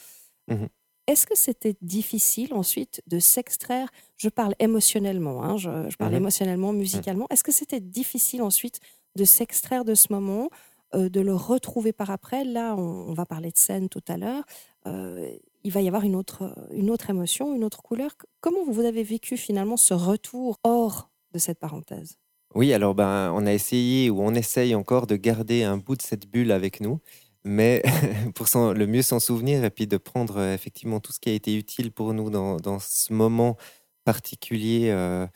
Mhm. 0.47 0.69
Est-ce 1.07 1.27
que 1.27 1.37
c'était 1.37 1.75
difficile 1.81 2.53
ensuite 2.53 3.01
de 3.07 3.19
s'extraire? 3.19 3.89
Je 4.17 4.29
parle 4.29 4.55
émotionnellement, 4.59 5.43
hein, 5.43 5.57
je, 5.57 5.89
je 5.89 5.97
parle 5.97 6.11
Mhm. 6.11 6.17
émotionnellement, 6.17 6.71
musicalement. 6.73 7.27
Est-ce 7.29 7.43
que 7.43 7.51
c'était 7.51 7.81
difficile 7.81 8.41
ensuite 8.41 8.79
de 9.17 9.25
s'extraire 9.25 9.83
de 9.83 9.95
ce 9.95 10.07
moment, 10.11 10.49
euh, 10.95 11.09
de 11.09 11.19
le 11.19 11.35
retrouver 11.35 11.91
par 11.91 12.09
après? 12.09 12.45
Là, 12.45 12.75
on, 12.77 13.09
on 13.09 13.13
va 13.13 13.25
parler 13.25 13.51
de 13.51 13.57
scène 13.57 13.89
tout 13.89 14.03
à 14.07 14.15
l'heure. 14.17 14.43
Euh, 14.87 15.29
il 15.65 15.71
va 15.71 15.81
y 15.81 15.87
avoir 15.87 16.03
une 16.03 16.15
autre, 16.15 16.55
une 16.71 16.89
autre 16.89 17.09
émotion, 17.09 17.53
une 17.55 17.63
autre 17.65 17.81
couleur. 17.81 18.11
Comment 18.41 18.63
vous 18.65 18.81
avez 18.81 19.03
vécu 19.03 19.35
finalement 19.37 19.77
ce 19.77 19.93
retour 19.93 20.59
hors 20.63 21.09
de 21.33 21.39
cette 21.39 21.59
parenthèse? 21.59 22.15
Oui, 22.55 22.71
alors 22.71 22.93
ben, 22.95 23.31
on 23.33 23.45
a 23.47 23.53
essayé 23.53 24.09
ou 24.09 24.21
on 24.21 24.35
essaye 24.35 24.75
encore 24.75 25.07
de 25.07 25.15
garder 25.15 25.63
un 25.63 25.77
bout 25.77 25.95
de 25.95 26.01
cette 26.03 26.27
bulle 26.29 26.51
avec 26.51 26.81
nous, 26.81 26.99
mais 27.43 27.83
pour 28.35 28.47
le 28.73 28.87
mieux 28.87 29.01
s'en 29.01 29.19
souvenir 29.19 29.63
et 29.63 29.69
puis 29.69 29.87
de 29.87 29.97
prendre 29.97 30.37
euh, 30.37 30.53
effectivement 30.53 30.99
tout 30.99 31.11
ce 31.11 31.19
qui 31.19 31.29
a 31.29 31.33
été 31.33 31.55
utile 31.55 31.91
pour 31.91 32.13
nous 32.13 32.29
dans, 32.29 32.57
dans 32.57 32.79
ce 32.79 33.13
moment 33.13 33.57
particulier 34.05 34.89
euh, 34.89 35.27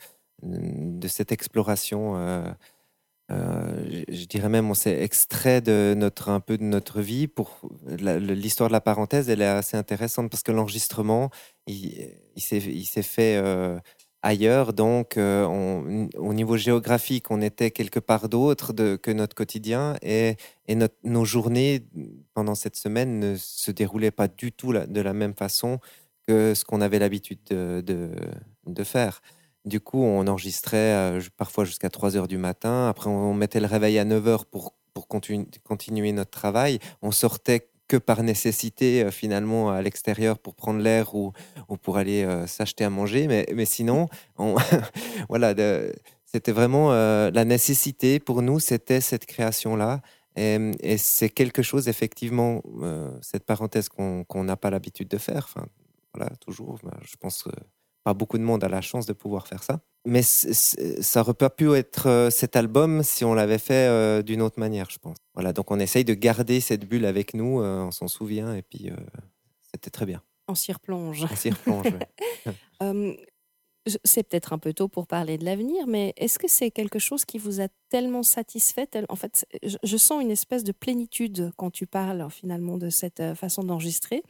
de 0.42 1.08
cette 1.08 1.32
exploration. 1.32 2.16
euh, 3.30 4.04
je, 4.08 4.24
dirais 4.24 4.48
même, 4.48 4.70
on 4.70 4.74
s'est 4.74 5.02
extrait 5.02 5.60
de 5.60 5.94
notre 5.96 6.30
un 6.30 6.40
peu 6.40 6.56
de 6.58 6.64
notre 6.64 7.00
vie 7.00 7.28
pour 7.28 7.60
l'histoire 7.86 8.68
de 8.68 8.72
la 8.72 8.80
parenthèse. 8.80 9.28
Elle 9.28 9.42
est 9.42 9.46
assez 9.46 9.76
intéressante 9.76 10.30
parce 10.30 10.42
que 10.42 10.52
l'enregistrement, 10.52 11.30
il, 11.66 12.10
il 12.36 12.40
s'est 12.86 13.02
fait 13.02 13.42
ailleurs. 14.22 14.72
Donc, 14.72 15.16
euh, 15.16 15.44
au 16.16 16.34
niveau 16.34 16.56
géographique, 16.56 17.30
on 17.30 17.40
était 17.40 17.70
quelque 17.70 18.00
part 18.00 18.28
d'autre 18.28 18.72
que 18.72 19.10
notre 19.12 19.34
quotidien 19.34 19.96
et, 20.02 20.36
et 20.66 20.76
nos 21.04 21.24
journées 21.24 21.86
pendant 22.34 22.54
cette 22.54 22.76
semaine 22.76 23.18
ne 23.20 23.36
se 23.36 23.70
déroulaient 23.70 24.10
pas 24.10 24.28
du 24.28 24.52
tout 24.52 24.72
de 24.72 25.00
la 25.00 25.12
même 25.12 25.34
façon 25.34 25.78
que 26.26 26.54
ce 26.54 26.64
qu'on 26.64 26.80
avait 26.80 26.98
l'habitude 26.98 27.38
de, 27.50 27.82
de- 28.66 28.84
faire. 28.84 29.22
Du 29.64 29.80
coup, 29.80 29.98
on 30.02 30.26
enregistrait 30.26 30.76
euh, 30.94 31.20
parfois 31.36 31.64
jusqu'à 31.64 31.88
3 31.90 32.16
heures 32.16 32.28
du 32.28 32.38
matin. 32.38 32.88
Après, 32.88 33.08
on 33.10 33.34
mettait 33.34 33.60
le 33.60 33.66
réveil 33.66 33.98
à 33.98 34.04
9 34.04 34.26
heures 34.28 34.46
pour, 34.46 34.74
pour 34.94 35.08
continu- 35.08 35.46
continuer 35.64 36.12
notre 36.12 36.30
travail. 36.30 36.78
On 37.02 37.10
sortait 37.10 37.68
que 37.88 37.96
par 37.96 38.22
nécessité, 38.22 39.02
euh, 39.02 39.10
finalement, 39.10 39.70
à 39.70 39.82
l'extérieur 39.82 40.38
pour 40.38 40.54
prendre 40.54 40.80
l'air 40.80 41.14
ou, 41.14 41.32
ou 41.68 41.76
pour 41.76 41.96
aller 41.96 42.22
euh, 42.22 42.46
s'acheter 42.46 42.84
à 42.84 42.90
manger. 42.90 43.26
Mais, 43.26 43.46
mais 43.54 43.64
sinon, 43.64 44.08
on, 44.36 44.56
voilà, 45.28 45.54
c'était 46.26 46.52
vraiment 46.52 46.92
euh, 46.92 47.30
la 47.32 47.44
nécessité 47.44 48.20
pour 48.20 48.42
nous, 48.42 48.60
c'était 48.60 49.00
cette 49.00 49.26
création-là. 49.26 50.02
Et, 50.36 50.58
et 50.80 50.98
c'est 50.98 51.30
quelque 51.30 51.62
chose, 51.62 51.88
effectivement, 51.88 52.62
cette 53.22 53.44
parenthèse 53.44 53.88
qu'on 53.88 54.44
n'a 54.44 54.56
pas 54.56 54.70
l'habitude 54.70 55.08
de 55.08 55.18
faire. 55.18 55.52
Voilà, 56.14 56.30
toujours. 56.36 56.78
Ben, 56.84 56.96
je 57.02 57.16
pense 57.16 57.48
pas 58.04 58.14
beaucoup 58.14 58.38
de 58.38 58.42
monde 58.42 58.64
a 58.64 58.68
la 58.68 58.80
chance 58.80 59.06
de 59.06 59.12
pouvoir 59.12 59.46
faire 59.46 59.62
ça. 59.62 59.80
Mais 60.06 60.22
ça 60.22 61.20
aurait 61.20 61.34
pas 61.34 61.50
pu 61.50 61.72
être 61.74 62.08
euh, 62.08 62.30
cet 62.30 62.56
album 62.56 63.02
si 63.02 63.24
on 63.24 63.34
l'avait 63.34 63.58
fait 63.58 63.88
euh, 63.88 64.22
d'une 64.22 64.40
autre 64.40 64.58
manière, 64.58 64.88
je 64.90 64.98
pense. 64.98 65.16
Voilà, 65.34 65.52
donc 65.52 65.70
on 65.70 65.78
essaye 65.78 66.04
de 66.04 66.14
garder 66.14 66.60
cette 66.60 66.86
bulle 66.86 67.04
avec 67.04 67.34
nous, 67.34 67.60
euh, 67.60 67.82
on 67.82 67.90
s'en 67.90 68.08
souvient, 68.08 68.54
et 68.54 68.62
puis 68.62 68.90
c'était 69.72 69.90
très 69.90 70.06
bien. 70.06 70.22
On 70.48 70.54
s'y 70.54 70.72
replonge. 70.72 71.26
On 71.30 71.36
s'y 71.36 71.50
replonge. 71.50 71.86
ouais. 71.86 72.52
Euh, 72.80 73.16
c'est 74.04 74.22
peut-être 74.22 74.52
un 74.52 74.58
peu 74.58 74.72
tôt 74.72 74.86
pour 74.86 75.06
parler 75.08 75.36
de 75.36 75.44
l'avenir, 75.44 75.86
mais 75.88 76.12
est-ce 76.16 76.38
que 76.38 76.46
c'est 76.46 76.70
quelque 76.70 76.98
chose 77.00 77.24
qui 77.24 77.38
vous 77.38 77.60
a 77.60 77.66
tellement 77.88 78.22
satisfait 78.22 78.86
tel- 78.86 79.06
En 79.08 79.16
fait, 79.16 79.46
je, 79.62 79.96
sens 79.96 80.22
une 80.22 80.30
espèce 80.30 80.62
de 80.62 80.70
plénitude 80.72 81.50
quand 81.56 81.70
tu 81.70 81.86
parles 81.86 82.30
finalement 82.30 82.76
de 82.78 82.90
cette 82.90 83.34
façon 83.34 83.64
d'enregistrer. 83.64 84.22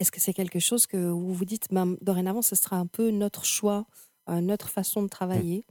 Est-ce 0.00 0.10
que 0.12 0.20
c'est 0.20 0.32
quelque 0.34 0.58
chose 0.60 0.86
que 0.86 0.96
vous 1.10 1.34
vous 1.34 1.44
dites, 1.44 1.68
ben, 1.70 1.96
dorénavant, 2.02 2.42
ce 2.42 2.56
sera 2.56 2.76
un 2.76 2.86
peu 2.86 3.10
notre 3.10 3.44
choix, 3.44 3.86
euh, 4.30 4.40
notre 4.40 4.68
façon 4.70 5.02
de 5.02 5.08
travailler? 5.08 5.66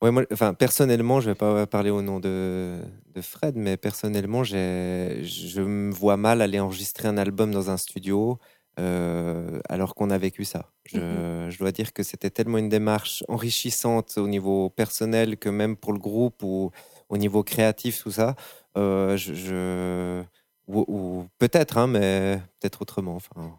Ouais, 0.00 0.12
moi, 0.12 0.24
enfin, 0.32 0.54
personnellement, 0.54 1.20
je 1.20 1.30
vais 1.30 1.34
pas 1.34 1.66
parler 1.66 1.90
au 1.90 2.02
nom 2.02 2.20
de, 2.20 2.78
de 3.12 3.20
Fred, 3.20 3.56
mais 3.56 3.76
personnellement, 3.76 4.44
je 4.44 5.60
me 5.60 5.90
vois 5.92 6.16
mal 6.16 6.40
aller 6.40 6.60
enregistrer 6.60 7.08
un 7.08 7.16
album 7.18 7.50
dans 7.50 7.68
un 7.70 7.76
studio 7.76 8.38
euh, 8.78 9.58
alors 9.68 9.96
qu'on 9.96 10.10
a 10.10 10.18
vécu 10.18 10.44
ça. 10.44 10.70
Je, 10.86 11.48
je 11.50 11.58
dois 11.58 11.72
dire 11.72 11.92
que 11.92 12.04
c'était 12.04 12.30
tellement 12.30 12.58
une 12.58 12.68
démarche 12.68 13.24
enrichissante 13.26 14.16
au 14.18 14.28
niveau 14.28 14.70
personnel 14.70 15.36
que 15.36 15.48
même 15.48 15.76
pour 15.76 15.92
le 15.92 15.98
groupe 15.98 16.44
ou 16.44 16.70
au 17.08 17.16
niveau 17.16 17.42
créatif, 17.42 18.00
tout 18.04 18.12
ça. 18.12 18.36
euh, 18.76 19.16
je, 19.16 19.34
je- 19.34 20.22
ou, 20.68 21.26
peut-être, 21.38 21.78
hein, 21.78 21.86
mais 21.86 22.40
peut-être 22.60 22.82
autrement. 22.82 23.16
Enfin, 23.16 23.58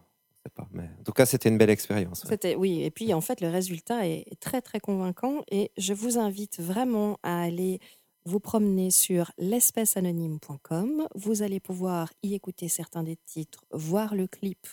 pas. 0.50 0.68
En 1.00 1.04
tout 1.04 1.12
cas, 1.12 1.26
c'était 1.26 1.50
une 1.50 1.58
belle 1.58 1.70
expérience. 1.70 2.24
C'était 2.28 2.56
oui, 2.56 2.84
et 2.84 2.92
puis 2.92 3.14
en 3.14 3.22
fait 3.22 3.42
le 3.42 3.50
résultat 3.50 4.08
est 4.08 4.26
très 4.40 4.62
très 4.62 4.80
convaincant 4.80 5.44
et 5.52 5.72
je 5.78 5.94
vous 5.94 6.18
invite 6.18 6.60
vraiment 6.60 7.18
à 7.24 7.42
aller 7.42 7.80
vous 8.26 8.40
promener 8.40 8.92
sur 8.92 9.32
l'espèceanonyme.com. 9.38 11.08
Vous 11.16 11.42
allez 11.42 11.60
pouvoir 11.60 12.12
y 12.24 12.36
écouter 12.36 12.68
certains 12.68 13.04
des 13.04 13.16
titres, 13.16 13.66
voir 13.72 14.16
le 14.16 14.28
clip 14.28 14.68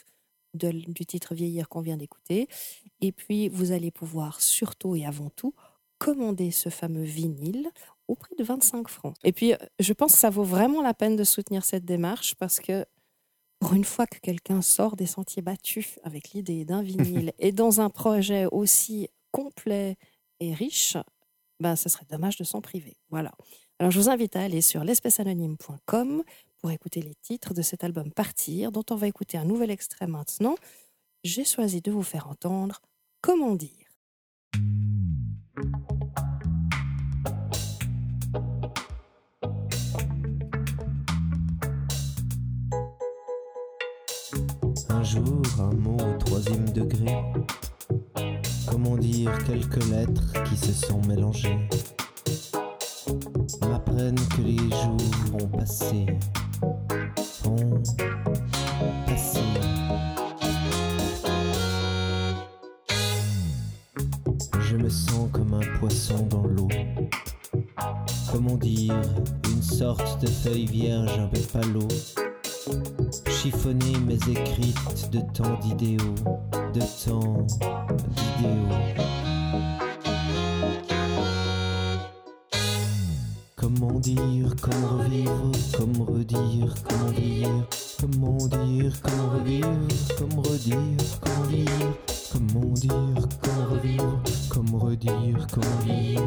du 0.54 1.04
titre 1.04 1.34
Vieillir 1.34 1.68
qu'on 1.68 1.82
vient 1.82 1.98
d'écouter, 1.98 2.48
et 3.02 3.12
puis 3.12 3.50
vous 3.50 3.72
allez 3.72 3.90
pouvoir 3.90 4.40
surtout 4.40 4.96
et 4.96 5.04
avant 5.04 5.28
tout 5.28 5.54
commander 5.98 6.50
ce 6.50 6.68
fameux 6.68 7.04
vinyle 7.04 7.70
au 8.08 8.14
prix 8.14 8.34
de 8.36 8.44
25 8.44 8.88
francs. 8.88 9.14
Et 9.24 9.32
puis 9.32 9.52
euh, 9.52 9.56
je 9.78 9.92
pense 9.92 10.12
que 10.12 10.18
ça 10.18 10.30
vaut 10.30 10.44
vraiment 10.44 10.82
la 10.82 10.94
peine 10.94 11.16
de 11.16 11.24
soutenir 11.24 11.64
cette 11.64 11.84
démarche 11.84 12.34
parce 12.36 12.60
que 12.60 12.84
pour 13.58 13.74
une 13.74 13.84
fois 13.84 14.06
que 14.06 14.18
quelqu'un 14.18 14.62
sort 14.62 14.96
des 14.96 15.06
sentiers 15.06 15.42
battus 15.42 15.98
avec 16.02 16.30
l'idée 16.30 16.64
d'un 16.64 16.82
vinyle 16.82 17.32
et 17.38 17.52
dans 17.52 17.80
un 17.80 17.90
projet 17.90 18.46
aussi 18.46 19.08
complet 19.32 19.96
et 20.40 20.52
riche, 20.52 20.96
ben, 21.60 21.76
ce 21.76 21.88
serait 21.88 22.06
dommage 22.10 22.36
de 22.36 22.44
s'en 22.44 22.60
priver. 22.60 22.96
Voilà. 23.10 23.32
Alors, 23.78 23.90
je 23.90 23.98
vous 23.98 24.08
invite 24.08 24.36
à 24.36 24.42
aller 24.42 24.60
sur 24.60 24.84
l'espèceanonyme.com 24.84 26.22
pour 26.58 26.70
écouter 26.70 27.02
les 27.02 27.14
titres 27.14 27.54
de 27.54 27.62
cet 27.62 27.84
album 27.84 28.10
Partir, 28.10 28.72
dont 28.72 28.84
on 28.90 28.96
va 28.96 29.06
écouter 29.06 29.38
un 29.38 29.44
nouvel 29.44 29.70
extrait 29.70 30.06
maintenant. 30.06 30.56
J'ai 31.24 31.44
choisi 31.44 31.80
de 31.80 31.90
vous 31.90 32.02
faire 32.02 32.28
entendre 32.28 32.80
Comment 33.20 33.56
dire. 33.56 33.86
Un 45.58 45.74
mot 45.76 45.96
au 45.96 46.18
troisième 46.18 46.68
degré. 46.70 47.16
Comment 48.70 48.96
dire 48.96 49.32
quelques 49.46 49.82
lettres 49.86 50.42
qui 50.44 50.56
se 50.56 50.72
sont 50.72 51.00
mélangées 51.08 51.58
m'apprennent 53.66 54.20
que 54.36 54.42
les 54.42 54.58
jours 54.58 55.40
ont 55.40 55.48
passé. 55.48 56.06
Ont 57.46 57.82
passé. 59.06 59.40
Je 64.60 64.76
me 64.76 64.90
sens 64.90 65.30
comme 65.32 65.54
un 65.54 65.78
poisson 65.78 66.26
dans 66.26 66.44
l'eau. 66.46 66.68
Comment 68.30 68.56
dire 68.56 69.00
une 69.48 69.62
sorte 69.62 70.20
de 70.20 70.26
feuille 70.26 70.66
vierge 70.66 71.18
un 71.18 71.28
peu 71.28 71.40
chiffonner 73.46 73.96
mes 74.04 74.18
écrites 74.28 75.08
de 75.12 75.20
tant 75.32 75.56
d'idéaux, 75.60 76.14
de 76.74 76.80
tant 77.04 77.46
d'idéaux. 78.16 78.74
Comment 83.54 84.00
dire, 84.00 84.52
comment 84.60 84.98
revivre, 84.98 85.52
comment 85.76 86.04
redire, 86.06 86.74
comment 86.88 87.12
dire, 87.12 87.66
comment 88.00 88.48
dire, 88.48 88.92
comment 89.00 89.28
revivre, 89.28 89.68
comment 90.18 90.42
redire, 90.42 90.78
comment 91.22 91.46
dire, 91.46 91.68
comment 92.32 92.74
dire, 92.74 93.28
comment 93.40 93.66
revivre, 93.70 94.22
comment 94.48 94.78
redire, 94.78 95.46
comment 95.52 95.84
dire, 95.84 96.20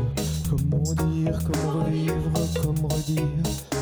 comment 0.49 0.93
dire, 0.93 1.39
comment 1.43 1.83
revivre, 1.83 2.31
comment 2.63 2.87
redire, 2.87 3.78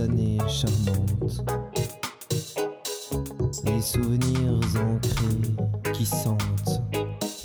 années 0.00 0.38
charmantes 0.48 1.44
Les 3.64 3.80
souvenirs 3.80 4.60
ancrés 4.76 5.92
qui 5.92 6.06
sentent, 6.06 6.82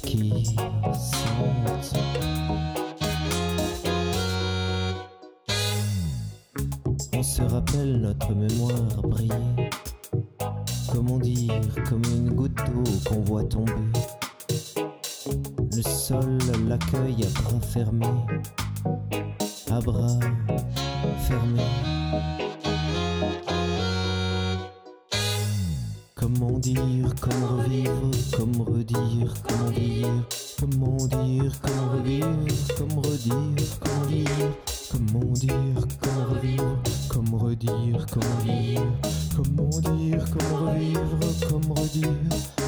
qui 0.03 0.45
sentent. 0.93 1.95
On 7.13 7.23
se 7.23 7.41
rappelle 7.43 8.01
notre 8.01 8.33
mémoire 8.33 9.01
briller. 9.03 9.69
Comment 10.91 11.17
dire, 11.19 11.61
comme 11.87 12.03
une 12.05 12.31
goutte 12.31 12.55
d'eau 12.55 12.91
qu'on 13.07 13.21
voit 13.21 13.43
tomber. 13.43 13.73
Le 15.75 15.81
sol 15.83 16.37
l'accueille 16.67 17.23
à 17.23 17.41
bras 17.41 17.59
fermés, 17.61 18.05
à 19.69 19.79
bras 19.79 20.19
fermés. 21.27 21.98
Comment 26.15 26.57
dire, 26.59 27.13
comment 27.21 27.57
revivre, 27.57 28.11
comment 28.35 28.63
redire, 28.63 29.33
comment 29.47 29.71
dire, 29.71 30.07
comment 30.59 31.07
dire, 31.07 31.51
comment 31.61 31.91
revivre, 31.97 32.27
comment 32.77 33.01
redire, 33.01 33.35
comment 33.79 34.05
dire, 34.07 34.27
comment 34.91 35.33
dire, 35.33 35.87
comment 36.01 36.25
revivre, 36.33 36.77
comment 37.09 37.37
redire, 37.37 38.05
comment 38.11 38.43
dire, 38.43 38.81
comment 39.35 39.79
dire, 39.79 40.25
comment 40.31 40.71
revivre, 40.71 41.19
comment 41.47 41.73
redire, 41.75 42.58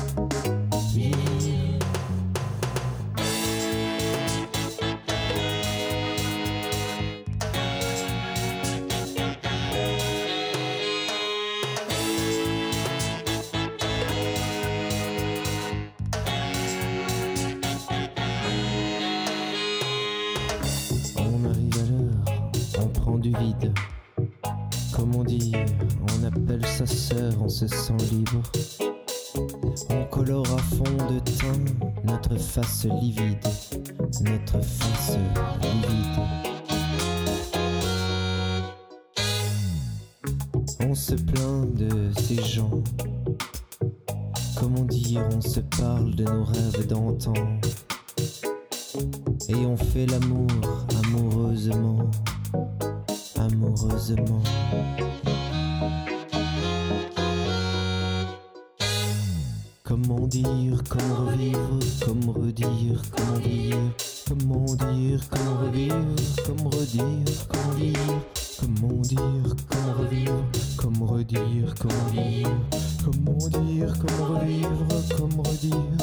comment 73.03 73.47
dire, 73.47 73.93
comment 73.99 74.39
revivre, 74.39 74.69
comment 75.17 75.43
redire. 75.43 76.01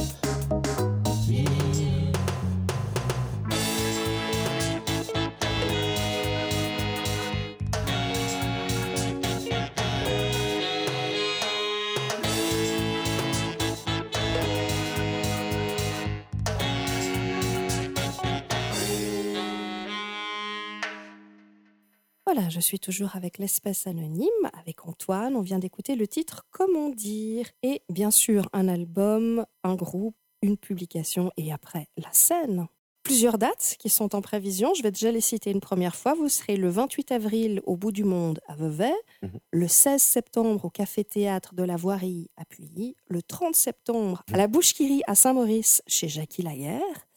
Voilà, 22.39 22.51
je 22.51 22.61
suis 22.61 22.79
toujours 22.79 23.17
avec 23.17 23.39
l'espèce 23.39 23.89
anonyme, 23.89 24.29
avec 24.53 24.87
Antoine. 24.87 25.35
On 25.35 25.41
vient 25.41 25.59
d'écouter 25.59 25.97
le 25.97 26.07
titre 26.07 26.47
Comment 26.53 26.89
dire 26.89 27.47
Et 27.65 27.83
bien 27.89 28.13
sûr, 28.13 28.49
un 28.53 28.69
album, 28.69 29.45
un 29.65 29.75
groupe, 29.75 30.15
une 30.43 30.57
publication 30.57 31.33
et 31.37 31.53
après 31.53 31.89
la 31.97 32.13
scène. 32.13 32.69
Plusieurs 33.03 33.39
dates 33.39 33.75
qui 33.81 33.89
sont 33.89 34.15
en 34.15 34.21
prévision. 34.23 34.73
Je 34.75 34.85
vais 34.85 34.93
déjà 34.93 35.11
les 35.11 35.21
citer 35.21 35.51
une 35.51 35.59
première 35.61 35.97
fois. 35.97 36.15
Vous 36.15 36.29
serez 36.29 36.57
le 36.57 36.69
28 36.69 37.11
avril 37.11 37.61
au 37.65 37.77
bout 37.77 37.91
du 37.91 38.05
monde 38.05 38.39
à 38.47 38.55
Vevey, 38.55 38.93
Mhm. 39.23 39.41
le 39.51 39.67
16 39.67 40.01
septembre 40.01 40.67
au 40.67 40.71
Café 40.71 41.03
Théâtre 41.03 41.55
de 41.57 41.65
la 41.65 41.75
Voirie 41.75 42.31
à 42.37 42.45
Puy, 42.45 42.95
le 43.09 43.21
30 43.21 43.57
septembre 43.57 44.23
à 44.33 44.37
la 44.37 44.47
Bouche-Kiri 44.47 45.03
à 45.09 45.17
Saint-Maurice 45.17 45.83
chez 45.89 46.07
Jackie 46.09 46.43
Laguerre. 46.43 47.08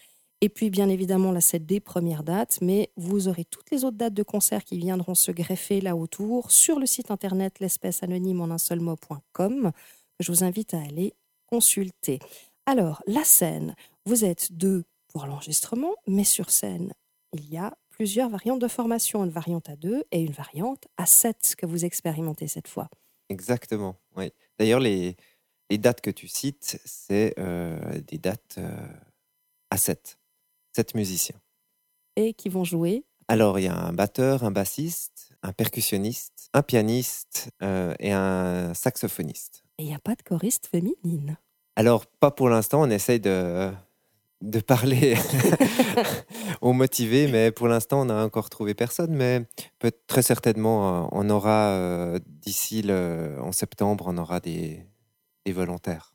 Et 0.44 0.50
puis, 0.50 0.72
bien 0.72 0.89
évidemment, 0.89 1.32
là, 1.32 1.39
c'est 1.39 1.64
des 1.64 1.80
premières 1.80 2.24
dates, 2.24 2.60
mais 2.62 2.89
vous 2.98 3.28
aurez 3.28 3.46
toutes 3.46 3.70
les 3.70 3.86
autres 3.86 3.98
dates 3.98 4.16
de 4.16 4.24
concerts 4.24 4.64
qui 4.64 4.80
viendront 4.80 5.14
se 5.14 5.32
greffer 5.32 5.82
là 5.82 5.96
autour 5.96 6.52
sur 6.52 6.80
le 6.80 6.88
site 6.88 7.12
internet 7.12 7.60
l'espèce 7.60 8.02
anonyme 8.02 8.42
en 8.42 8.50
un 8.50 8.58
seul 8.58 8.80
mot.com. 8.80 9.72
Je 10.20 10.32
vous 10.32 10.44
invite 10.44 10.74
à 10.74 10.82
aller 10.82 11.14
consulter. 11.46 12.18
Alors, 12.66 13.04
la 13.06 13.24
scène, 13.24 13.76
vous 14.06 14.26
êtes 14.26 14.52
deux 14.52 14.84
pour 15.10 15.28
l'enregistrement, 15.28 15.94
mais 16.08 16.24
sur 16.24 16.50
scène, 16.50 16.94
il 17.34 17.48
y 17.48 17.58
a 17.58 17.78
plusieurs 17.92 18.30
variantes 18.30 18.60
de 18.60 18.68
formation, 18.68 19.24
une 19.24 19.30
variante 19.30 19.70
à 19.70 19.76
deux 19.76 20.04
et 20.12 20.22
une 20.22 20.32
variante 20.32 20.88
à 20.98 21.06
sept 21.06 21.54
que 21.56 21.68
vous 21.68 21.86
expérimentez 21.86 22.48
cette 22.48 22.68
fois. 22.68 22.89
Exactement, 23.30 23.96
oui. 24.16 24.32
D'ailleurs, 24.58 24.80
les, 24.80 25.16
dates 25.70 26.02
que 26.02 26.10
tu 26.10 26.28
cites, 26.28 26.82
c'est 26.84 27.36
euh, 27.38 28.02
des 28.02 28.18
dates 28.18 28.56
euh, 28.58 28.76
à 29.70 29.78
7. 29.78 30.18
7 30.74 30.96
musiciens. 30.96 31.40
Et 32.16 32.34
qui 32.34 32.50
vont 32.50 32.64
jouer? 32.64 33.04
Alors, 33.28 33.60
il 33.60 33.64
y 33.64 33.68
a 33.68 33.76
un 33.78 33.94
batteur, 33.94 34.44
un 34.44 34.52
bassiste, 34.52 35.32
un 35.44 35.54
percussionniste, 35.54 36.50
un 36.54 36.62
pianiste 36.64 37.50
euh, 37.64 37.94
et 38.00 38.12
un 38.12 38.74
saxophoniste. 38.74 39.64
Et 39.78 39.84
il 39.84 39.88
n'y 39.88 39.96
a 39.96 40.00
pas 40.00 40.16
de 40.16 40.22
choriste 40.22 40.68
féminine. 40.68 41.38
Alors, 41.78 42.06
pas 42.06 42.32
pour 42.32 42.50
l'instant, 42.50 42.82
on 42.82 42.90
essaye 42.90 43.20
de, 43.22 43.72
de 44.42 44.60
parler 44.60 45.16
aux 46.62 46.74
motivés, 46.74 47.28
mais 47.32 47.52
pour 47.52 47.68
l'instant, 47.70 48.02
on 48.02 48.06
n'a 48.06 48.24
encore 48.24 48.50
trouvé 48.50 48.74
personne. 48.74 49.14
Mais 49.16 49.46
peut 49.80 49.92
très 50.08 50.22
certainement, 50.22 51.06
euh, 51.06 51.08
on 51.14 51.30
aura, 51.30 51.70
euh, 51.70 52.20
d'ici 52.26 52.82
le- 52.82 53.38
en 53.42 53.52
septembre, 53.54 54.06
on 54.08 54.18
aura 54.18 54.40
des, 54.42 54.86
des 55.46 55.54
volontaires. 55.54 56.14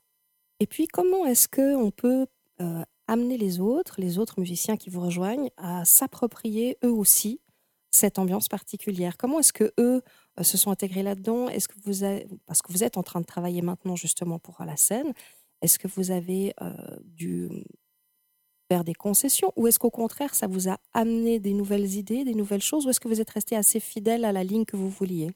Et 0.61 0.67
puis, 0.67 0.87
comment 0.87 1.25
est-ce 1.27 1.49
qu'on 1.49 1.91
peut 1.91 2.27
euh, 2.61 2.85
amener 3.07 3.37
les 3.39 3.61
autres, 3.61 4.01
les 4.01 4.19
autres 4.19 4.41
musiciens 4.41 4.77
qui 4.77 4.91
vous 4.91 5.01
rejoignent, 5.01 5.51
à 5.57 5.85
s'approprier 5.85 6.79
eux 6.85 6.93
aussi 6.93 7.41
cette 7.91 8.19
ambiance 8.19 8.49
particulière. 8.49 9.17
Comment 9.17 9.41
est-ce 9.41 9.53
que 9.53 9.73
eux 9.79 10.03
euh, 10.39 10.43
se 10.43 10.59
sont 10.59 10.71
intégrés 10.71 11.03
là-dedans? 11.03 11.49
Est-ce 11.49 11.69
que 11.69 11.77
vous 11.85 12.03
avez, 12.03 12.27
parce 12.47 12.63
que 12.63 12.73
vous 12.73 12.85
êtes 12.85 12.97
en 12.97 13.03
train 13.03 13.21
de 13.21 13.27
travailler 13.27 13.63
maintenant 13.63 13.97
justement 13.97 14.39
pour 14.39 14.63
la 14.65 14.77
scène, 14.77 15.13
est-ce 15.63 15.79
que 15.79 15.89
vous 15.89 16.11
avez 16.11 16.53
euh, 16.61 16.73
dû 17.05 17.49
faire 18.71 18.85
des 18.85 18.95
concessions? 18.95 19.53
Ou 19.57 19.67
est-ce 19.67 19.79
qu'au 19.79 19.91
contraire 19.91 20.35
ça 20.35 20.47
vous 20.47 20.69
a 20.69 20.79
amené 20.93 21.41
des 21.41 21.55
nouvelles 21.55 21.95
idées, 21.95 22.25
des 22.25 22.35
nouvelles 22.35 22.63
choses? 22.63 22.87
Ou 22.87 22.91
est-ce 22.91 23.01
que 23.01 23.09
vous 23.09 23.21
êtes 23.21 23.31
resté 23.31 23.57
assez 23.57 23.81
fidèle 23.81 24.25
à 24.25 24.33
la 24.33 24.45
ligne 24.45 24.65
que 24.65 24.77
vous 24.77 24.91
vouliez? 24.91 25.31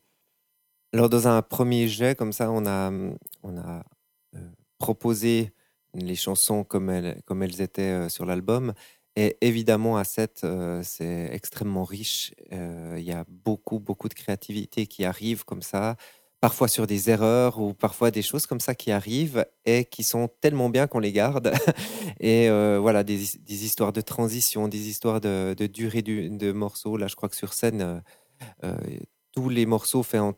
Alors, 0.92 1.08
dans 1.08 1.28
un 1.28 1.40
premier 1.40 1.86
jet, 1.86 2.18
comme 2.18 2.32
ça, 2.32 2.50
on 2.50 2.66
a, 2.66 2.90
on 3.42 3.56
a 3.56 3.84
euh, 4.34 4.50
proposé 4.78 5.52
les 5.94 6.16
chansons 6.16 6.64
comme 6.64 6.90
elles, 6.90 7.60
étaient 7.60 7.82
euh, 7.82 8.08
sur 8.08 8.24
l'album. 8.24 8.72
Et 9.16 9.36
évidemment, 9.40 9.96
à 9.96 10.04
7, 10.04 10.42
euh, 10.44 10.82
c'est 10.84 11.30
extrêmement 11.32 11.84
riche. 11.84 12.32
Euh, 12.52 12.94
Il 12.98 13.04
y 13.04 13.12
a 13.12 13.24
beaucoup, 13.28 13.80
beaucoup 13.80 14.08
de 14.08 14.14
créativité 14.14 14.86
qui 14.86 15.04
arrive 15.04 15.44
comme 15.44 15.62
ça, 15.62 15.96
parfois 16.40 16.68
sur 16.68 16.86
des 16.86 17.10
erreurs 17.10 17.60
ou 17.60 17.74
parfois 17.74 18.10
des 18.10 18.22
choses 18.22 18.46
comme 18.46 18.60
ça 18.60 18.74
qui 18.74 18.92
arrivent 18.92 19.44
et 19.64 19.84
qui 19.84 20.04
sont 20.04 20.28
tellement 20.40 20.70
bien 20.70 20.86
qu'on 20.86 21.00
les 21.00 21.12
garde. 21.12 21.52
et 22.20 22.48
voilà, 22.78 23.02
des, 23.04 23.36
histoires 23.48 23.92
de 23.92 24.00
transition, 24.00 24.68
des 24.68 24.88
histoires 24.88 25.20
de, 25.20 25.54
durée 25.66 26.02
du, 26.02 26.30
de 26.30 26.52
morceaux. 26.52 26.96
Là, 26.96 27.08
je 27.08 27.16
crois 27.16 27.28
que 27.28 27.36
sur 27.36 27.52
scène, 27.52 28.02
tous 29.32 29.48
les 29.48 29.66
morceaux 29.66 30.02
font, 30.02 30.34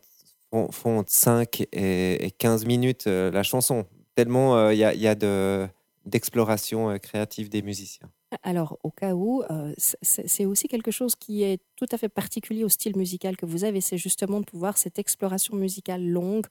font 0.71 0.99
entre 0.99 1.11
5 1.11 1.61
et, 1.71 2.25
et 2.25 2.31
15 2.31 2.65
minutes 2.65 3.05
la 3.05 3.43
chanson. 3.43 3.85
Tellement 4.15 4.55
euh, 4.57 4.73
il 4.73 4.79
y 4.79 4.83
a, 4.83 4.93
il 4.93 5.01
y 5.01 5.07
a 5.07 5.15
de- 5.15 5.67
d'exploration 6.05 6.89
euh, 6.89 6.97
créative 6.97 7.49
des 7.49 7.61
musiciens. 7.61 8.09
Alors, 8.41 8.79
au 8.83 8.89
cas 8.89 9.13
où, 9.13 9.43
euh, 9.43 9.73
c'est 9.77 10.45
aussi 10.45 10.67
quelque 10.67 10.89
chose 10.89 11.15
qui 11.15 11.43
est 11.43 11.61
tout 11.75 11.85
à 11.91 11.97
fait 11.99 12.09
particulier 12.09 12.63
au 12.63 12.69
style 12.69 12.97
musical 12.97 13.37
que 13.37 13.45
vous 13.45 13.63
avez, 13.63 13.79
c'est 13.79 13.97
justement 13.97 14.39
de 14.39 14.45
pouvoir 14.45 14.77
cette 14.77 14.97
exploration 14.97 15.55
musicale 15.55 16.03
longue, 16.03 16.47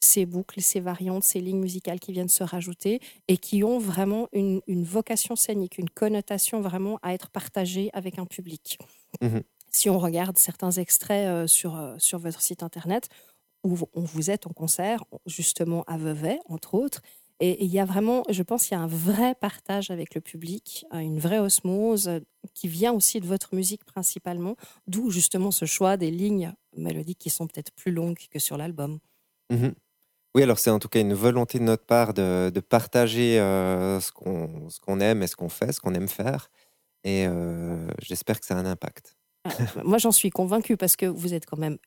ces 0.00 0.26
boucles, 0.26 0.60
ces 0.60 0.78
variantes, 0.80 1.24
ces 1.24 1.40
lignes 1.40 1.58
musicales 1.60 1.98
qui 1.98 2.12
viennent 2.12 2.28
se 2.28 2.44
rajouter 2.44 3.00
et 3.26 3.36
qui 3.36 3.64
ont 3.64 3.78
vraiment 3.78 4.28
une, 4.32 4.60
une 4.68 4.84
vocation 4.84 5.34
scénique, 5.34 5.78
une 5.78 5.90
connotation 5.90 6.60
vraiment 6.60 7.00
à 7.02 7.14
être 7.14 7.30
partagée 7.30 7.90
avec 7.94 8.18
un 8.20 8.26
public. 8.26 8.78
Mhm. 9.20 9.42
Si 9.72 9.90
on 9.90 9.98
regarde 9.98 10.38
certains 10.38 10.70
extraits 10.70 11.26
euh, 11.26 11.46
sur, 11.48 11.76
euh, 11.76 11.96
sur 11.98 12.20
votre 12.20 12.40
site 12.40 12.62
internet, 12.62 13.08
où 13.64 13.76
on 13.94 14.02
vous 14.02 14.30
êtes 14.30 14.46
en 14.46 14.50
concert, 14.50 15.04
justement 15.26 15.84
à 15.86 15.96
Vevey, 15.96 16.38
entre 16.46 16.74
autres, 16.74 17.02
et 17.40 17.64
il 17.64 17.70
y 17.70 17.80
a 17.80 17.84
vraiment, 17.84 18.22
je 18.28 18.42
pense, 18.42 18.70
il 18.70 18.74
y 18.74 18.76
a 18.76 18.80
un 18.80 18.86
vrai 18.86 19.34
partage 19.34 19.90
avec 19.90 20.14
le 20.14 20.20
public, 20.20 20.86
euh, 20.94 20.98
une 20.98 21.18
vraie 21.18 21.40
osmose 21.40 22.06
euh, 22.08 22.20
qui 22.54 22.68
vient 22.68 22.92
aussi 22.92 23.20
de 23.20 23.26
votre 23.26 23.54
musique 23.54 23.84
principalement, 23.84 24.56
d'où 24.86 25.10
justement 25.10 25.50
ce 25.50 25.64
choix 25.64 25.96
des 25.96 26.12
lignes 26.12 26.52
mélodiques 26.76 27.18
qui 27.18 27.30
sont 27.30 27.48
peut-être 27.48 27.72
plus 27.72 27.90
longues 27.90 28.18
que 28.30 28.38
sur 28.38 28.56
l'album. 28.56 29.00
Mhm. 29.50 29.74
Oui, 30.36 30.42
alors 30.42 30.58
c'est 30.58 30.70
en 30.70 30.78
tout 30.78 30.88
cas 30.88 31.00
une 31.00 31.14
volonté 31.14 31.58
de 31.58 31.64
notre 31.64 31.84
part 31.84 32.12
de, 32.12 32.50
de 32.52 32.60
partager 32.60 33.38
euh, 33.40 34.00
ce 34.00 34.10
qu'on 34.12 35.00
aime 35.00 35.22
et 35.22 35.26
ce 35.26 35.36
qu'on 35.36 35.48
fait, 35.48 35.72
ce 35.72 35.80
qu'on 35.80 35.94
aime 35.94 36.08
faire. 36.08 36.50
Et 37.04 37.26
euh, 37.26 37.86
j'espère 38.00 38.40
que 38.40 38.46
ça 38.46 38.56
a 38.56 38.58
un 38.58 38.66
impact. 38.66 39.16
Moi, 39.84 39.98
j'en 39.98 40.10
suis 40.10 40.30
convaincue 40.30 40.76
parce 40.76 40.96
que 40.96 41.06
vous 41.06 41.34
êtes 41.34 41.46
quand 41.46 41.58
même 41.58 41.78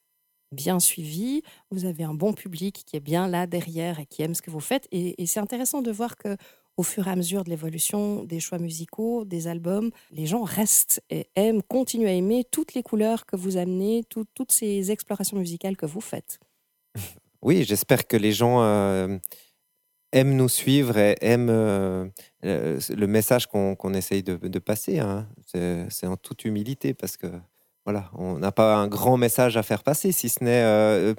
bien 0.51 0.79
suivi, 0.79 1.41
vous 1.71 1.85
avez 1.85 2.03
un 2.03 2.13
bon 2.13 2.33
public 2.33 2.83
qui 2.85 2.95
est 2.95 3.01
bien 3.01 3.27
là 3.27 3.47
derrière 3.47 3.99
et 3.99 4.05
qui 4.05 4.21
aime 4.21 4.35
ce 4.35 4.41
que 4.41 4.51
vous 4.51 4.59
faites. 4.59 4.87
Et, 4.91 5.25
c'est 5.25 5.39
intéressant 5.39 5.81
de 5.81 5.91
voir 5.91 6.17
que 6.17 6.37
au 6.77 6.83
fur 6.83 7.07
et 7.07 7.11
à 7.11 7.15
mesure 7.15 7.43
de 7.43 7.49
l'évolution 7.49 8.23
des 8.23 8.39
choix 8.39 8.59
musicaux, 8.59 9.25
des 9.25 9.47
albums, 9.47 9.89
les 10.11 10.27
gens 10.27 10.43
restent 10.43 11.01
et 11.09 11.27
aiment, 11.35 11.63
continuent 11.63 12.07
à 12.07 12.11
aimer 12.11 12.45
toutes 12.49 12.75
les 12.75 12.83
couleurs 12.83 13.25
que 13.25 13.35
vous 13.35 13.57
amenez, 13.57 14.03
tout- 14.03 14.27
toutes 14.35 14.51
ces 14.51 14.91
explorations 14.91 15.37
musicales 15.37 15.75
que 15.75 15.87
vous 15.87 16.01
faites. 16.01 16.39
Oui, 17.41 17.63
j'espère 17.63 18.07
que 18.07 18.15
les 18.15 18.31
gens 18.31 18.61
euh, 18.61 19.17
aiment 20.11 20.35
nous 20.35 20.49
suivre 20.49 20.97
et 20.97 21.15
aiment 21.21 21.49
euh, 21.49 22.07
euh, 22.45 22.79
le 22.95 23.07
message 23.07 23.47
qu'on 23.47 23.93
essaye 23.93 24.23
de, 24.23 24.59
passer. 24.59 24.99
hein. 24.99 25.27
C'est 25.89 26.07
en 26.07 26.17
toute 26.17 26.45
humilité 26.45 26.93
parce 26.93 27.17
que 27.17 27.27
voilà, 27.87 28.11
on 28.17 28.37
n'a 28.37 28.51
pas 28.51 28.75
un 28.75 28.89
grand 28.89 29.15
message 29.15 29.55
à 29.55 29.63
faire 29.63 29.81
passer, 29.81 30.11
si 30.11 30.27
ce 30.27 30.43
n'est 30.43 30.61
euh, 30.61 31.13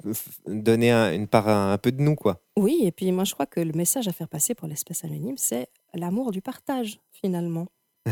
donner 0.45 0.91
un- 0.91 1.11
une 1.11 1.27
part 1.27 1.49
un, 1.49 1.75
peu 1.79 1.91
de 1.91 1.99
nous, 1.99 2.13
quoi. 2.13 2.43
Oui, 2.59 2.81
et 2.83 2.91
puis 2.91 3.11
moi 3.11 3.23
je 3.23 3.33
crois 3.33 3.47
que 3.47 3.59
le 3.59 3.71
message 3.73 4.07
à 4.07 4.11
faire 4.11 4.27
passer 4.27 4.53
pour 4.53 4.67
l'espèce 4.67 5.03
anonyme, 5.03 5.35
c'est 5.35 5.69
l'amour 5.95 6.29
du 6.29 6.43
partage 6.43 6.99
finalement. 7.11 7.65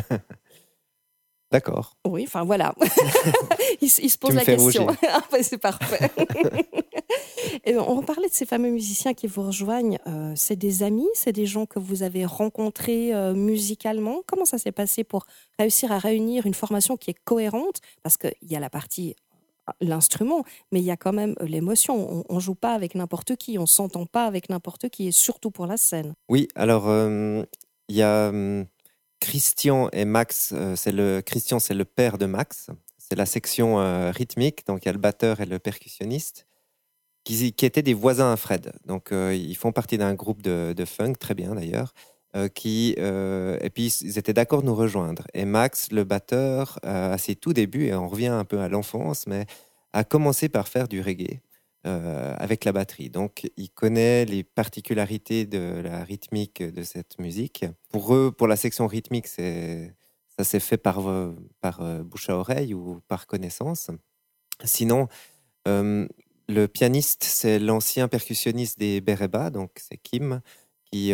D'accord. 1.52 1.96
Oui, 2.06 2.24
enfin 2.28 2.44
voilà. 2.44 2.74
il, 3.82 3.90
se- 3.90 4.02
il 4.02 4.10
se 4.10 4.18
pose 4.18 4.32
Tu 4.32 4.36
me 4.36 4.40
la 4.40 4.46
fais 4.46 4.58
question. 4.58 4.88
Ah, 5.10 5.22
bah, 5.32 5.42
c'est 5.42 5.58
parfait. 5.58 6.10
Et 7.66 7.78
on 7.78 8.02
parlait 8.02 8.28
de 8.28 8.34
ces 8.34 8.46
fameux 8.46 8.70
musiciens 8.70 9.14
qui 9.14 9.28
vous 9.28 9.44
rejoignent. 9.44 9.98
Euh, 10.08 10.34
c'est 10.36 10.56
des 10.56 10.84
amis, 10.84 11.08
c'est 11.14 11.32
des 11.32 11.46
gens 11.46 11.66
que 11.66 11.80
vous 11.80 12.04
avez 12.04 12.26
rencontrés 12.26 13.14
euh, 13.14 13.34
musicalement? 13.34 14.22
Comment 14.28 14.46
ça 14.46 14.58
s'est 14.58 14.72
passé 14.72 15.04
pour 15.04 15.26
réussir 15.60 15.92
à 15.92 16.00
réunir 16.00 16.46
une 16.46 16.54
formation 16.54 16.98
qui 16.98 17.12
est 17.12 17.18
cohérente? 17.24 17.80
Parce 18.04 18.18
qu'il 18.18 18.34
y 18.44 18.56
a 18.56 18.60
la 18.60 18.70
partie 18.70 19.16
euh, 19.70 19.72
l'instrument, 19.82 20.44
mais 20.72 20.80
il 20.80 20.86
y 20.86 20.92
a 20.92 20.98
quand 20.98 21.14
même 21.14 21.36
l'émotion. 21.42 22.26
On, 22.30 22.36
on 22.36 22.40
joue 22.40 22.56
pas 22.56 22.74
avec 22.74 22.96
n'importe 22.96 23.36
qui, 23.38 23.58
on 23.58 23.66
s'entend 23.66 24.06
pas 24.06 24.26
avec 24.26 24.50
n'importe 24.50 24.90
qui, 24.90 25.08
et 25.08 25.12
surtout 25.12 25.52
pour 25.52 25.66
la 25.68 25.78
scène. 25.78 26.14
Oui, 26.30 26.48
alors 26.56 26.86
euh, 26.88 27.44
il 27.90 27.96
y 27.96 28.02
a 28.02 28.30
hum, 28.30 28.66
Christian 29.20 29.90
et 29.92 30.06
Max. 30.06 30.52
euh, 30.54 30.76
c'est 30.76 30.92
le 30.92 31.22
Christian, 31.22 31.60
c'est 31.60 31.74
le 31.74 31.86
père 31.86 32.18
de 32.18 32.26
Max. 32.26 32.70
C'est 32.98 33.16
la 33.16 33.26
section 33.26 33.80
euh, 33.80 34.12
rythmique, 34.12 34.66
donc 34.68 34.84
il 34.84 34.88
y 34.88 34.90
a 34.90 34.94
le 34.94 34.98
batteur 34.98 35.40
et 35.40 35.46
le 35.46 35.60
percussionniste, 35.60 36.46
qui, 37.24 37.48
étaient 37.48 37.82
des 37.82 37.94
voisins 37.94 38.34
à 38.34 38.38
Fred. 38.38 38.74
Donc 38.86 39.12
euh, 39.12 39.34
ils 39.34 39.56
font 39.56 39.72
partie 39.72 39.98
d'un 39.98 40.14
groupe 40.14 40.42
de, 40.42 40.86
funk, 40.86 41.14
très 41.14 41.34
bien 41.34 41.56
d'ailleurs. 41.56 41.94
qui 42.54 42.92
et 42.92 43.70
puis 43.74 43.88
ils 44.02 44.18
étaient 44.20 44.34
d'accord 44.34 44.62
de 44.62 44.68
nous 44.68 44.76
rejoindre. 44.76 45.24
Et 45.34 45.46
Max, 45.46 45.92
le 45.92 46.04
batteur, 46.04 46.80
à 46.84 47.18
ses 47.18 47.36
tout 47.36 47.54
débuts, 47.54 47.88
et 47.88 47.96
on 47.96 48.08
revient 48.08 48.28
un 48.28 48.46
peu 48.46 48.60
à 48.60 48.68
l'enfance, 48.68 49.26
mais 49.26 49.46
a 49.94 50.04
commencé 50.04 50.50
par 50.50 50.68
faire 50.68 50.88
du 50.88 51.02
reggae 51.02 51.40
euh, 51.86 52.34
avec 52.38 52.66
la 52.66 52.74
batterie. 52.74 53.10
Donc, 53.10 53.50
il 53.56 53.70
connaît 53.70 54.26
les 54.26 54.44
particularités 54.44 55.46
de 55.46 55.80
la 55.82 56.04
rythmique 56.04 56.62
de 56.62 56.84
cette 56.84 57.20
musique. 57.20 57.66
Pour 57.92 58.14
eux, 58.14 58.32
pour 58.32 58.48
la 58.48 58.58
section 58.58 58.88
rythmique, 58.88 59.28
ça 59.28 60.44
s'est 60.44 60.60
fait 60.60 60.78
par, 60.78 61.08
euh, 61.08 61.34
euh, 61.80 62.04
bouche 62.04 62.30
à 62.30 62.36
oreille 62.36 62.74
ou 62.74 63.00
par 63.08 63.28
connaissance. 63.28 63.92
Sinon, 64.66 65.08
le 65.66 66.66
pianiste, 66.66 67.24
c'est 67.24 67.60
l'ancien 67.60 68.08
percussionniste 68.08 68.80
des 68.80 69.00
Bereba, 69.00 69.50
donc 69.50 69.72
c'est 69.78 69.98
Kim 69.98 70.42
qui, 70.92 71.14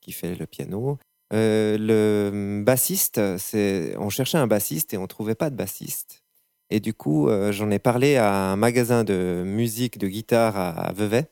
qui 0.00 0.12
fait 0.12 0.34
le 0.34 0.46
piano. 0.46 0.98
Le 1.32 2.62
bassiste, 2.64 3.18
on 3.18 4.08
cherchait 4.08 4.38
un 4.38 4.46
bassiste 4.46 4.94
et 4.94 4.98
on 4.98 5.06
trouvait 5.08 5.34
pas 5.34 5.50
de 5.50 5.56
bassiste. 5.56 6.22
Et 6.70 6.80
du 6.80 6.94
coup, 6.94 7.28
euh, 7.28 7.52
j'en 7.52 7.70
ai 7.70 7.78
parlé 7.78 8.16
à 8.16 8.52
un 8.52 8.56
magasin 8.56 9.04
de 9.04 9.42
musique, 9.44 9.98
de 9.98 10.06
guitare 10.06 10.56
à, 10.56 10.70
à 10.70 10.92
Vevey, 10.92 11.26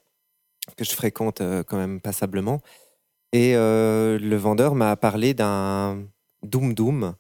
que 0.77 0.85
je 0.85 0.91
fréquente 0.93 1.41
euh, 1.41 1.63
quand 1.63 1.77
même 1.77 2.01
passablement. 2.01 2.61
Et 3.33 3.57
euh, 3.57 4.19
le 4.19 4.37
vendeur 4.37 4.75
m'a 4.75 4.97
parlé 4.97 5.35
d'un 5.35 6.03
Doom 6.43 6.75
Doom. 6.75 7.15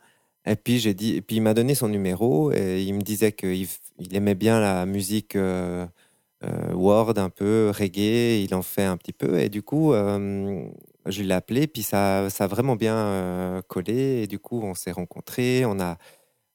Et 0.47 0.57
puis, 0.57 0.79
j'ai 0.79 0.95
dit, 0.95 1.17
et 1.17 1.23
puis 1.23 1.37
il 1.37 1.43
m'a 1.43 1.55
donné 1.55 1.75
son 1.75 1.89
numéro 1.89 2.53
et 2.53 2.83
il 2.83 2.95
me 2.95 3.03
disait 3.03 3.33
qu'il 3.33 3.69
aimait 4.13 4.35
bien 4.35 4.61
la 4.61 4.87
musique 4.87 5.37
word, 6.73 7.19
un 7.19 7.29
peu 7.31 7.71
reggae, 7.77 8.43
il 8.43 8.55
en 8.55 8.63
fait 8.63 8.85
un 8.85 8.97
petit 8.97 9.13
peu. 9.13 9.39
Et 9.41 9.51
du 9.51 9.63
coup, 9.63 9.93
je 9.93 11.23
l'ai 11.23 11.35
appelé, 11.35 11.67
puis 11.67 11.83
ça, 11.83 12.31
ça 12.31 12.45
a 12.45 12.47
vraiment 12.47 12.77
bien 12.77 13.63
collé. 13.69 14.23
Et 14.23 14.27
du 14.27 14.39
coup, 14.39 14.63
on 14.63 14.75
s'est 14.75 14.93
rencontrés, 14.93 15.65
on 15.67 15.79
a, 15.81 15.99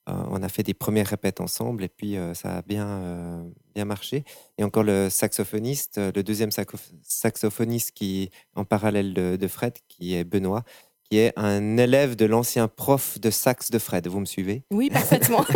on 0.08 0.41
a 0.43 0.49
fait 0.49 0.64
des 0.64 0.74
premières 0.74 1.08
répètes 1.08 1.39
ensemble, 1.41 1.84
et 1.84 1.89
puis 1.89 2.18
euh, 2.18 2.34
ça 2.34 2.58
a 2.58 2.62
bien, 2.62 2.88
euh, 2.88 3.43
bien 3.74 3.86
marché. 3.86 4.24
Et 4.58 4.64
encore 4.64 4.84
le 4.84 5.10
saxophoniste, 5.10 5.97
euh, 5.97 6.12
le 6.16 6.24
deuxième 6.24 6.49
saxo- 6.51 6.91
saxophoniste 7.04 7.91
qui, 7.91 8.30
en 8.56 8.66
parallèle 8.66 9.14
de, 9.14 9.36
de 9.38 9.47
Fred, 9.47 9.74
qui 9.88 10.14
est 10.16 10.24
Benoît, 10.24 10.64
qui 11.10 11.18
est 11.20 11.32
un 11.38 11.78
élève 11.78 12.16
de 12.16 12.26
l'ancien 12.26 12.68
prof 12.68 13.20
de 13.20 13.30
sax 13.30 13.72
de 13.72 13.80
Fred. 13.80 14.08
Vous 14.08 14.20
me 14.20 14.26
suivez? 14.26 14.64
Oui, 14.72 14.89
parfaitement. 14.89 15.45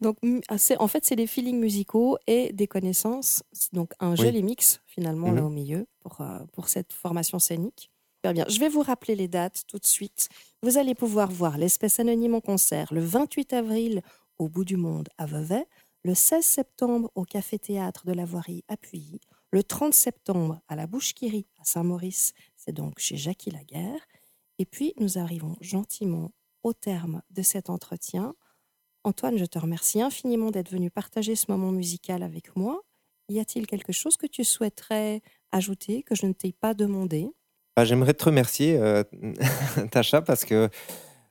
Donc, 0.00 0.16
ah, 0.48 0.56
en 0.78 0.88
fait, 0.88 1.04
c'est 1.04 1.16
des 1.16 1.26
feelings 1.26 1.58
musicaux 1.58 2.18
et 2.26 2.52
des 2.52 2.66
connaissances. 2.66 3.42
Donc, 3.72 3.92
un 4.00 4.10
Oui. 4.12 4.16
joli 4.16 4.42
mix, 4.42 4.80
finalement, 4.86 5.32
là 5.32 5.40
Mhm. 5.40 5.46
au 5.46 5.50
milieu, 5.50 5.86
pour, 6.00 6.18
pour 6.52 6.68
cette 6.68 6.92
formation 6.92 7.38
scénique. 7.38 7.90
Super 8.18 8.34
bien. 8.34 8.46
Je 8.48 8.58
vais 8.58 8.68
vous 8.68 8.82
rappeler 8.82 9.14
les 9.14 9.28
dates 9.28 9.62
tout 9.68 9.78
de 9.78 9.86
suite. 9.86 10.28
Vous 10.62 10.76
allez 10.76 10.96
pouvoir 10.96 11.30
voir 11.30 11.56
l'espèce 11.56 12.00
anonyme 12.00 12.34
en 12.34 12.40
concert 12.40 12.92
le 12.92 13.00
28 13.00 13.52
avril 13.52 14.02
au 14.38 14.48
bout 14.48 14.64
du 14.64 14.76
monde 14.76 15.08
à 15.18 15.26
Vevey, 15.26 15.64
le 16.02 16.14
16 16.16 16.44
septembre 16.44 17.12
au 17.14 17.24
Café 17.24 17.60
Théâtre 17.60 18.06
de 18.06 18.12
la 18.12 18.24
Voirie 18.24 18.64
à 18.66 18.76
Puy, 18.76 19.20
le 19.52 19.62
30 19.62 19.94
septembre 19.94 20.60
à 20.66 20.74
la 20.74 20.88
Bouche-Quérie 20.88 21.46
à 21.60 21.64
Saint-Maurice, 21.64 22.32
c'est 22.56 22.72
donc 22.72 22.98
chez 22.98 23.16
Jackie 23.16 23.52
Laguerre. 23.52 24.00
Et 24.58 24.66
puis, 24.66 24.94
nous 24.98 25.18
arrivons 25.18 25.56
gentiment 25.60 26.32
au 26.64 26.72
terme 26.72 27.22
de 27.30 27.42
cet 27.42 27.70
entretien. 27.70 28.34
Antoine, 29.04 29.38
je 29.38 29.44
te 29.44 29.60
remercie 29.60 30.02
infiniment 30.02 30.50
d'être 30.50 30.70
venu 30.70 30.90
partager 30.90 31.36
ce 31.36 31.46
moment 31.50 31.70
musical 31.70 32.24
avec 32.24 32.56
moi. 32.56 32.82
Y 33.28 33.38
a-t-il 33.38 33.68
quelque 33.68 33.92
chose 33.92 34.16
que 34.16 34.26
tu 34.26 34.42
souhaiterais 34.42 35.22
ajouter 35.52 36.02
que 36.02 36.16
je 36.16 36.26
ne 36.26 36.32
t'ai 36.32 36.52
pas 36.52 36.74
demandé? 36.74 37.30
Bah, 37.78 37.84
J'aimerais 37.84 38.12
te 38.14 38.24
remercier, 38.24 38.76
euh, 38.76 39.04
Tacha, 39.92 40.20
parce 40.20 40.44
que 40.44 40.68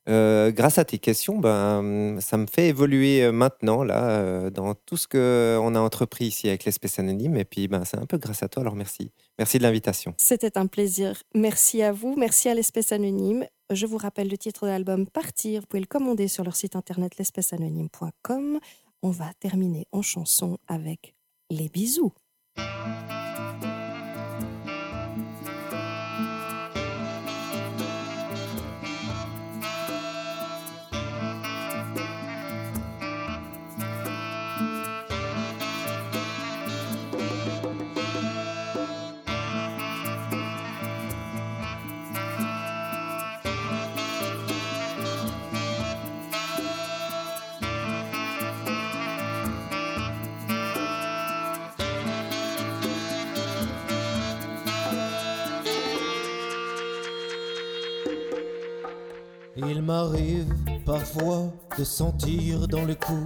euh, 0.08 0.50
grâce 0.50 0.78
à 0.78 0.86
tes 0.86 0.98
questions, 0.98 1.38
ben, 1.38 2.22
ça 2.22 2.38
me 2.38 2.46
fait 2.48 2.70
évoluer 2.70 3.22
euh, 3.22 3.34
maintenant 3.34 3.84
là, 3.84 4.50
dans 4.50 4.74
tout 4.74 4.96
ce 4.96 5.10
qu'on 5.10 5.76
a 5.76 5.80
entrepris 5.82 6.28
ici 6.28 6.48
avec 6.48 6.64
l'espèce 6.64 7.00
anonyme. 7.00 7.36
Et 7.36 7.44
puis, 7.44 7.68
ben, 7.68 7.84
c'est 7.84 7.98
un 7.98 8.06
peu 8.06 8.18
grâce 8.18 8.44
à 8.44 8.48
toi, 8.48 8.62
alors 8.62 8.76
merci. 8.76 9.12
Merci 9.38 9.58
de 9.58 9.64
l'invitation. 9.64 10.14
C'était 10.18 10.58
un 10.58 10.68
plaisir. 10.68 11.22
Merci 11.36 11.84
à 11.84 11.92
vous, 11.92 12.16
merci 12.16 12.48
à 12.48 12.54
l'espèce 12.54 12.94
anonyme. 12.94 13.46
Je 13.70 13.86
vous 13.86 13.98
rappelle 13.98 14.30
le 14.30 14.38
titre 14.38 14.68
de 14.68 14.72
l'album 14.72 15.06
Partir. 15.06 15.60
Vous 15.60 15.68
pouvez 15.68 15.82
le 15.82 15.86
commander 15.86 16.30
sur 16.30 16.46
leur 16.46 16.56
site 16.56 16.78
internet 16.78 17.18
l'espèceanonyme.com. 17.18 18.60
On 19.04 19.10
va 19.10 19.34
terminer 19.42 19.86
en 19.92 20.02
chanson 20.02 20.60
avec 20.70 21.14
les 21.50 21.68
bisous. 21.68 22.14
Il 59.60 59.82
m'arrive 59.82 60.54
parfois 60.86 61.52
de 61.80 61.84
sentir 61.84 62.68
dans 62.68 62.86
le 62.86 62.94
cou 62.94 63.26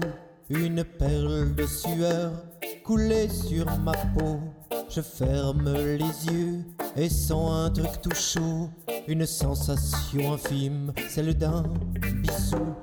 une 0.49 0.85
perle 0.85 1.53
de 1.55 1.65
sueur 1.65 2.31
couler 2.85 3.27
sur 3.27 3.65
ma 3.79 3.91
peau. 3.91 4.39
Je 4.89 5.01
ferme 5.01 5.73
les 5.73 5.97
yeux 5.97 6.63
et 6.95 7.09
sens 7.09 7.51
un 7.51 7.69
truc 7.69 8.01
tout 8.01 8.15
chaud, 8.15 8.69
une 9.09 9.25
sensation 9.25 10.33
infime, 10.33 10.93
celle 11.09 11.37
d'un 11.37 11.63
bisou. 12.21 12.75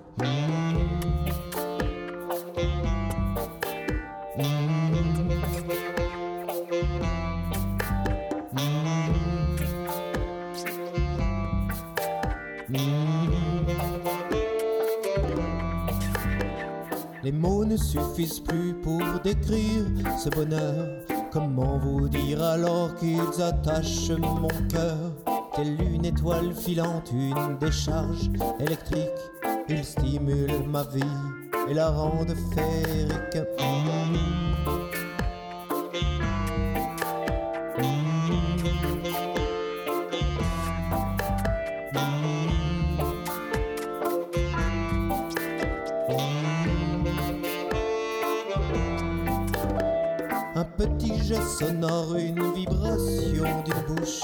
Les 17.28 17.32
mots 17.32 17.62
ne 17.62 17.76
suffisent 17.76 18.40
plus 18.40 18.72
pour 18.72 19.02
décrire 19.22 19.84
ce 20.18 20.30
bonheur. 20.30 21.04
Comment 21.30 21.76
vous 21.76 22.08
dire 22.08 22.42
alors 22.42 22.94
qu'ils 22.94 23.42
attachent 23.42 24.12
mon 24.18 24.48
cœur? 24.70 25.12
Telle 25.54 25.78
une 25.92 26.06
étoile 26.06 26.54
filante, 26.54 27.10
une 27.12 27.58
décharge 27.60 28.30
électrique. 28.58 29.10
Ils 29.68 29.84
stimulent 29.84 30.66
ma 30.70 30.84
vie 30.84 31.02
et 31.68 31.74
la 31.74 31.90
rendent 31.90 32.34
féerique. 32.54 33.46
Petit 50.78 51.08
sujet 51.18 51.40
sonore, 51.58 52.14
une 52.16 52.52
vibration 52.52 53.62
d'une 53.64 53.94
bouche. 53.96 54.22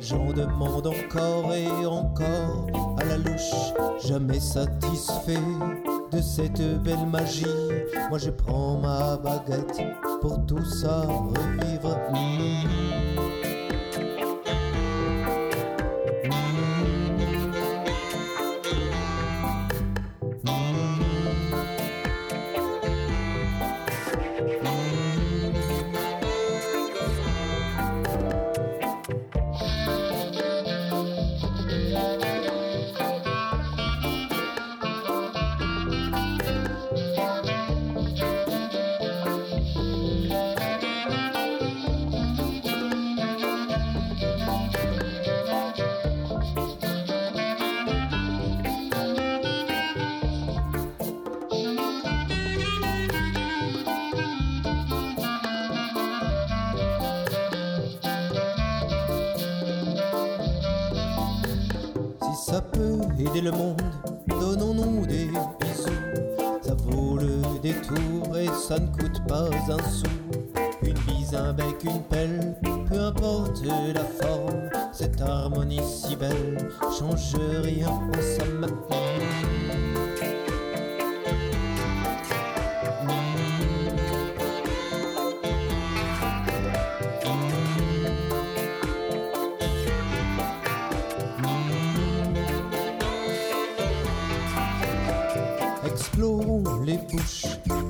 J'en 0.00 0.32
demande 0.32 0.86
encore 0.86 1.52
et 1.52 1.66
encore 1.84 2.68
à 2.98 3.04
la 3.04 3.16
louche, 3.16 3.74
jamais 4.06 4.38
satisfait 4.38 5.36
de 6.12 6.20
cette 6.20 6.62
belle 6.82 7.06
magie. 7.06 7.44
Moi 8.08 8.18
je 8.18 8.30
prends 8.30 8.78
ma 8.78 9.16
baguette 9.16 9.82
pour 10.20 10.46
tout 10.46 10.64
ça 10.64 11.02
revivre. 11.02 11.98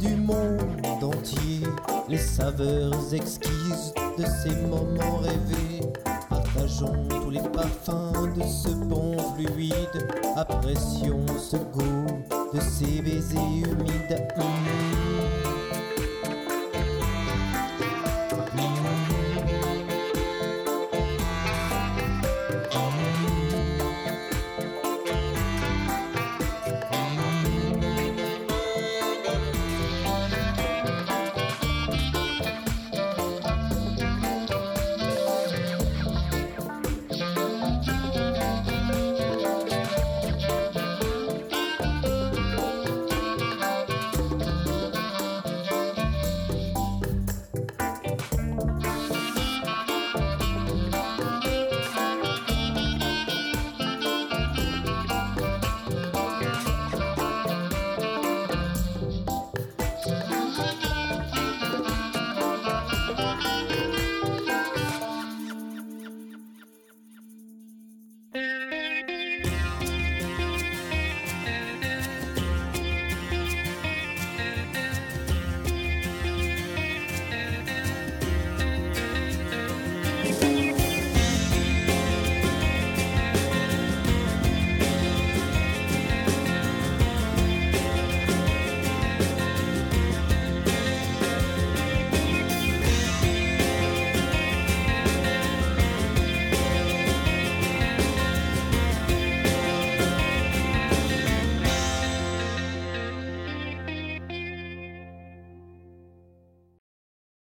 Du 0.01 0.17
monde 0.17 1.05
entier, 1.05 1.61
les 2.09 2.19
saveurs 2.19 3.15
exquises 3.15 3.93
de 4.19 4.25
ces 4.25 4.55
moments 4.67 5.19
rêvés. 5.19 5.93
Partageons 6.29 7.07
tous 7.09 7.31
les 7.31 7.41
parfums 7.41 8.33
de 8.37 8.43
ce 8.43 8.75
bon 8.75 9.17
fluide, 9.35 10.09
apprécions 10.37 11.27
ce 11.39 11.57
goût 11.57 12.07
de 12.55 12.61
ces 12.61 13.03
baisers 13.03 13.63
humides. 13.65 14.29
Mmh. 14.37 15.60